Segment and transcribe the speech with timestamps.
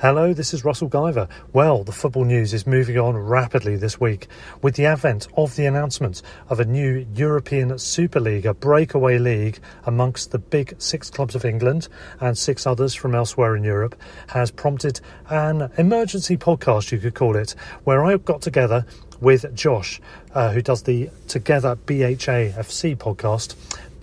[0.00, 1.28] Hello, this is Russell Guyver.
[1.52, 4.28] Well, the football news is moving on rapidly this week
[4.62, 9.58] with the advent of the announcement of a new European Super League, a breakaway league
[9.84, 13.94] amongst the big six clubs of England and six others from elsewhere in Europe,
[14.28, 18.86] has prompted an emergency podcast, you could call it, where I got together
[19.20, 20.00] with Josh,
[20.34, 23.54] uh, who does the Together BHA FC podcast,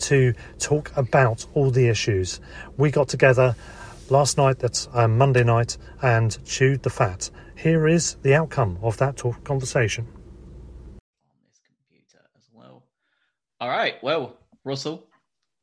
[0.01, 2.39] to talk about all the issues.
[2.77, 3.55] We got together
[4.11, 7.29] last night, that's um, Monday night, and chewed the fat.
[7.55, 10.05] Here is the outcome of that talk conversation.
[10.05, 10.99] on
[11.47, 12.83] this computer as well.
[13.59, 13.95] All right.
[14.03, 15.07] Well, Russell,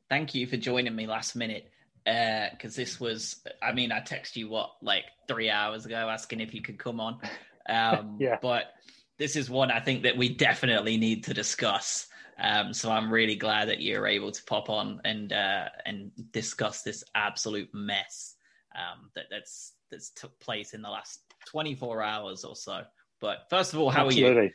[0.09, 1.71] thank you for joining me last minute.
[2.03, 6.53] Because this was, I mean, I texted you what, like three hours ago asking if
[6.53, 7.19] you could come on.
[7.67, 8.37] Um, Yeah.
[8.41, 8.73] But
[9.17, 12.07] this is one I think that we definitely need to discuss.
[12.37, 16.81] Um, so I'm really glad that you're able to pop on and uh, and discuss
[16.81, 18.34] this absolute mess
[18.75, 22.81] um, that that's that's took place in the last 24 hours or so.
[23.21, 24.51] But first of all, how are you?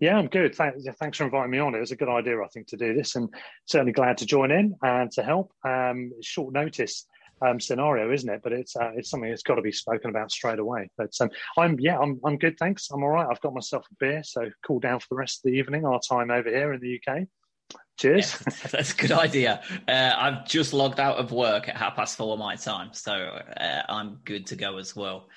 [0.00, 0.54] Yeah, I'm good.
[0.54, 1.74] Thanks, thanks for inviting me on.
[1.74, 3.28] It was a good idea, I think, to do this, and
[3.66, 5.52] certainly glad to join in and to help.
[5.64, 7.06] Um, short notice
[7.46, 8.40] um, scenario, isn't it?
[8.42, 10.90] But it's uh, it's something that's got to be spoken about straight away.
[10.96, 12.56] But um, I'm yeah, I'm I'm good.
[12.58, 12.90] Thanks.
[12.90, 13.26] I'm all right.
[13.30, 15.84] I've got myself a beer, so cool down for the rest of the evening.
[15.84, 17.26] Our time over here in the UK.
[17.96, 18.42] Cheers.
[18.46, 19.62] Yeah, that's a good idea.
[19.86, 23.82] Uh, I've just logged out of work at half past four my time, so uh,
[23.88, 25.28] I'm good to go as well.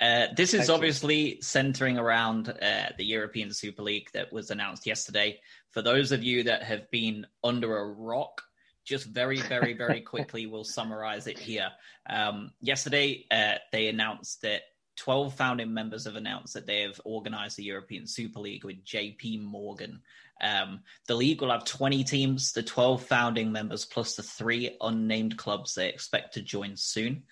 [0.00, 5.38] Uh, this is obviously centering around uh, the European Super League that was announced yesterday.
[5.70, 8.42] For those of you that have been under a rock,
[8.84, 11.70] just very, very, very quickly, we'll summarize it here.
[12.10, 14.62] Um, yesterday, uh, they announced that
[14.96, 19.42] 12 founding members have announced that they have organized the European Super League with JP
[19.42, 20.02] Morgan.
[20.42, 25.36] Um, the league will have 20 teams, the 12 founding members, plus the three unnamed
[25.36, 27.22] clubs they expect to join soon,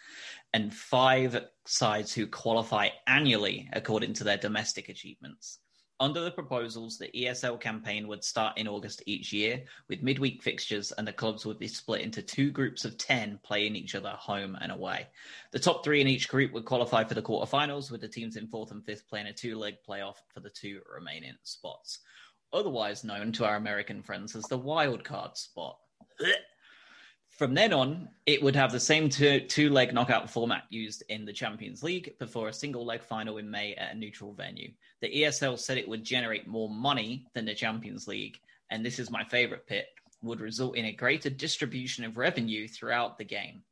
[0.53, 5.59] and five sides who qualify annually according to their domestic achievements.
[6.01, 10.93] Under the proposals, the ESL campaign would start in August each year with midweek fixtures,
[10.93, 14.57] and the clubs would be split into two groups of 10 playing each other home
[14.63, 15.09] and away.
[15.53, 18.47] The top three in each group would qualify for the quarterfinals, with the teams in
[18.47, 21.99] fourth and fifth playing a two leg playoff for the two remaining spots,
[22.53, 25.79] otherwise known to our American friends as the wild card spot.
[27.31, 31.25] From then on, it would have the same two, two leg knockout format used in
[31.25, 34.71] the Champions League before a single leg final in May at a neutral venue.
[35.01, 38.39] The ESL said it would generate more money than the Champions League,
[38.71, 39.87] and this is my favorite bit,
[40.23, 43.63] would result in a greater distribution of revenue throughout the game.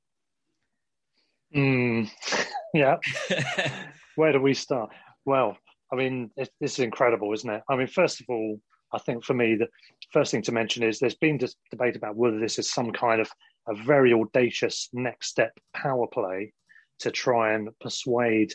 [1.55, 2.10] Mm,
[2.74, 2.97] yeah.
[4.16, 4.91] Where do we start?
[5.24, 5.59] Well,
[5.92, 7.63] I mean, it, this is incredible, isn't it?
[7.69, 8.59] I mean, first of all,
[8.92, 9.68] I think for me, the
[10.12, 13.20] first thing to mention is there's been this debate about whether this is some kind
[13.20, 13.30] of
[13.66, 16.52] a very audacious next step power play
[17.00, 18.52] to try and persuade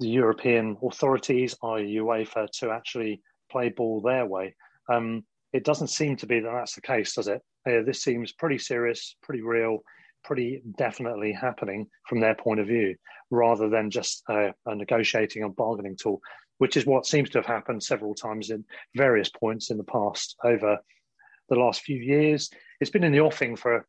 [0.00, 3.20] the European authorities, i.e., UEFA, to actually
[3.50, 4.54] play ball their way.
[4.88, 7.42] Um, it doesn't seem to be that that's the case, does it?
[7.68, 9.78] Uh, this seems pretty serious, pretty real,
[10.24, 12.94] pretty definitely happening from their point of view,
[13.30, 16.20] rather than just uh, a negotiating and bargaining tool,
[16.58, 18.64] which is what seems to have happened several times in
[18.94, 20.78] various points in the past over
[21.48, 22.50] the last few years.
[22.80, 23.86] It's been in the offing for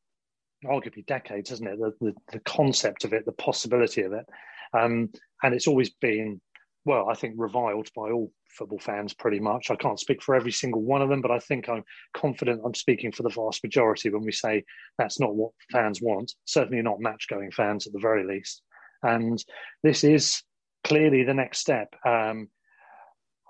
[0.66, 1.80] arguably decades, isn't it?
[1.80, 4.25] The, the, the concept of it, the possibility of it,
[4.74, 5.10] um,
[5.44, 6.42] and it's always been,
[6.86, 9.69] well, I think reviled by all football fans pretty much.
[9.69, 11.83] I can't speak for every single one of them, but I think I'm
[12.13, 14.63] confident I'm speaking for the vast majority when we say
[14.98, 16.33] that's not what fans want.
[16.45, 18.62] Certainly not match-going fans at the very least.
[19.04, 19.44] And
[19.83, 20.42] this is
[20.83, 21.94] clearly the next step.
[22.06, 22.50] Um,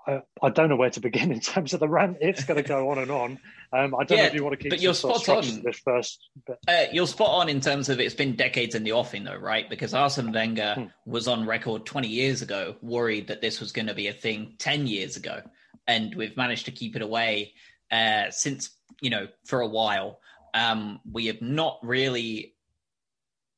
[0.06, 2.18] I, I, don't know where to begin in terms of the rant.
[2.20, 3.38] It's going to go on and on.
[3.72, 4.70] Um, I don't yeah, know if you want to keep.
[4.70, 5.62] But you're spot on.
[5.62, 6.58] This first, but...
[6.66, 9.68] uh, you're spot on in terms of it's been decades in the offing, though, right?
[9.68, 10.84] Because Arsene Wenger hmm.
[11.10, 14.54] was on record 20 years ago, worried that this was going to be a thing
[14.58, 15.42] 10 years ago,
[15.86, 17.52] and we've managed to keep it away
[17.90, 18.70] uh, since
[19.00, 20.20] you know for a while.
[20.52, 22.54] Um, we have not really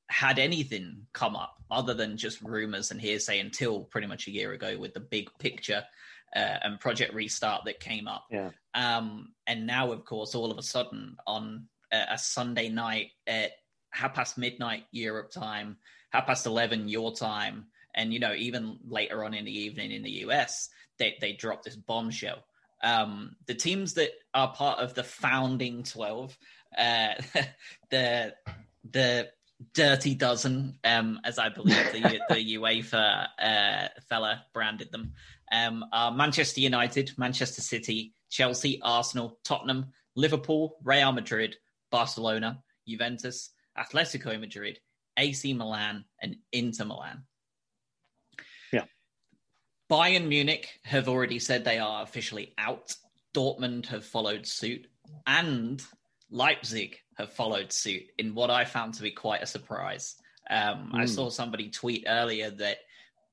[0.08, 4.52] had anything come up other than just rumors and hearsay until pretty much a year
[4.52, 5.82] ago with the big picture
[6.34, 8.25] uh, and Project Restart that came up.
[8.31, 8.50] Yeah.
[8.75, 13.52] Um, and now, of course, all of a sudden on a, a Sunday night at
[13.90, 15.76] half past midnight Europe time,
[16.11, 20.02] half past 11 your time, and, you know, even later on in the evening in
[20.02, 22.43] the US, they, they dropped this bombshell.
[22.82, 26.37] Um, the teams that are part of the founding 12,
[26.79, 27.08] uh,
[27.90, 28.34] the,
[28.90, 29.29] the
[29.75, 35.12] dirty dozen, um, as I believe the, the UEFA uh, fella branded them,
[35.52, 41.56] um, are Manchester United, Manchester City, Chelsea, Arsenal, Tottenham, Liverpool, Real Madrid,
[41.90, 44.78] Barcelona, Juventus, Atletico Madrid,
[45.19, 47.25] AC Milan, and Inter Milan.
[48.72, 48.84] Yeah.
[49.90, 52.94] Bayern Munich have already said they are officially out.
[53.34, 54.87] Dortmund have followed suit,
[55.26, 55.82] and
[56.31, 60.16] Leipzig have followed suit in what I found to be quite a surprise.
[60.50, 60.94] Um, mm.
[60.94, 61.06] I hmm.
[61.06, 62.78] saw somebody tweet earlier that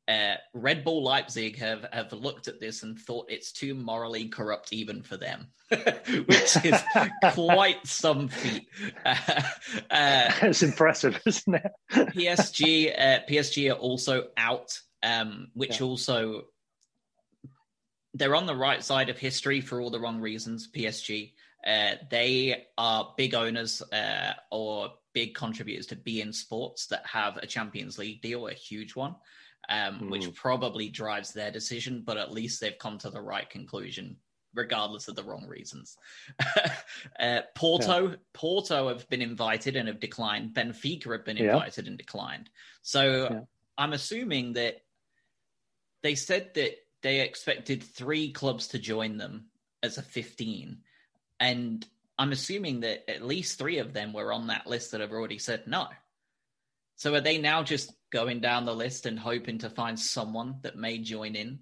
[0.09, 4.73] uh, Red Bull Leipzig have, have looked at this and thought it's too morally corrupt
[4.73, 6.81] even for them, which is
[7.33, 8.67] quite some feat.
[9.05, 9.15] Uh,
[9.91, 11.71] uh, it's impressive, isn't it?
[11.91, 15.85] PSG, uh, PSG are also out, um, which yeah.
[15.85, 16.45] also
[18.15, 20.69] they're on the right side of history for all the wrong reasons.
[20.75, 21.33] PSG,
[21.67, 27.45] uh, they are big owners uh, or big contributors to beIN Sports that have a
[27.45, 29.13] Champions League deal, a huge one
[29.67, 30.09] um, mm.
[30.09, 34.17] which probably drives their decision, but at least they've come to the right conclusion,
[34.53, 35.97] regardless of the wrong reasons.
[37.19, 38.15] uh, Porto, yeah.
[38.33, 40.53] Porto have been invited and have declined.
[40.53, 41.89] Benfica have been invited yeah.
[41.89, 42.49] and declined.
[42.81, 43.39] So yeah.
[43.77, 44.81] I'm assuming that
[46.01, 49.45] they said that they expected three clubs to join them
[49.83, 50.79] as a 15.
[51.39, 55.11] And I'm assuming that at least three of them were on that list that have
[55.11, 55.87] already said no.
[56.99, 60.75] So are they now just going down the list and hoping to find someone that
[60.75, 61.59] may join in?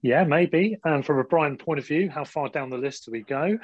[0.00, 0.78] Yeah, maybe.
[0.86, 3.58] And from a Brighton point of view, how far down the list do we go?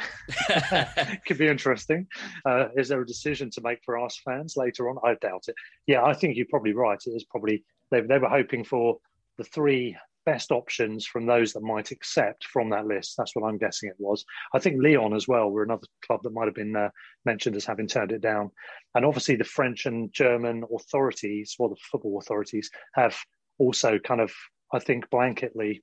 [1.27, 2.07] Could be interesting.
[2.45, 4.99] Uh, is there a decision to make for us fans later on?
[5.03, 5.55] I doubt it.
[5.87, 7.01] Yeah, I think you're probably right.
[7.07, 8.99] It is probably they, they were hoping for
[9.39, 13.15] the three best options from those that might accept from that list.
[13.17, 14.25] That's what I'm guessing it was.
[14.53, 16.91] I think Lyon as well were another club that might have been uh,
[17.25, 18.51] mentioned as having turned it down.
[18.95, 23.17] And obviously, the French and German authorities, or the football authorities, have
[23.59, 24.33] also kind of,
[24.73, 25.83] I think, blanketly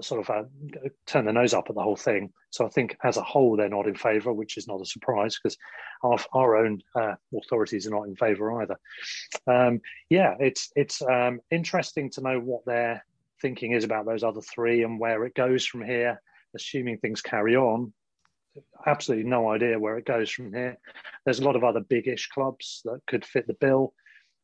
[0.00, 0.44] sort of uh,
[1.06, 2.32] turn their nose up at the whole thing.
[2.50, 5.36] So I think as a whole, they're not in favour, which is not a surprise
[5.36, 5.56] because
[6.02, 8.78] our, our own uh, authorities are not in favour either.
[9.46, 13.04] Um, yeah, it's it's um, interesting to know what their
[13.40, 16.20] thinking is about those other three and where it goes from here,
[16.54, 17.92] assuming things carry on.
[18.86, 20.78] Absolutely no idea where it goes from here.
[21.24, 23.94] There's a lot of other big-ish clubs that could fit the bill.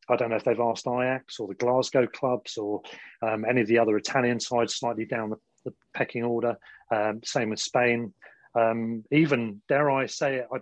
[0.09, 2.81] I don't know if they've asked Ajax or the Glasgow clubs or
[3.21, 6.55] um, any of the other Italian sides slightly down the, the pecking order.
[6.91, 8.13] Um, same with Spain.
[8.55, 10.59] Um, even dare I say it, I,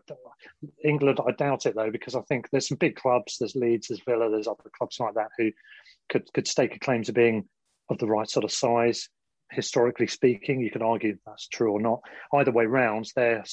[0.84, 3.38] England, I doubt it though, because I think there's some big clubs.
[3.38, 5.52] There's Leeds, there's Villa, there's other clubs like that who
[6.10, 7.48] could could stake a claim to being
[7.90, 9.10] of the right sort of size.
[9.52, 12.02] Historically speaking, you can argue that's true or not.
[12.34, 13.44] Either way round, they're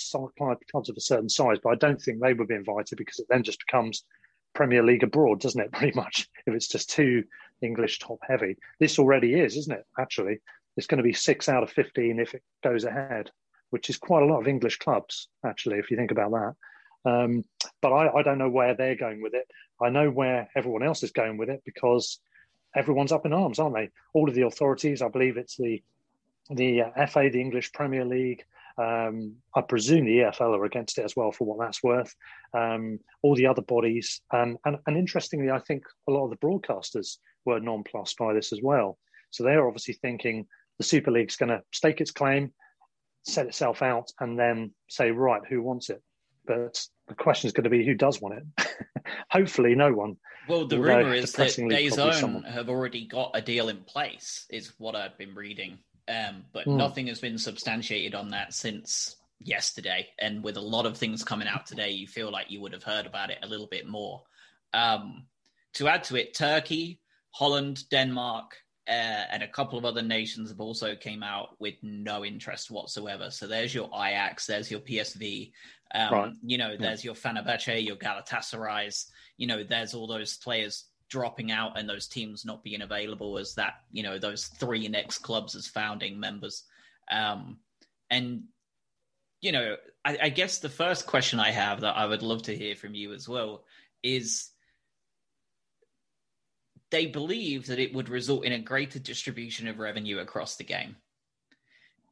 [0.71, 3.27] clubs of a certain size, but I don't think they would be invited because it
[3.29, 4.05] then just becomes
[4.55, 5.73] Premier League abroad, doesn't it?
[5.73, 7.25] Pretty much, if it's just too
[7.61, 8.57] English top heavy.
[8.81, 9.85] This already is, isn't it?
[9.99, 10.41] Actually,
[10.77, 13.31] it's going to be six out of 15 if it goes ahead,
[13.71, 16.55] which is quite a lot of English clubs, actually, if you think about that.
[17.05, 17.45] Um,
[17.81, 19.47] but I, I, don't know where they're going with it.
[19.83, 22.21] I know where everyone else is going with it because
[22.75, 23.91] everyone's up in arms, aren't they?
[24.15, 25.83] All of the authorities, I believe it's the
[26.51, 28.45] the uh, FA, the English Premier League.
[28.79, 32.15] Um, I presume the EFL are against it as well, for what that's worth.
[32.53, 36.37] Um, all the other bodies, um, and, and interestingly, I think a lot of the
[36.37, 38.99] broadcasters were nonplussed by this as well.
[39.31, 40.47] So they are obviously thinking
[40.79, 42.53] the Super League's going to stake its claim,
[43.25, 46.03] set itself out, and then say, right, who wants it?
[46.47, 48.69] But the question is going to be who does want it.
[49.31, 50.17] Hopefully, no one.
[50.49, 54.73] Well, the rumor is that days DAZN have already got a deal in place, is
[54.79, 55.79] what I've been reading.
[56.09, 56.77] Um, but mm.
[56.77, 60.09] nothing has been substantiated on that since yesterday.
[60.19, 62.83] And with a lot of things coming out today, you feel like you would have
[62.83, 64.23] heard about it a little bit more.
[64.75, 65.27] Um,
[65.75, 68.57] to add to it, Turkey, Holland, Denmark,
[68.89, 73.31] uh, and a couple of other nations have also came out with no interest whatsoever.
[73.31, 75.53] So there's your Ajax, there's your PSV,
[75.95, 76.33] um, right.
[76.43, 77.11] you know, there's yeah.
[77.11, 79.05] your Fenerbahce, your Galatasaray,
[79.37, 83.55] you know, there's all those players dropping out and those teams not being available as
[83.55, 86.65] that, you know, those three next clubs as founding members.
[87.11, 87.59] Um,
[88.11, 88.45] and,
[89.43, 92.57] you know, I, I guess the first question I have that I would love to
[92.57, 93.65] hear from you as well
[94.03, 94.52] is
[96.93, 100.95] they believe that it would result in a greater distribution of revenue across the game.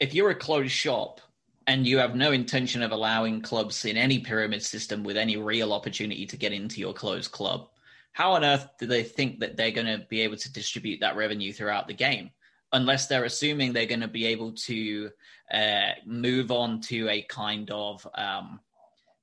[0.00, 1.20] If you're a closed shop
[1.66, 5.74] and you have no intention of allowing clubs in any pyramid system with any real
[5.74, 7.68] opportunity to get into your closed club,
[8.12, 11.14] how on earth do they think that they're going to be able to distribute that
[11.14, 12.30] revenue throughout the game?
[12.72, 15.10] Unless they're assuming they're going to be able to
[15.52, 18.60] uh, move on to a kind of um,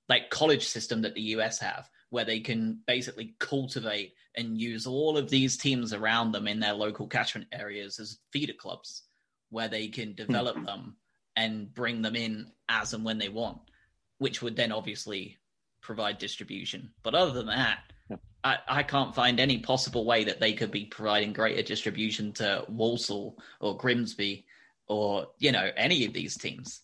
[0.07, 5.17] like college system that the US have, where they can basically cultivate and use all
[5.17, 9.03] of these teams around them in their local catchment areas as feeder clubs
[9.49, 10.65] where they can develop mm-hmm.
[10.65, 10.95] them
[11.35, 13.59] and bring them in as and when they want,
[14.19, 15.37] which would then obviously
[15.81, 16.91] provide distribution.
[17.03, 18.17] But other than that, yeah.
[18.43, 22.65] I, I can't find any possible way that they could be providing greater distribution to
[22.67, 24.45] Walsall or Grimsby
[24.87, 26.81] or, you know, any of these teams.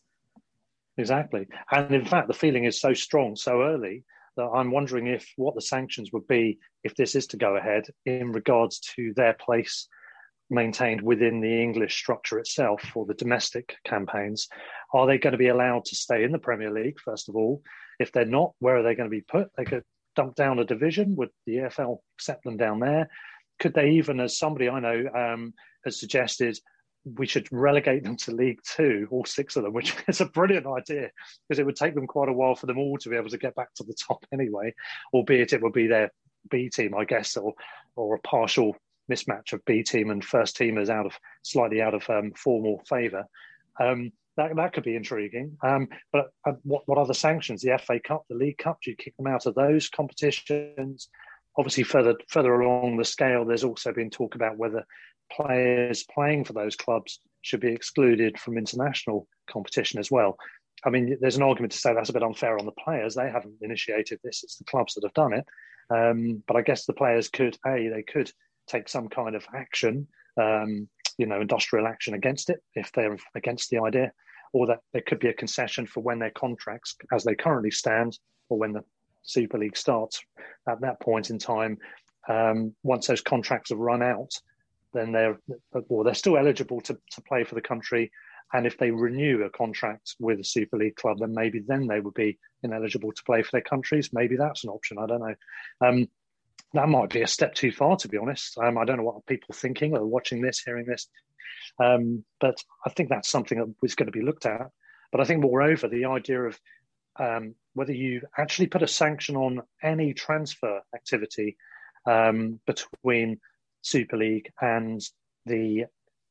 [0.98, 1.48] Exactly.
[1.72, 4.04] And in fact, the feeling is so strong so early
[4.38, 7.86] that I'm wondering if what the sanctions would be if this is to go ahead
[8.06, 9.88] in regards to their place
[10.50, 14.48] maintained within the English structure itself for the domestic campaigns.
[14.94, 17.62] Are they going to be allowed to stay in the Premier League, first of all?
[18.00, 19.50] If they're not, where are they going to be put?
[19.58, 19.84] They could
[20.16, 21.16] dump down a division.
[21.16, 23.10] Would the EFL accept them down there?
[23.60, 25.54] Could they even, as somebody I know um,
[25.86, 26.60] has suggested,
[27.06, 30.66] we should relegate them to League Two, all six of them, which is a brilliant
[30.68, 31.10] idea
[31.48, 33.38] because it would take them quite a while for them all to be able to
[33.38, 34.74] get back to the top anyway,
[35.14, 36.12] albeit it would be their
[36.50, 37.54] B team, I guess, or
[37.96, 38.76] or a partial
[39.12, 43.26] mismatch of B team and first teamers out of slightly out of um, formal favour.
[43.80, 45.58] Um, that that could be intriguing.
[45.64, 47.62] Um, but uh, what what the sanctions?
[47.62, 48.80] The FA Cup, the League Cup?
[48.82, 51.10] Do you kick them out of those competitions?
[51.58, 54.86] Obviously, further further along the scale, there's also been talk about whether
[55.36, 60.38] players playing for those clubs should be excluded from international competition as well.
[60.86, 63.16] I mean, there's an argument to say that's a bit unfair on the players.
[63.16, 65.46] They haven't initiated this; it's the clubs that have done it.
[65.90, 68.32] Um, but I guess the players could, a, they could
[68.68, 70.08] take some kind of action,
[70.42, 70.88] um,
[71.18, 74.12] you know, industrial action against it if they're against the idea,
[74.54, 78.18] or that there could be a concession for when their contracts, as they currently stand,
[78.50, 78.84] or when the
[79.24, 80.22] Super League starts
[80.68, 81.78] at that point in time.
[82.30, 84.32] Um, once those contracts have run out,
[84.94, 85.40] then they're
[85.90, 88.12] or they're still eligible to, to play for the country.
[88.54, 92.00] And if they renew a contract with a Super League club, then maybe then they
[92.00, 94.12] would be ineligible to play for their countries.
[94.14, 94.98] Maybe that's an option.
[95.00, 95.36] I don't know.
[95.82, 96.08] Um,
[96.74, 98.58] that might be a step too far, to be honest.
[98.58, 101.08] Um, I don't know what people thinking or watching this, hearing this.
[101.80, 104.70] Um, but I think that's something that was going to be looked at.
[105.12, 106.60] But I think, moreover, the idea of
[107.20, 111.58] um, whether you actually put a sanction on any transfer activity
[112.06, 113.40] um, between
[113.84, 115.02] Super League and
[115.46, 115.86] the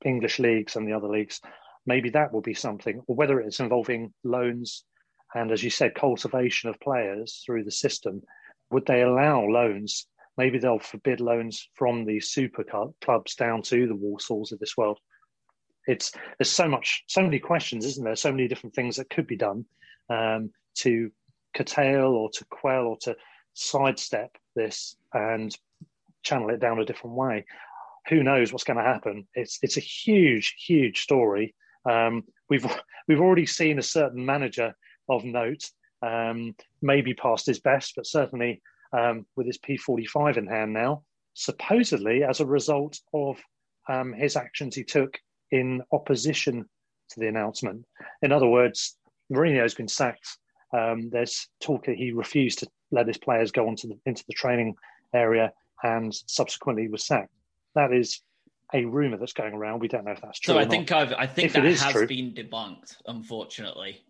[0.04, 1.40] English leagues and the other leagues,
[1.86, 4.84] maybe that will be something, or whether it's involving loans
[5.34, 8.22] and, as you said, cultivation of players through the system.
[8.70, 10.06] Would they allow loans?
[10.36, 12.64] Maybe they'll forbid loans from the super
[13.00, 14.98] clubs down to the Walsalls of this world.
[15.86, 18.16] It's there's so much, so many questions, isn't there?
[18.16, 19.64] So many different things that could be done
[20.08, 21.10] um, to
[21.54, 23.16] curtail or to quell or to
[23.54, 25.56] sidestep this and
[26.22, 27.44] channel it down a different way.
[28.08, 29.26] Who knows what's going to happen?
[29.34, 31.54] It's it's a huge, huge story.
[31.88, 32.66] Um, we've
[33.08, 34.74] we've already seen a certain manager
[35.08, 35.70] of note,
[36.02, 38.62] um, maybe past his best, but certainly
[38.92, 41.02] um, with his P45 in hand now,
[41.34, 43.38] supposedly as a result of
[43.88, 45.18] um, his actions he took
[45.50, 46.64] in opposition
[47.10, 47.84] to the announcement.
[48.22, 48.96] In other words,
[49.32, 50.38] Mourinho's been sacked.
[50.72, 54.34] Um, there's talk that he refused to let his players go onto the, into the
[54.34, 54.74] training
[55.14, 55.52] area
[55.82, 57.32] and subsequently was sacked.
[57.74, 58.20] That is
[58.74, 59.80] a rumor that's going around.
[59.80, 60.54] We don't know if that's true.
[60.54, 62.96] So I think I've, I think if that has true, been debunked.
[63.06, 64.02] Unfortunately,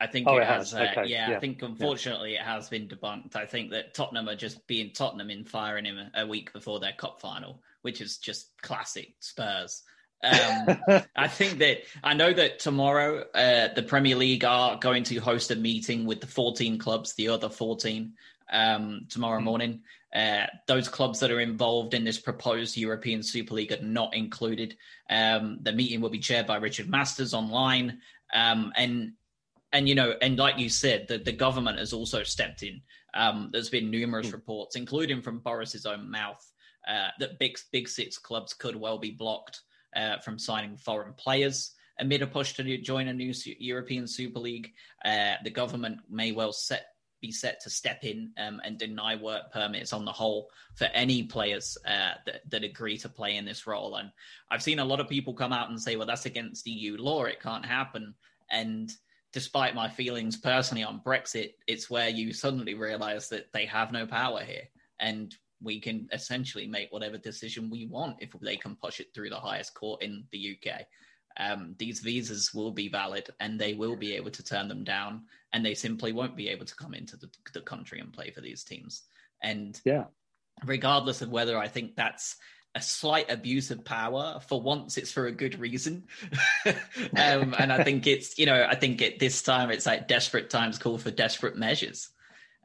[0.00, 0.72] I think oh, it, it, has.
[0.72, 0.96] has.
[0.96, 2.42] Uh, yeah, yeah, I think unfortunately yeah.
[2.42, 3.36] it has been debunked.
[3.36, 6.92] I think that Tottenham are just being Tottenham in firing him a week before their
[6.92, 9.82] cup final, which is just classic Spurs.
[10.22, 10.78] Um,
[11.16, 15.50] I think that I know that tomorrow uh, the Premier League are going to host
[15.50, 18.12] a meeting with the 14 clubs, the other 14,
[18.52, 19.44] um, tomorrow mm.
[19.44, 19.82] morning.
[20.14, 24.76] Uh, those clubs that are involved in this proposed European Super League are not included.
[25.10, 27.98] Um, the meeting will be chaired by Richard Masters online,
[28.32, 29.12] um, and
[29.72, 32.80] and you know, and like you said, the, the government has also stepped in.
[33.14, 34.34] Um, there's been numerous mm.
[34.34, 36.44] reports, including from Boris's own mouth,
[36.88, 39.62] uh, that big big six clubs could well be blocked
[39.96, 44.72] uh, from signing foreign players amid a push to join a new European Super League.
[45.04, 46.86] Uh, the government may well set
[47.24, 51.22] be set to step in um, and deny work permits on the whole for any
[51.22, 53.94] players uh, that, that, agree to play in this role.
[53.96, 54.10] And
[54.50, 57.24] I've seen a lot of people come out and say, well, that's against EU law.
[57.24, 58.14] It can't happen.
[58.50, 58.92] And
[59.32, 64.06] despite my feelings personally on Brexit, it's where you suddenly realize that they have no
[64.06, 64.68] power here.
[65.00, 69.30] And we can essentially make whatever decision we want if they can push it through
[69.30, 70.82] the highest court in the UK
[71.36, 75.22] um, these visas will be valid and they will be able to turn them down
[75.52, 78.40] and they simply won't be able to come into the, the country and play for
[78.40, 79.02] these teams
[79.42, 80.04] and yeah
[80.64, 82.36] regardless of whether i think that's
[82.76, 86.04] a slight abuse of power for once it's for a good reason
[87.16, 90.50] um, and i think it's you know i think at this time it's like desperate
[90.50, 92.10] times call for desperate measures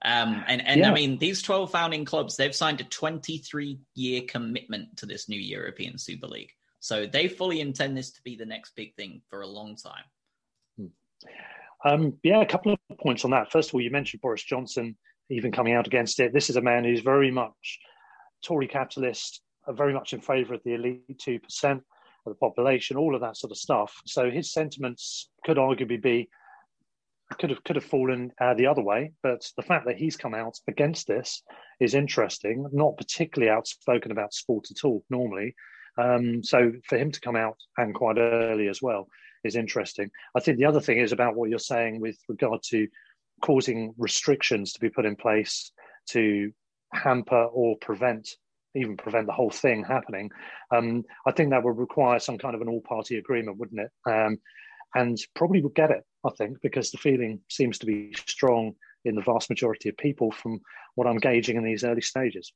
[0.02, 0.92] um, and and yeah.
[0.92, 5.40] I mean, these 12 founding clubs, they've signed a 23 year commitment to this new
[5.40, 6.54] European Super League.
[6.80, 10.04] So they fully intend this to be the next big thing for a long time.
[10.78, 11.90] Hmm.
[11.90, 13.52] Um, yeah, a couple of points on that.
[13.52, 14.98] First of all, you mentioned Boris Johnson
[15.30, 16.34] even coming out against it.
[16.34, 17.80] This is a man who's very much
[18.44, 21.40] Tory capitalist, very much in favour of the elite 2%
[21.72, 21.82] of
[22.26, 23.94] the population, all of that sort of stuff.
[24.06, 26.30] So his sentiments could arguably be
[27.38, 30.34] could have could have fallen uh, the other way, but the fact that he's come
[30.34, 31.44] out against this
[31.80, 32.68] is interesting.
[32.72, 35.54] Not particularly outspoken about sport at all normally,
[36.00, 39.08] um, so for him to come out and quite early as well
[39.44, 40.10] is interesting.
[40.36, 42.88] I think the other thing is about what you're saying with regard to
[43.41, 45.72] causing restrictions to be put in place
[46.10, 46.51] to
[46.94, 48.29] hamper or prevent
[48.75, 50.29] even prevent the whole thing happening.
[50.72, 53.91] Um, I think that would require some kind of an all-party agreement, wouldn't it?
[54.10, 54.38] Um,
[54.95, 58.74] and probably would get it, I think, because the feeling seems to be strong
[59.06, 60.60] in the vast majority of people from
[60.95, 62.52] what I'm gauging in these early stages.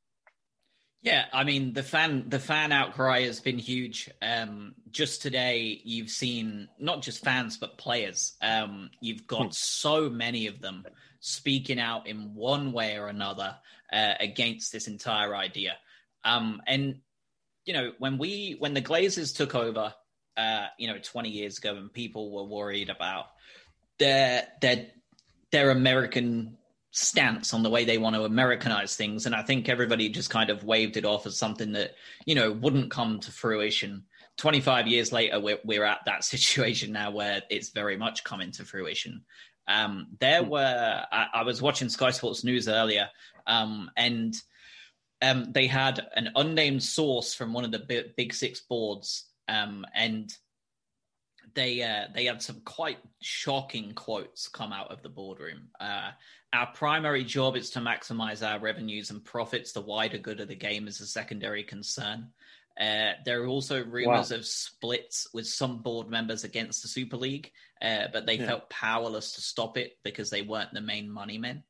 [1.04, 4.10] Yeah, I mean the fan the fan outcry has been huge.
[4.22, 8.36] Um, just today, you've seen not just fans but players.
[8.42, 9.52] Um, you've got hmm.
[9.52, 10.86] so many of them
[11.20, 13.58] speaking out in one way or another
[13.92, 15.76] uh, against this entire idea.
[16.24, 16.96] Um, and
[17.66, 19.94] you know, when we when the Glazers took over,
[20.38, 23.26] uh, you know, twenty years ago, and people were worried about
[24.00, 24.88] their their
[25.52, 26.58] their American
[26.94, 29.26] stance on the way they want to Americanize things.
[29.26, 32.52] And I think everybody just kind of waved it off as something that, you know,
[32.52, 34.04] wouldn't come to fruition.
[34.38, 38.64] 25 years later, we're, we're at that situation now where it's very much coming to
[38.64, 39.24] fruition.
[39.68, 43.10] Um, there were, I, I, was watching Sky Sports News earlier,
[43.48, 44.36] um, and
[45.22, 49.86] um, they had an unnamed source from one of the big, big six boards, um,
[49.96, 50.32] and
[51.56, 55.70] they uh, they had some quite shocking quotes come out of the boardroom.
[55.80, 56.12] Uh,
[56.54, 59.72] our primary job is to maximize our revenues and profits.
[59.72, 62.30] The wider good of the game is a secondary concern.
[62.80, 64.38] Uh, there are also rumors wow.
[64.38, 68.48] of splits with some board members against the Super League, uh, but they yeah.
[68.48, 71.64] felt powerless to stop it because they weren't the main money men.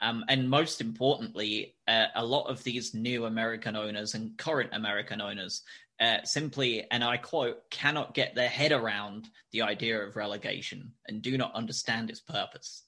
[0.00, 5.20] Um, and most importantly, uh, a lot of these new American owners and current American
[5.20, 5.62] owners
[6.02, 11.22] uh, simply, and I quote, cannot get their head around the idea of relegation and
[11.22, 12.84] do not understand its purpose.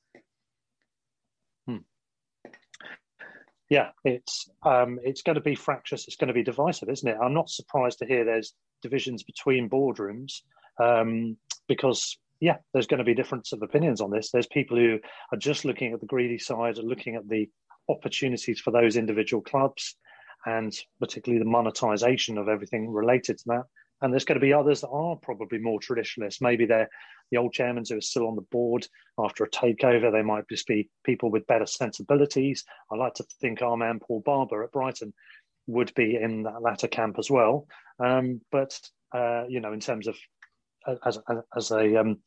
[3.70, 6.06] yeah, it's um, it's going to be fractious.
[6.06, 7.16] It's going to be divisive, isn't it?
[7.20, 10.42] I'm not surprised to hear there's divisions between boardrooms
[10.80, 14.30] um, because yeah, there's going to be difference of opinions on this.
[14.30, 14.98] There's people who
[15.32, 17.48] are just looking at the greedy side, and looking at the
[17.88, 19.96] opportunities for those individual clubs,
[20.46, 23.62] and particularly the monetization of everything related to that.
[24.00, 26.42] And there's going to be others that are probably more traditionalist.
[26.42, 26.90] Maybe they're
[27.30, 28.86] the old chairmen who are still on the board
[29.18, 30.12] after a takeover.
[30.12, 32.64] They might just be people with better sensibilities.
[32.92, 35.14] I like to think our man Paul Barber at Brighton
[35.66, 37.66] would be in that latter camp as well.
[37.98, 38.78] Um, but
[39.14, 40.16] uh, you know, in terms of
[41.06, 41.18] as
[41.56, 42.18] as a, um,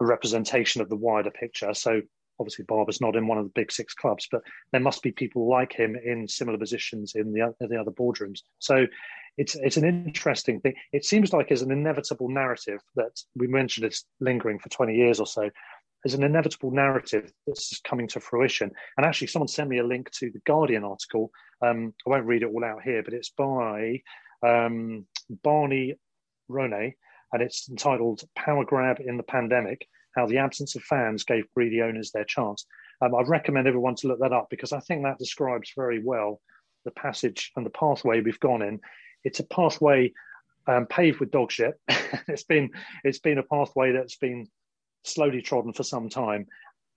[0.00, 2.00] a representation of the wider picture, so
[2.38, 5.48] obviously Barber's not in one of the big six clubs, but there must be people
[5.48, 8.40] like him in similar positions in the, the other boardrooms.
[8.58, 8.86] So
[9.38, 10.74] it's it's an interesting thing.
[10.92, 15.20] It seems like as an inevitable narrative that we mentioned it's lingering for 20 years
[15.20, 15.50] or so.
[16.04, 18.70] There's an inevitable narrative that's coming to fruition.
[18.96, 21.32] And actually, someone sent me a link to the Guardian article.
[21.62, 24.02] Um, I won't read it all out here, but it's by
[24.42, 25.06] um,
[25.42, 25.96] Barney
[26.48, 26.94] Ronay,
[27.32, 31.82] and it's entitled Power Grab in the Pandemic How the Absence of Fans Gave Greedy
[31.82, 32.66] Owners Their Chance.
[33.02, 36.40] Um, I recommend everyone to look that up because I think that describes very well
[36.84, 38.80] the passage and the pathway we've gone in.
[39.24, 40.12] It's a pathway
[40.66, 41.74] um, paved with dog shit.
[42.28, 42.70] it's been
[43.04, 44.48] it's been a pathway that's been
[45.04, 46.46] slowly trodden for some time,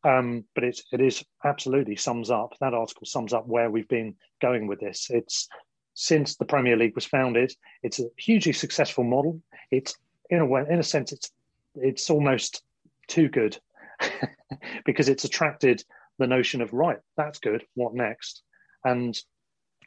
[0.03, 4.15] um, but it's it is absolutely sums up that article sums up where we've been
[4.41, 5.07] going with this.
[5.09, 5.47] It's
[5.93, 7.53] since the Premier League was founded,
[7.83, 9.41] it's a hugely successful model.
[9.69, 9.95] It's
[10.29, 11.31] in a way, in a sense, it's
[11.75, 12.63] it's almost
[13.09, 13.57] too good
[14.85, 15.83] because it's attracted
[16.19, 17.63] the notion of right, that's good.
[17.75, 18.43] What next?
[18.83, 19.17] And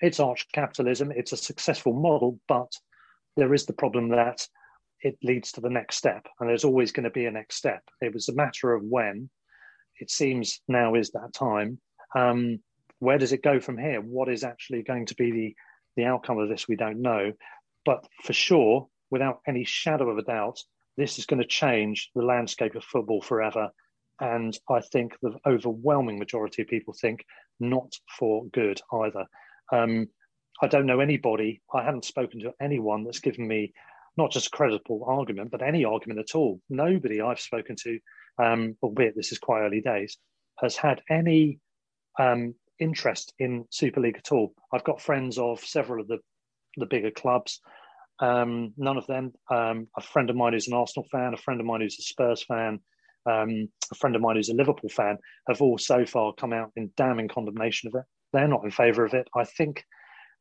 [0.01, 1.13] it's arch capitalism.
[1.15, 2.73] It's a successful model, but
[3.37, 4.47] there is the problem that
[5.01, 7.83] it leads to the next step, and there's always going to be a next step.
[8.01, 9.31] It was a matter of when.
[9.99, 11.81] It seems now is that time.
[12.15, 12.61] Um,
[12.99, 14.01] where does it go from here?
[14.01, 15.57] What is actually going to be the
[15.97, 16.69] the outcome of this?
[16.69, 17.33] We don't know,
[17.85, 20.61] but for sure, without any shadow of a doubt,
[20.97, 23.71] this is going to change the landscape of football forever.
[24.21, 27.25] And I think the overwhelming majority of people think
[27.59, 29.27] not for good either.
[29.73, 30.09] Um,
[30.61, 33.73] I don't know anybody, I haven't spoken to anyone that's given me
[34.17, 36.61] not just a credible argument, but any argument at all.
[36.69, 37.99] Nobody I've spoken to,
[38.39, 40.19] um, albeit this is quite early days,
[40.61, 41.59] has had any
[42.21, 44.55] um, interest in Super League at all.
[44.73, 46.19] I've got friends of several of the,
[46.77, 47.61] the bigger clubs.
[48.23, 49.33] Um, none of them.
[49.51, 52.03] Um, a friend of mine who's an Arsenal fan, a friend of mine who's a
[52.03, 52.79] Spurs fan,
[53.27, 56.71] um, a friend of mine who's a Liverpool fan, have all so far come out
[56.77, 58.07] in damning condemnation of it.
[58.33, 59.29] They're not in favour of it.
[59.37, 59.85] I think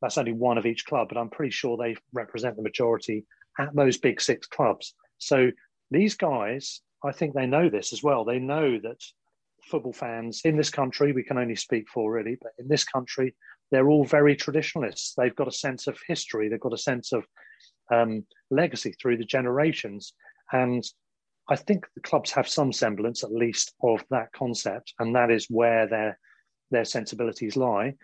[0.01, 3.25] that's only one of each club, but I'm pretty sure they represent the majority
[3.59, 4.93] at those big six clubs.
[5.17, 5.51] So
[5.89, 8.23] these guys, I think they know this as well.
[8.23, 9.01] They know that
[9.63, 13.35] football fans in this country, we can only speak for really, but in this country,
[13.71, 15.13] they're all very traditionalists.
[15.15, 17.25] They've got a sense of history, they've got a sense of
[17.91, 20.13] um, legacy through the generations.
[20.51, 20.83] And
[21.49, 25.47] I think the clubs have some semblance, at least, of that concept, and that is
[25.49, 26.17] where their
[26.69, 27.95] their sensibilities lie.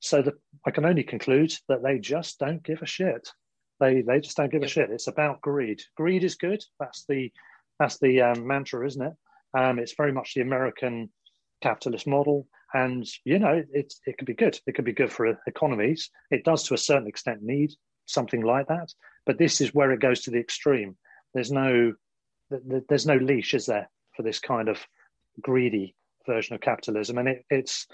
[0.00, 0.34] So that
[0.66, 3.28] I can only conclude that they just don't give a shit.
[3.80, 4.90] They they just don't give a shit.
[4.90, 5.82] It's about greed.
[5.96, 6.62] Greed is good.
[6.78, 7.32] That's the
[7.78, 9.14] that's the um, mantra, isn't it?
[9.58, 11.10] Um, it's very much the American
[11.62, 14.58] capitalist model, and you know it it can be good.
[14.66, 16.10] It can be good for economies.
[16.30, 17.72] It does to a certain extent need
[18.06, 18.92] something like that,
[19.26, 20.96] but this is where it goes to the extreme.
[21.34, 21.94] There's no
[22.48, 24.78] there's no leash, is there, for this kind of
[25.42, 27.86] greedy version of capitalism, and it, it's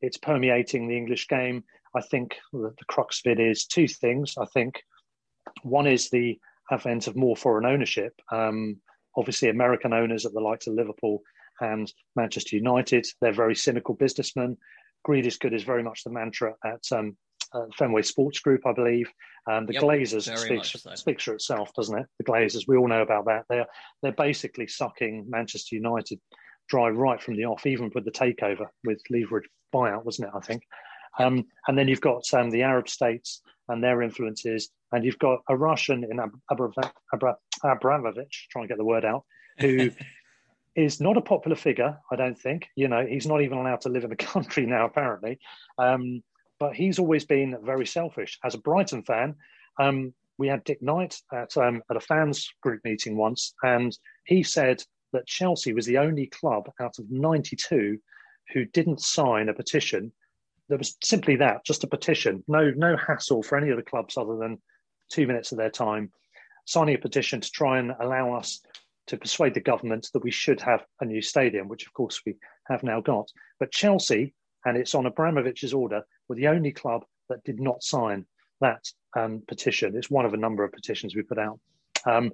[0.00, 1.64] it's permeating the English game.
[1.96, 4.34] I think the, the crux of it is two things.
[4.38, 4.82] I think
[5.62, 6.38] one is the
[6.70, 8.12] advent of more foreign ownership.
[8.30, 8.76] Um,
[9.16, 11.22] obviously, American owners at the likes of Liverpool
[11.60, 14.56] and Manchester United, they're very cynical businessmen.
[15.04, 17.16] Greed is good is very much the mantra at um,
[17.54, 19.10] uh, Fenway Sports Group, I believe.
[19.50, 20.94] Um, the yep, Glazers speaks, so.
[20.94, 22.06] speaks for itself, doesn't it?
[22.18, 23.44] The Glazers, we all know about that.
[23.48, 23.66] They're
[24.02, 26.20] they're basically sucking Manchester United
[26.68, 30.34] dry right from the off, even with the takeover with leverage buyout, wasn't it?
[30.34, 30.62] I think.
[31.18, 35.40] Um, and then you've got um, the Arab states and their influences, and you've got
[35.48, 39.24] a Russian in Ab- Abramovich, trying to get the word out,
[39.58, 39.90] who
[40.76, 42.68] is not a popular figure, I don't think.
[42.76, 45.38] You know, he's not even allowed to live in the country now, apparently.
[45.78, 46.22] Um,
[46.64, 48.38] but he's always been very selfish.
[48.42, 49.34] As a Brighton fan,
[49.78, 54.42] um, we had Dick Knight at, um, at a fans group meeting once, and he
[54.42, 57.98] said that Chelsea was the only club out of 92
[58.54, 60.10] who didn't sign a petition.
[60.70, 64.16] There was simply that, just a petition, no no hassle for any of the clubs
[64.16, 64.56] other than
[65.10, 66.12] two minutes of their time,
[66.64, 68.62] signing a petition to try and allow us
[69.08, 72.36] to persuade the government that we should have a new stadium, which of course we
[72.68, 73.30] have now got.
[73.60, 74.32] But Chelsea,
[74.64, 78.26] and it's on Abramovich's order, were the only club that did not sign
[78.60, 78.84] that
[79.16, 79.96] um, petition.
[79.96, 81.58] It's one of a number of petitions we put out.
[82.06, 82.32] Um,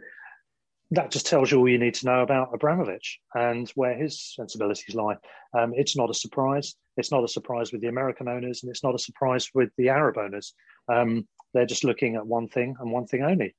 [0.92, 4.94] that just tells you all you need to know about Abramovich and where his sensibilities
[4.94, 5.16] lie.
[5.56, 6.74] Um, it's not a surprise.
[6.96, 9.88] It's not a surprise with the American owners, and it's not a surprise with the
[9.88, 10.52] Arab owners.
[10.92, 13.54] Um, they're just looking at one thing and one thing only: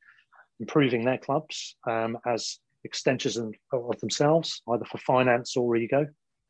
[0.59, 6.07] improving their clubs um, as extensions of themselves, either for finance or ego,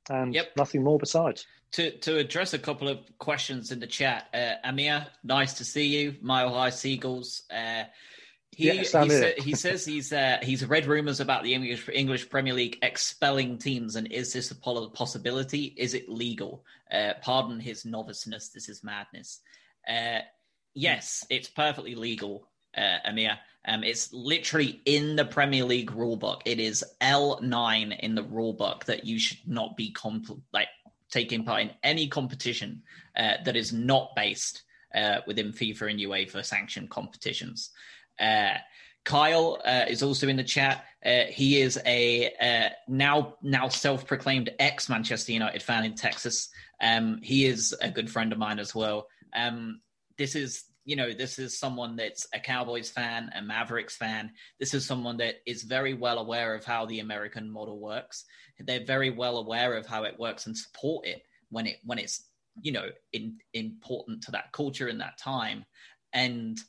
[0.10, 0.52] and yep.
[0.58, 1.46] nothing more besides.
[1.74, 5.86] To to address a couple of questions in the chat, uh, Amir, nice to see
[5.86, 6.16] you.
[6.22, 7.44] Mile High Seagulls.
[7.50, 7.84] Uh,
[8.52, 12.30] he, yes, he, sa- he, says he's uh, he's read rumors about the English English
[12.30, 15.74] Premier League expelling teams, and is this a possibility?
[15.78, 16.66] Is it legal?
[16.92, 18.52] Uh, pardon his noviceness.
[18.52, 19.40] This is madness.
[19.90, 20.20] Uh,
[20.74, 23.38] yes, it's perfectly legal, uh, Amir.
[23.68, 26.42] Um, it's literally in the Premier League rulebook.
[26.46, 29.96] It is L nine in the rulebook that you should not be
[30.52, 30.68] like
[31.12, 32.82] taking part in any competition
[33.16, 34.64] uh, that is not based
[34.96, 37.70] uh, within FIFA and UEFA sanctioned competitions.
[38.20, 38.56] Uh,
[39.04, 40.86] Kyle uh, is also in the chat.
[41.04, 46.50] Uh, he is a uh, now now self proclaimed ex Manchester United fan in Texas.
[46.82, 49.08] Um, he is a good friend of mine as well.
[49.34, 49.82] Um,
[50.18, 54.30] this is you know this is someone that's a Cowboys fan, a Mavericks fan.
[54.60, 58.26] This is someone that is very well aware of how the American model works.
[58.60, 62.26] They're very well aware of how it works and support it when it when it's
[62.62, 65.64] you know in, important to that culture in that time.
[66.12, 66.60] And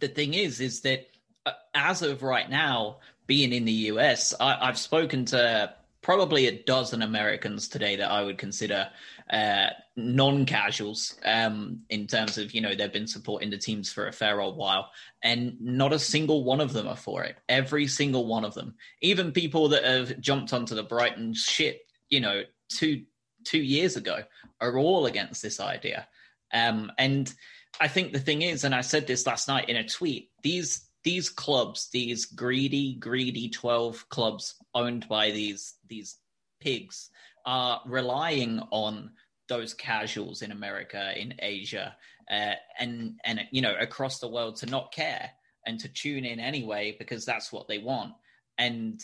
[0.00, 1.06] the thing is, is that
[1.44, 6.62] uh, as of right now, being in the US, I, I've spoken to probably a
[6.64, 8.88] dozen Americans today that I would consider
[9.32, 14.12] uh, non-casuals um, in terms of you know they've been supporting the teams for a
[14.12, 14.90] fair old while,
[15.22, 17.36] and not a single one of them are for it.
[17.48, 22.20] Every single one of them, even people that have jumped onto the Brighton ship, you
[22.20, 23.04] know, two
[23.44, 24.22] two years ago,
[24.60, 26.06] are all against this idea.
[26.52, 27.32] Um, and
[27.80, 30.88] I think the thing is, and I said this last night in a tweet, these
[31.04, 36.18] these clubs, these greedy, greedy twelve clubs owned by these these
[36.60, 37.08] pigs,
[37.46, 39.10] are relying on
[39.52, 41.94] those casuals in America, in Asia,
[42.30, 45.30] uh, and and you know across the world to not care
[45.66, 48.14] and to tune in anyway because that's what they want.
[48.58, 49.00] And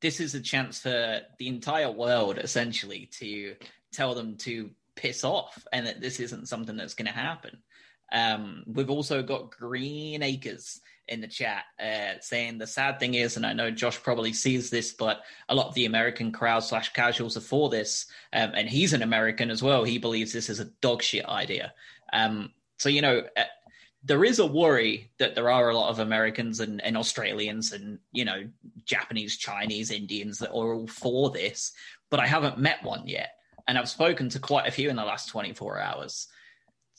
[0.00, 3.54] this is a chance for the entire world essentially to
[3.92, 7.58] tell them to piss off and that this isn't something that's going to happen.
[8.12, 13.36] Um, we've also got Green Acres in the chat uh, saying the sad thing is,
[13.36, 16.92] and I know Josh probably sees this, but a lot of the American crowd slash
[16.92, 19.84] casuals are for this, um, and he's an American as well.
[19.84, 21.72] He believes this is a dog shit idea.
[22.12, 23.42] Um, so you know, uh,
[24.04, 27.98] there is a worry that there are a lot of Americans and, and Australians and
[28.12, 28.44] you know
[28.84, 31.72] Japanese, Chinese, Indians that are all for this,
[32.10, 33.30] but I haven't met one yet,
[33.66, 36.28] and I've spoken to quite a few in the last twenty four hours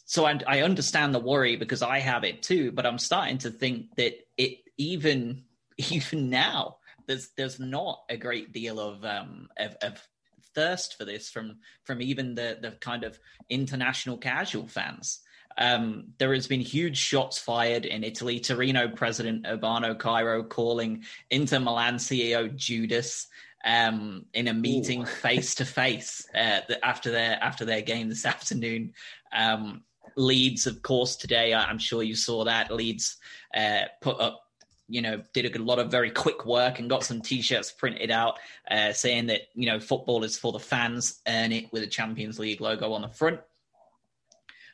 [0.05, 3.51] so I, I understand the worry because I have it too, but I'm starting to
[3.51, 5.43] think that it even
[5.77, 10.07] even now there's there's not a great deal of um of, of
[10.55, 15.19] thirst for this from from even the the kind of international casual fans.
[15.55, 18.39] Um, there has been huge shots fired in Italy.
[18.39, 23.27] Torino president Urbano Cairo calling Inter Milan CEO Judas
[23.63, 28.93] um, in a meeting face to face after their after their game this afternoon.
[29.31, 29.83] Um,
[30.15, 32.71] Leeds, of course, today, I'm sure you saw that.
[32.71, 33.17] Leeds
[33.55, 34.43] uh, put up
[34.87, 38.37] you know, did a lot of very quick work and got some T-shirts printed out
[38.69, 42.37] uh, saying that you know football is for the fans, earn it with a Champions
[42.37, 43.39] League logo on the front.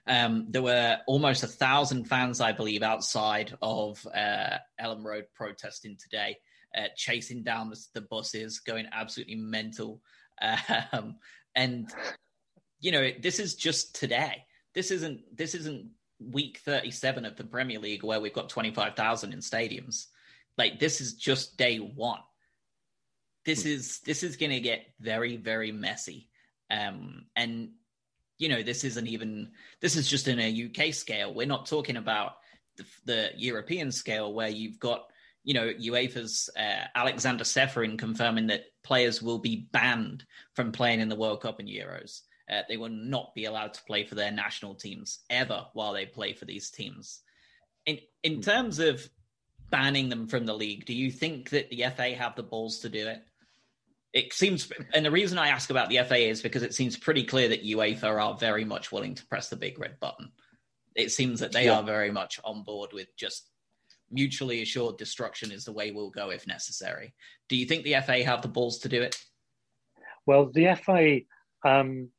[0.08, 5.98] Um, there were almost a thousand fans, I believe, outside of uh, Elland Road protesting
[5.98, 6.38] today,
[6.76, 10.02] uh, chasing down the, the, buses, going absolutely mental.
[10.94, 11.18] Um,
[11.54, 11.90] and
[12.80, 14.46] you know, this is just today
[14.80, 15.88] this isn't this isn't
[16.22, 20.06] week 37 of the Premier League where we've got 25,000 in stadiums.
[20.58, 22.20] Like this is just day 1.
[23.44, 26.30] This is this is going to get very very messy.
[26.72, 27.72] Um and
[28.38, 31.34] you know, this isn't even this is just in a UK scale.
[31.34, 32.36] We're not talking about
[32.78, 35.12] the, the European scale where you've got
[35.44, 41.10] you know, UEFA's uh, Aleksander Čeferin confirming that players will be banned from playing in
[41.10, 42.22] the World Cup and Euros.
[42.50, 46.06] Uh, they will not be allowed to play for their national teams ever while they
[46.06, 47.22] play for these teams.
[47.86, 48.42] In in hmm.
[48.42, 49.08] terms of
[49.70, 52.90] banning them from the league, do you think that the FA have the balls to
[52.90, 53.22] do it?
[54.12, 57.24] It seems, and the reason I ask about the FA is because it seems pretty
[57.24, 60.32] clear that UEFA are very much willing to press the big red button.
[60.96, 61.78] It seems that they yeah.
[61.78, 63.48] are very much on board with just
[64.12, 67.14] mutually assured destruction is the way we'll go if necessary.
[67.48, 69.16] Do you think the FA have the balls to do it?
[70.26, 71.20] Well, the FA
[71.64, 72.10] um,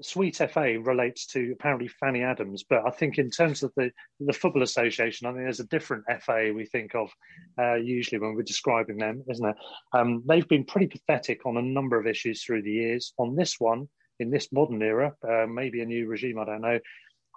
[0.00, 4.32] Sweet FA relates to apparently Fanny Adams, but I think in terms of the the
[4.32, 7.08] Football Association, I think there's a different FA we think of
[7.56, 9.56] uh, usually when we're describing them, isn't it?
[9.92, 13.12] Um, they've been pretty pathetic on a number of issues through the years.
[13.18, 16.80] On this one, in this modern era, uh, maybe a new regime, I don't know.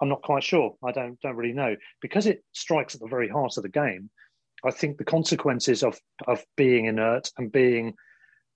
[0.02, 0.74] I'm not quite sure.
[0.84, 4.10] I don't don't really know because it strikes at the very heart of the game.
[4.64, 7.94] I think the consequences of of being inert and being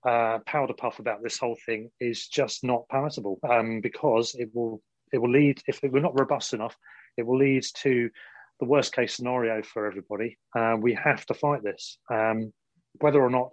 [0.07, 4.81] uh, powder puff about this whole thing is just not palatable um, because it will
[5.11, 6.75] it will lead if we're not robust enough,
[7.17, 8.09] it will lead to
[8.59, 10.37] the worst case scenario for everybody.
[10.55, 12.53] Uh, we have to fight this, um,
[12.99, 13.51] whether or not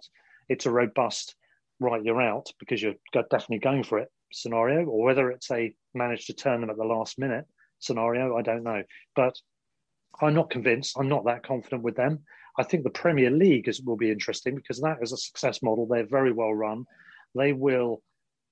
[0.49, 1.35] it's a robust
[1.79, 6.25] right you're out because you're definitely going for it scenario, or whether it's a manage
[6.27, 7.45] to turn them at the last minute
[7.79, 8.37] scenario.
[8.37, 8.83] I don't know,
[9.15, 9.35] but
[10.21, 10.95] I'm not convinced.
[10.97, 12.23] I'm not that confident with them.
[12.57, 15.85] I think the Premier League is, will be interesting because that is a success model.
[15.85, 16.85] They're very well run.
[17.35, 18.01] They will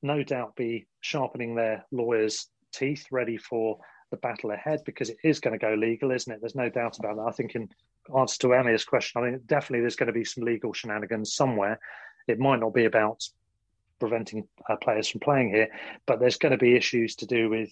[0.02, 3.80] no doubt be sharpening their lawyers' teeth, ready for
[4.12, 6.40] the battle ahead because it is going to go legal, isn't it?
[6.40, 7.28] There's no doubt about that.
[7.28, 7.70] I think in
[8.18, 11.80] answer to Emir's question, I mean, definitely there's going to be some legal shenanigans somewhere.
[12.28, 13.24] It might not be about
[14.00, 15.70] preventing uh, players from playing here,
[16.06, 17.72] but there's going to be issues to do with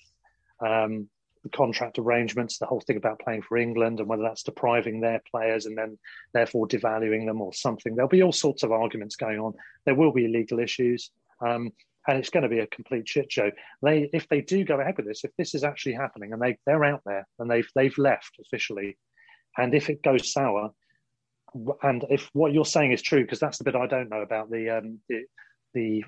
[0.60, 1.08] um,
[1.44, 5.22] the contract arrangements, the whole thing about playing for England and whether that's depriving their
[5.30, 5.98] players and then
[6.34, 7.96] therefore devaluing them or something.
[7.96, 9.54] There'll be all sorts of arguments going on.
[9.86, 11.12] There will be legal issues.
[11.46, 11.72] Um,
[12.08, 13.52] and it's going to be a complete shit show.
[13.82, 16.58] They, if they do go ahead with this, if this is actually happening and they
[16.66, 18.98] they're out there and they've they've left officially,
[19.58, 20.72] and if it goes sour,
[21.82, 24.50] and if what you're saying is true, because that's the bit I don't know about
[24.52, 25.24] the um, the
[25.74, 26.04] the,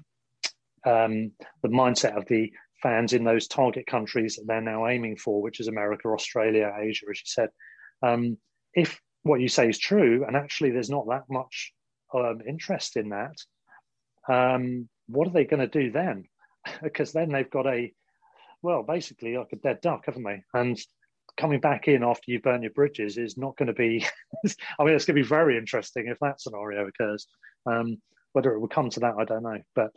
[0.85, 1.31] um,
[1.63, 2.51] the mindset of the
[2.85, 7.07] fans in those target countries that they're now aiming for, which is America, Australia, Asia,
[7.09, 7.49] as you said.
[8.03, 8.37] Um,
[8.75, 11.73] if what you say is true, and actually there's not that much
[12.13, 13.35] um, interest in that,
[14.29, 16.25] um, what are they going to do then?
[16.83, 17.91] because then they've got a,
[18.61, 20.43] well, basically like a dead duck, haven't they?
[20.53, 20.79] And
[21.37, 24.05] coming back in after you've burned your bridges is not going to be.
[24.79, 27.25] I mean, it's going to be very interesting if that scenario occurs.
[27.65, 27.97] Um,
[28.33, 29.59] whether it will come to that, I don't know.
[29.73, 29.91] But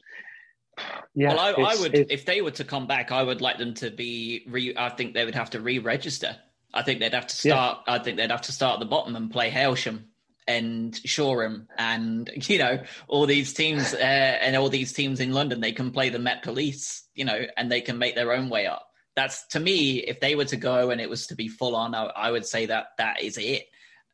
[1.14, 3.75] yeah, well, I, I would if they were to come back, I would like them
[3.75, 4.45] to be.
[4.49, 6.37] Re, I think they would have to re-register.
[6.73, 7.81] I think they'd have to start.
[7.87, 7.95] Yeah.
[7.95, 10.05] I think they'd have to start at the bottom and play Hailsham
[10.47, 15.61] and Shoreham and you know all these teams uh, and all these teams in London.
[15.61, 18.67] They can play the Met Police, you know, and they can make their own way
[18.67, 18.87] up.
[19.14, 21.95] That's to me, if they were to go and it was to be full on,
[21.95, 23.67] I, I would say that that is it.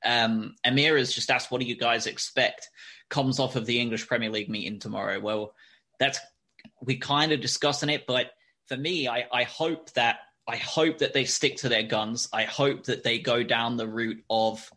[0.05, 2.68] Um, Amir has just asked, "What do you guys expect?"
[3.11, 5.20] Comes off of the English Premier League meeting tomorrow.
[5.20, 5.55] Well,
[5.98, 6.18] that's
[6.85, 8.31] we kind of discussing it, but
[8.66, 12.29] for me, I, I hope that I hope that they stick to their guns.
[12.33, 14.70] I hope that they go down the route of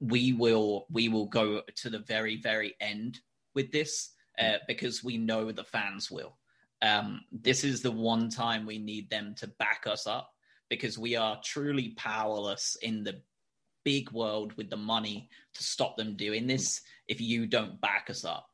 [0.00, 3.18] we will we will go to the very very end
[3.54, 6.36] with this uh, because we know the fans will.
[6.80, 10.30] Um, this is the one time we need them to back us up
[10.70, 13.20] because we are truly powerless in the
[13.84, 18.24] big world with the money to stop them doing this if you don't back us
[18.24, 18.48] up.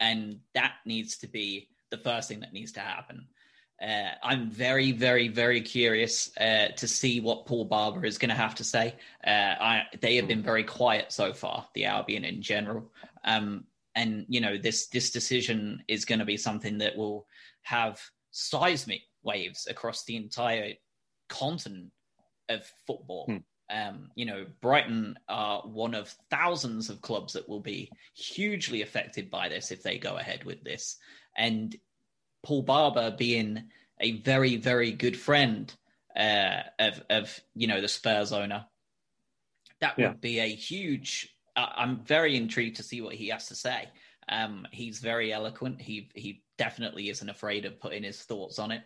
[0.00, 3.26] And that needs to be the first thing that needs to happen.
[3.82, 8.34] Uh, I'm very, very, very curious uh, to see what Paul Barber is going to
[8.34, 8.94] have to say.
[9.26, 12.92] Uh, I, they have been very quiet so far, the Albion in general,
[13.24, 17.26] um, and you know this this decision is going to be something that will
[17.62, 18.00] have
[18.30, 20.74] seismic waves across the entire
[21.28, 21.90] continent
[22.50, 23.24] of football.
[23.26, 23.36] Hmm.
[23.70, 29.30] Um, you know, Brighton are one of thousands of clubs that will be hugely affected
[29.30, 30.98] by this if they go ahead with this
[31.40, 31.74] and
[32.42, 33.64] Paul Barber being
[33.98, 35.74] a very, very good friend
[36.14, 38.66] uh, of, of, you know, the Spurs owner,
[39.80, 40.12] that would yeah.
[40.12, 41.34] be a huge.
[41.56, 43.88] Uh, I'm very intrigued to see what he has to say.
[44.28, 45.80] Um, he's very eloquent.
[45.80, 48.82] He he definitely isn't afraid of putting his thoughts on it.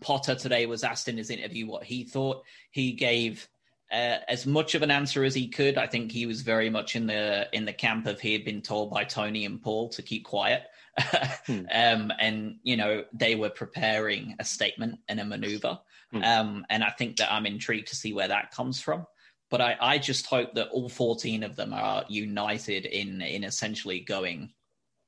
[0.00, 2.42] Potter today was asked in his interview what he thought.
[2.70, 3.46] He gave
[3.92, 5.76] uh, as much of an answer as he could.
[5.76, 8.62] I think he was very much in the in the camp of he had been
[8.62, 10.62] told by Tony and Paul to keep quiet
[10.98, 11.60] hmm.
[11.72, 15.78] um, and you know they were preparing a statement and a maneuver.
[16.12, 16.22] Hmm.
[16.22, 19.06] Um, and I think that I'm intrigued to see where that comes from.
[19.50, 24.00] But I, I just hope that all 14 of them are united in in essentially
[24.00, 24.52] going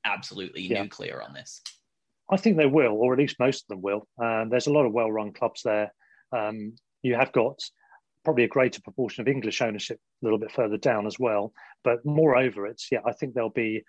[0.05, 0.83] absolutely yeah.
[0.83, 1.61] nuclear on this.
[2.29, 4.07] I think they will, or at least most of them will.
[4.21, 5.93] Um, there's a lot of well-run clubs there.
[6.31, 7.59] Um, you have got
[8.23, 11.53] probably a greater proportion of English ownership a little bit further down as well.
[11.83, 13.83] But moreover, it's yeah, I think there'll be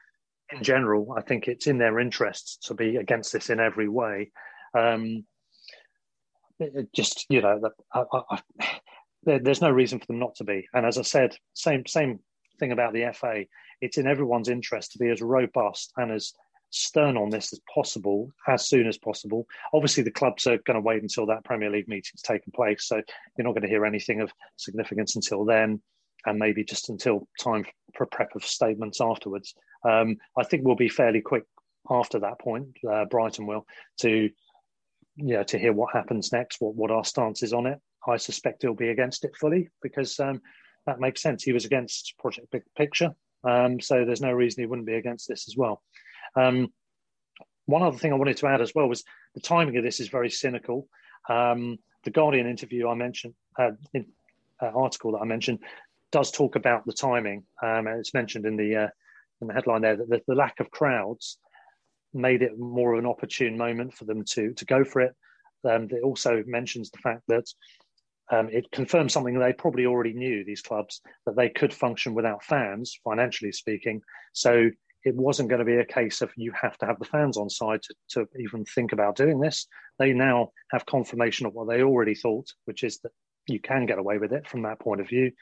[0.54, 4.30] in general, I think it's in their interests to be against this in every way.
[4.76, 5.24] Um,
[6.94, 7.60] just you know,
[7.92, 10.68] I, I, I, there's no reason for them not to be.
[10.72, 12.20] And as I said, same same
[12.58, 13.44] thing about the FA.
[13.80, 16.32] It's in everyone's interest to be as robust and as
[16.70, 19.46] stern on this as possible, as soon as possible.
[19.72, 22.96] Obviously, the clubs are going to wait until that Premier League meeting's taken place, so
[23.36, 25.80] you're not going to hear anything of significance until then,
[26.26, 29.54] and maybe just until time for prep of statements afterwards.
[29.84, 31.44] Um, I think we'll be fairly quick
[31.90, 32.68] after that point.
[32.88, 33.66] Uh, Brighton will
[34.00, 34.30] to
[35.16, 37.78] yeah to hear what happens next, what what our stance is on it.
[38.06, 40.40] I suspect he'll be against it fully because um,
[40.86, 41.42] that makes sense.
[41.42, 45.28] He was against Project Big Picture, um, so there's no reason he wouldn't be against
[45.28, 45.82] this as well.
[46.36, 46.72] Um,
[47.66, 50.08] one other thing I wanted to add as well was the timing of this is
[50.08, 50.88] very cynical.
[51.28, 54.06] Um, the Guardian interview I mentioned, uh, in,
[54.62, 55.60] uh, article that I mentioned,
[56.14, 57.42] does talk about the timing.
[57.60, 58.88] Um, it's mentioned in the uh,
[59.40, 61.38] in the headline there that the, the, lack of crowds
[62.14, 65.12] made it more of an opportune moment for them to to go for it.
[65.68, 67.46] Um, it also mentions the fact that
[68.30, 70.44] um, it confirms something they probably already knew.
[70.44, 74.00] These clubs that they could function without fans, financially speaking.
[74.34, 74.70] So
[75.04, 77.50] it wasn't going to be a case of you have to have the fans on
[77.50, 79.66] side to, to even think about doing this.
[79.98, 83.10] They now have confirmation of what they already thought, which is that
[83.48, 85.32] you can get away with it from that point of view.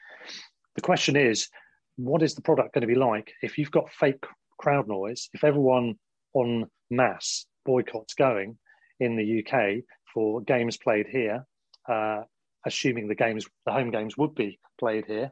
[0.75, 1.49] The question is,
[1.97, 4.25] what is the product going to be like if you've got fake
[4.57, 5.29] crowd noise?
[5.33, 5.95] If everyone
[6.33, 8.57] on mass boycotts going
[8.99, 11.45] in the UK for games played here,
[11.87, 12.21] uh,
[12.65, 15.31] assuming the games, the home games would be played here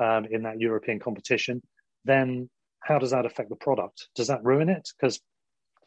[0.00, 1.62] um, in that European competition,
[2.04, 2.48] then
[2.80, 4.08] how does that affect the product?
[4.14, 4.88] Does that ruin it?
[4.98, 5.20] Because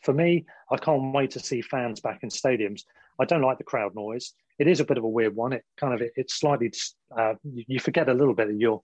[0.02, 2.82] for me, I can't wait to see fans back in stadiums.
[3.20, 4.34] I don't like the crowd noise.
[4.62, 5.54] It is a bit of a weird one.
[5.54, 6.72] It kind of it, it's slightly
[7.18, 8.82] uh, you forget a little bit that you're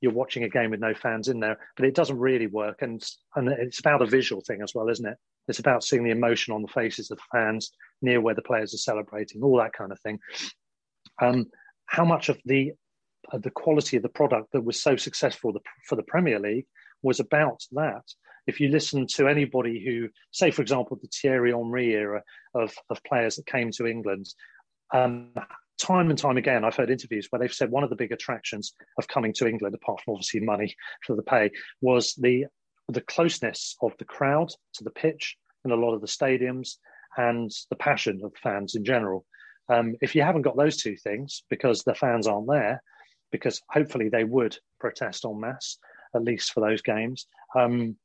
[0.00, 2.82] you're watching a game with no fans in there, but it doesn't really work.
[2.82, 3.02] And
[3.36, 5.16] and it's about a visual thing as well, isn't it?
[5.48, 7.70] It's about seeing the emotion on the faces of the fans
[8.02, 10.18] near where the players are celebrating, all that kind of thing.
[11.22, 11.46] Um,
[11.86, 12.72] how much of the
[13.32, 15.52] the quality of the product that was so successful
[15.88, 16.66] for the Premier League
[17.02, 18.04] was about that.
[18.46, 22.22] If you listen to anybody who, say, for example, the Thierry Henry era
[22.54, 24.26] of, of players that came to England,
[24.92, 25.30] um,
[25.78, 28.74] time and time again, I've heard interviews where they've said one of the big attractions
[28.98, 30.74] of coming to England, apart from obviously money
[31.06, 32.46] for the pay, was the
[32.88, 36.76] the closeness of the crowd to the pitch in a lot of the stadiums
[37.16, 39.26] and the passion of fans in general.
[39.68, 42.80] Um, if you haven't got those two things, because the fans aren't there,
[43.32, 45.78] because hopefully they would protest en masse,
[46.14, 47.26] at least for those games.
[47.58, 47.96] Um,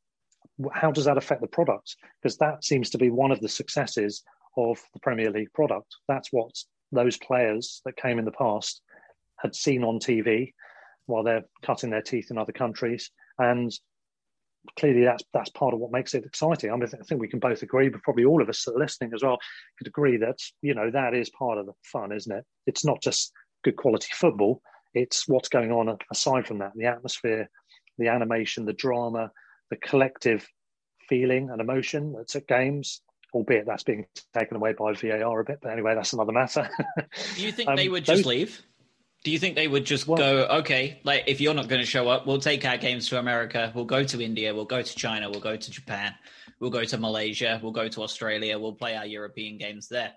[0.74, 1.96] how does that affect the product?
[2.22, 4.24] Because that seems to be one of the successes
[4.58, 5.96] of the Premier League product.
[6.08, 6.52] That's what
[6.92, 8.82] those players that came in the past
[9.40, 10.54] had seen on TV
[11.06, 13.72] while they're cutting their teeth in other countries, and
[14.78, 16.72] clearly that's that's part of what makes it exciting.
[16.72, 18.80] I mean, I think we can both agree, but probably all of us that are
[18.80, 19.40] listening as well
[19.78, 22.46] could agree that you know that is part of the fun, isn't it?
[22.68, 23.32] It's not just
[23.64, 24.62] good quality football;
[24.94, 27.50] it's what's going on aside from that, the atmosphere,
[27.98, 29.32] the animation, the drama,
[29.70, 30.48] the collective
[31.10, 33.02] feeling and emotion that's at games,
[33.34, 35.60] albeit that's being taken away by VAR a bit.
[35.62, 36.70] But anyway, that's another matter.
[37.36, 38.26] Do you think um, they would just those...
[38.26, 38.62] leave?
[39.24, 41.86] Do you think they would just well, go, okay, like if you're not going to
[41.86, 44.96] show up, we'll take our games to America, we'll go to India, we'll go to
[44.96, 46.16] China, we'll go to Japan,
[46.60, 50.14] we'll go to Malaysia, we'll go to Australia, we'll play our European games there?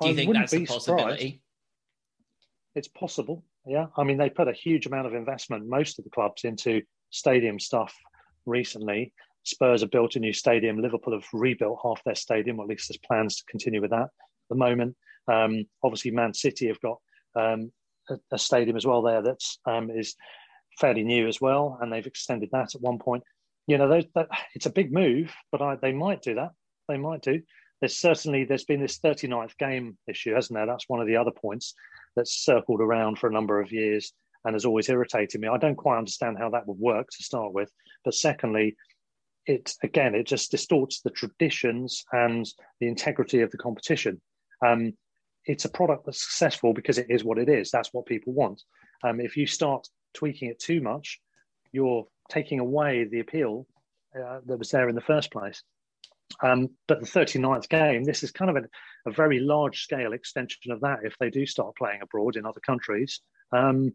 [0.00, 1.14] Do you I think that's a possibility?
[1.14, 1.40] Surprised.
[2.74, 3.42] It's possible.
[3.66, 3.86] Yeah.
[3.96, 7.58] I mean, they put a huge amount of investment, most of the clubs, into stadium
[7.58, 7.94] stuff
[8.44, 9.14] recently.
[9.46, 10.82] Spurs have built a new stadium.
[10.82, 14.02] Liverpool have rebuilt half their stadium, or at least there's plans to continue with that
[14.02, 14.96] at the moment.
[15.28, 16.98] Um, obviously, Man City have got
[17.36, 17.72] um,
[18.10, 20.16] a, a, stadium as well there that's um, is
[20.80, 23.22] fairly new as well, and they've extended that at one point.
[23.66, 26.50] You know, that, it's a big move, but I, they might do that.
[26.88, 27.40] They might do.
[27.80, 30.66] There's certainly there's been this 39th game issue, hasn't there?
[30.66, 31.74] That's one of the other points
[32.14, 34.12] that's circled around for a number of years
[34.44, 35.48] and has always irritated me.
[35.48, 37.70] I don't quite understand how that would work to start with,
[38.04, 38.76] but secondly,
[39.46, 42.46] it again it just distorts the traditions and
[42.80, 44.20] the integrity of the competition.
[44.64, 44.92] Um,
[45.44, 47.70] it's a product that's successful because it is what it is.
[47.70, 48.62] That's what people want.
[49.04, 51.20] Um, if you start tweaking it too much,
[51.72, 53.66] you're taking away the appeal
[54.14, 55.62] uh, that was there in the first place.
[56.42, 60.72] Um, but the 39th game, this is kind of a, a, very large scale extension
[60.72, 63.20] of that if they do start playing abroad in other countries.
[63.52, 63.92] Um,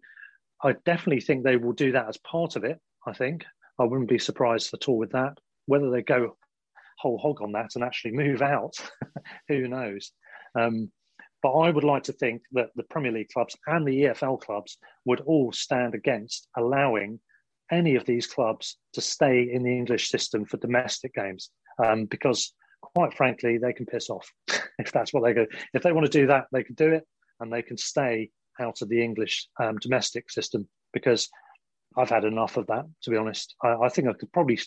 [0.64, 2.80] I definitely think they will do that as part of it.
[3.06, 3.44] I think
[3.82, 5.38] I wouldn't be surprised at all with that.
[5.66, 6.38] Whether they go
[7.00, 8.76] whole hog on that and actually move out,
[9.48, 10.12] who knows?
[10.58, 10.92] Um,
[11.42, 14.78] but I would like to think that the Premier League clubs and the EFL clubs
[15.06, 17.20] would all stand against allowing
[17.72, 21.50] any of these clubs to stay in the English system for domestic games,
[21.84, 24.28] um, because quite frankly, they can piss off
[24.80, 25.46] if that's what they go.
[25.74, 27.08] If they want to do that, they can do it,
[27.40, 28.30] and they can stay
[28.60, 31.30] out of the English um, domestic system because
[31.98, 33.56] I've had enough of that, to be honest.
[33.64, 34.60] I, I think I could probably,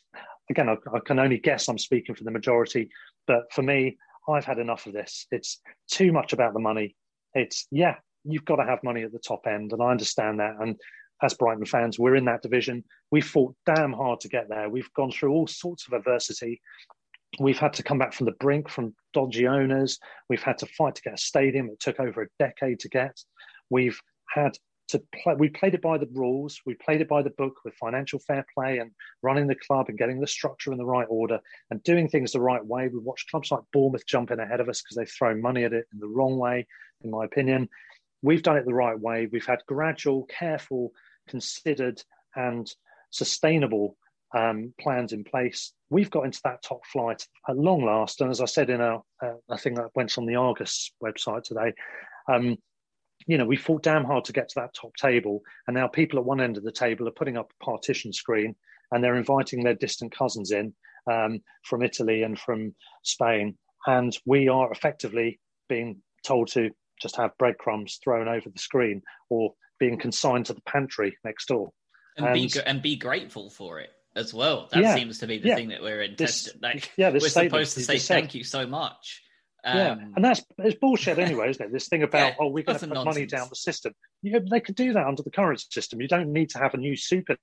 [0.50, 2.90] again, I, I, can only guess I'm speaking for the majority,
[3.26, 3.96] but for me,
[4.28, 5.26] I've had enough of this.
[5.30, 5.60] It's
[5.90, 6.96] too much about the money.
[7.34, 10.56] It's, yeah, you've got to have money at the top end, and I understand that.
[10.60, 10.78] And
[11.22, 12.84] as Brighton fans, we're in that division.
[13.10, 14.68] We've fought damn hard to get there.
[14.68, 16.60] We've gone through all sorts of adversity.
[17.40, 19.98] We've had to come back from the brink from dodgy owners.
[20.28, 21.68] We've had to fight to get a stadium.
[21.68, 23.18] It took over a decade to get.
[23.70, 23.98] We've
[24.30, 24.56] had
[24.88, 25.34] to play.
[25.34, 26.60] We played it by the rules.
[26.66, 28.90] We played it by the book with financial fair play and
[29.22, 32.40] running the club and getting the structure in the right order and doing things the
[32.40, 32.88] right way.
[32.88, 35.72] We watched clubs like Bournemouth jump in ahead of us because they've thrown money at
[35.72, 36.66] it in the wrong way,
[37.02, 37.68] in my opinion.
[38.22, 39.28] We've done it the right way.
[39.30, 40.92] We've had gradual, careful,
[41.28, 42.02] considered,
[42.34, 42.70] and
[43.10, 43.96] sustainable
[44.34, 45.72] um, plans in place.
[45.90, 48.20] We've got into that top flight at long last.
[48.20, 51.44] And as I said in a, uh, I think that went on the Argus website
[51.44, 51.72] today,
[52.28, 52.58] um,
[53.26, 55.40] you know, we fought damn hard to get to that top table.
[55.66, 58.54] And now people at one end of the table are putting up a partition screen
[58.92, 60.74] and they're inviting their distant cousins in
[61.10, 63.56] um, from Italy and from Spain.
[63.86, 66.70] And we are effectively being told to
[67.00, 71.70] just have breadcrumbs thrown over the screen or being consigned to the pantry next door.
[72.16, 74.68] And, and be and be grateful for it as well.
[74.70, 75.56] That yeah, seems to be the yeah.
[75.56, 76.14] thing that we're in.
[76.16, 79.23] This, like, yeah, we're supposed to say thank you so much.
[79.64, 81.72] Um, yeah, and that's it's bullshit anyway, isn't it?
[81.72, 83.14] This thing about yeah, oh, we're going to put nonsense.
[83.14, 83.94] money down the system.
[84.22, 86.00] You know, they could do that under the current system.
[86.00, 87.36] You don't need to have a new super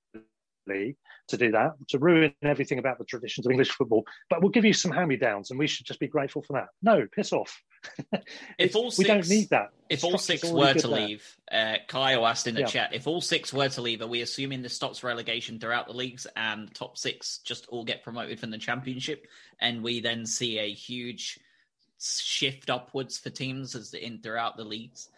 [0.68, 0.98] league
[1.28, 4.06] to do that to ruin everything about the traditions of English football.
[4.30, 6.54] But we'll give you some hand me downs, and we should just be grateful for
[6.54, 6.68] that.
[6.82, 7.62] No, piss off.
[8.60, 9.70] if all six, we don't need that.
[9.90, 12.68] If all six were to leave, uh, Kyle asked in the yeah.
[12.68, 15.94] chat, if all six were to leave, are we assuming this stops relegation throughout the
[15.94, 19.26] leagues and top six just all get promoted from the championship,
[19.60, 21.40] and we then see a huge
[22.02, 25.10] shift upwards for teams as in throughout the leagues?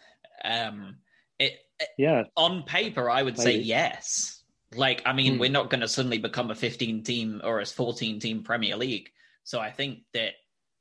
[0.44, 0.98] Um,
[1.40, 1.60] it,
[1.98, 2.24] yeah.
[2.36, 3.52] On paper, I would Maybe.
[3.52, 4.42] say yes.
[4.76, 5.40] Like, I mean, mm.
[5.40, 9.10] we're not going to suddenly become a 15 team or a 14 team Premier League.
[9.44, 10.34] So I think that,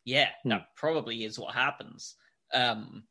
[0.04, 0.50] yeah, mm.
[0.50, 2.14] that probably is what happens.
[2.52, 3.04] Um,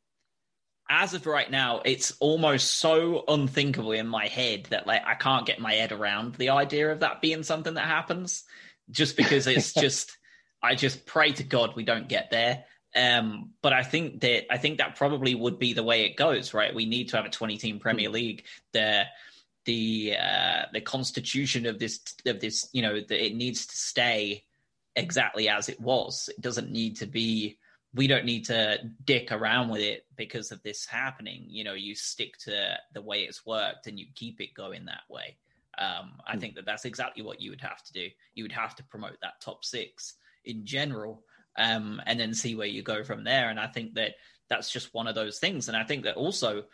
[0.88, 5.46] as of right now, it's almost so unthinkable in my head that like I can't
[5.46, 8.44] get my head around the idea of that being something that happens.
[8.90, 10.16] Just because it's just,
[10.62, 12.64] I just pray to God we don't get there.
[12.94, 16.52] Um, but I think that I think that probably would be the way it goes,
[16.52, 16.74] right?
[16.74, 18.14] We need to have a 20 team Premier hmm.
[18.14, 18.44] League.
[18.72, 19.06] There,
[19.64, 24.44] the uh, the constitution of this of this you know that it needs to stay
[24.96, 27.58] exactly as it was it doesn't need to be
[27.94, 31.94] we don't need to dick around with it because of this happening you know you
[31.94, 35.36] stick to the way it's worked and you keep it going that way
[35.78, 38.74] um, i think that that's exactly what you would have to do you would have
[38.74, 40.14] to promote that top six
[40.44, 41.22] in general
[41.56, 44.14] um, and then see where you go from there and i think that
[44.48, 46.64] that's just one of those things and i think that also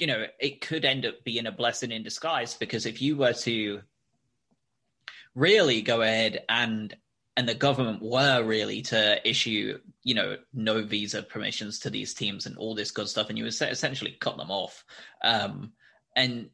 [0.00, 3.34] you know, it could end up being a blessing in disguise because if you were
[3.34, 3.82] to
[5.34, 6.96] really go ahead and
[7.36, 12.46] and the government were really to issue, you know, no visa permissions to these teams
[12.46, 14.84] and all this good stuff, and you essentially cut them off.
[15.22, 15.72] Um,
[16.16, 16.50] and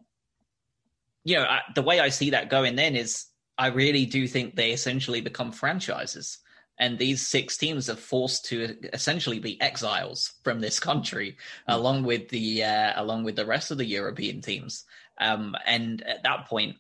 [1.25, 3.27] you know, I, the way I see that going then is,
[3.57, 6.39] I really do think they essentially become franchises
[6.79, 11.37] and these six teams are forced to essentially be exiles from this country,
[11.69, 14.85] along with the uh, along with the rest of the European teams.
[15.19, 16.77] Um, and at that point,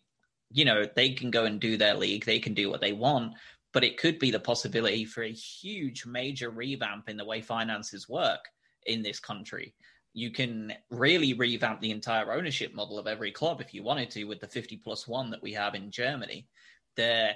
[0.50, 3.32] you know, they can go and do their league, they can do what they want,
[3.72, 8.08] but it could be the possibility for a huge, major revamp in the way finances
[8.08, 8.40] work
[8.86, 9.74] in this country.
[10.12, 14.24] You can really revamp the entire ownership model of every club if you wanted to,
[14.24, 16.48] with the 50 plus one that we have in Germany.
[16.96, 17.34] There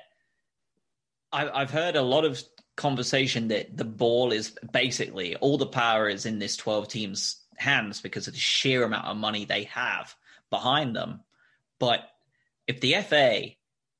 [1.32, 2.42] I, have heard a lot of
[2.76, 8.00] conversation that the ball is basically all the power is in this 12 teams' hands
[8.00, 10.14] because of the sheer amount of money they have
[10.48, 11.20] behind them.
[11.78, 12.08] But
[12.66, 13.50] if the FA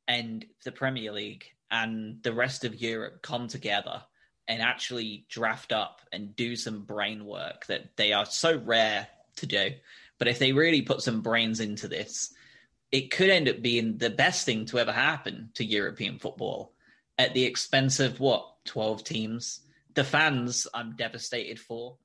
[0.09, 4.03] and the Premier League and the rest of Europe come together
[4.49, 9.07] and actually draft up and do some brain work that they are so rare
[9.37, 9.73] to do,
[10.19, 12.35] but if they really put some brains into this,
[12.91, 16.73] it could end up being the best thing to ever happen to European football
[17.21, 19.61] at the expense of what 12 teams
[19.95, 21.97] the fans i'm devastated for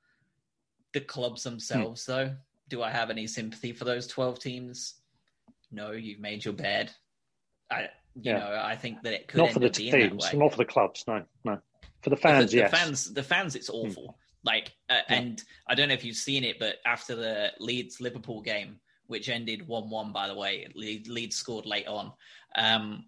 [0.94, 2.12] the clubs themselves hmm.
[2.12, 2.36] though
[2.68, 4.96] do i have any sympathy for those 12 teams
[5.72, 6.92] no you've made your bed
[7.72, 7.84] i
[8.16, 8.40] you yeah.
[8.40, 11.24] know i think that it could not for the teams not for the clubs no
[11.46, 11.58] no
[12.02, 12.72] for the fans the, yes.
[12.72, 13.88] the fans the fans it's hmm.
[13.88, 15.16] awful like uh, yeah.
[15.16, 19.30] and i don't know if you've seen it but after the leeds liverpool game which
[19.30, 22.12] ended 1-1 by the way leeds scored late on
[22.58, 23.06] um,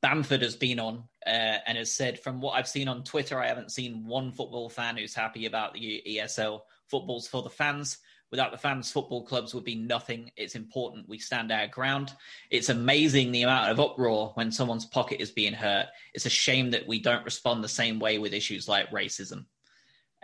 [0.00, 3.48] Bamford has been on uh, and has said, from what I've seen on Twitter, I
[3.48, 6.62] haven't seen one football fan who's happy about the ESL.
[6.86, 7.98] Football's for the fans.
[8.30, 10.30] Without the fans, football clubs would be nothing.
[10.36, 12.14] It's important we stand our ground.
[12.50, 15.88] It's amazing the amount of uproar when someone's pocket is being hurt.
[16.14, 19.44] It's a shame that we don't respond the same way with issues like racism.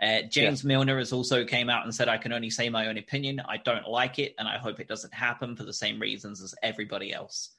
[0.01, 0.67] Uh, James yeah.
[0.67, 3.41] Milner has also came out and said, "I can only say my own opinion.
[3.47, 6.53] I don't like it, and I hope it doesn't happen for the same reasons as
[6.61, 7.51] everybody else."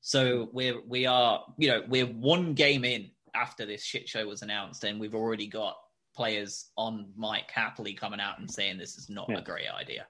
[0.00, 4.42] So we're we are you know we're one game in after this shit show was
[4.42, 5.76] announced, and we've already got
[6.16, 9.38] players on mic happily coming out and saying this is not yeah.
[9.38, 10.06] a great idea.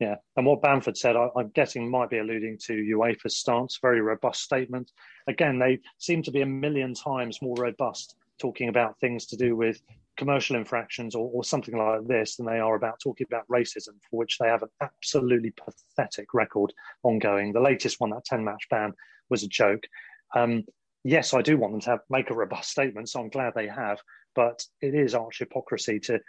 [0.00, 3.78] Yeah, and what Bamford said, I, am guessing might be alluding to UEFA's stance.
[3.80, 4.90] Very robust statement.
[5.28, 9.54] Again, they seem to be a million times more robust talking about things to do
[9.54, 9.80] with
[10.16, 14.18] commercial infractions or, or, something like this than they are about talking about racism, for
[14.18, 17.52] which they have an absolutely pathetic record ongoing.
[17.52, 18.92] The latest one, that 10 match ban,
[19.30, 19.84] was a joke.
[20.34, 20.64] Um,
[21.04, 23.68] yes, I do want them to have, make a robust statement, so I'm glad they
[23.68, 24.00] have,
[24.34, 26.20] but it is arch hypocrisy to,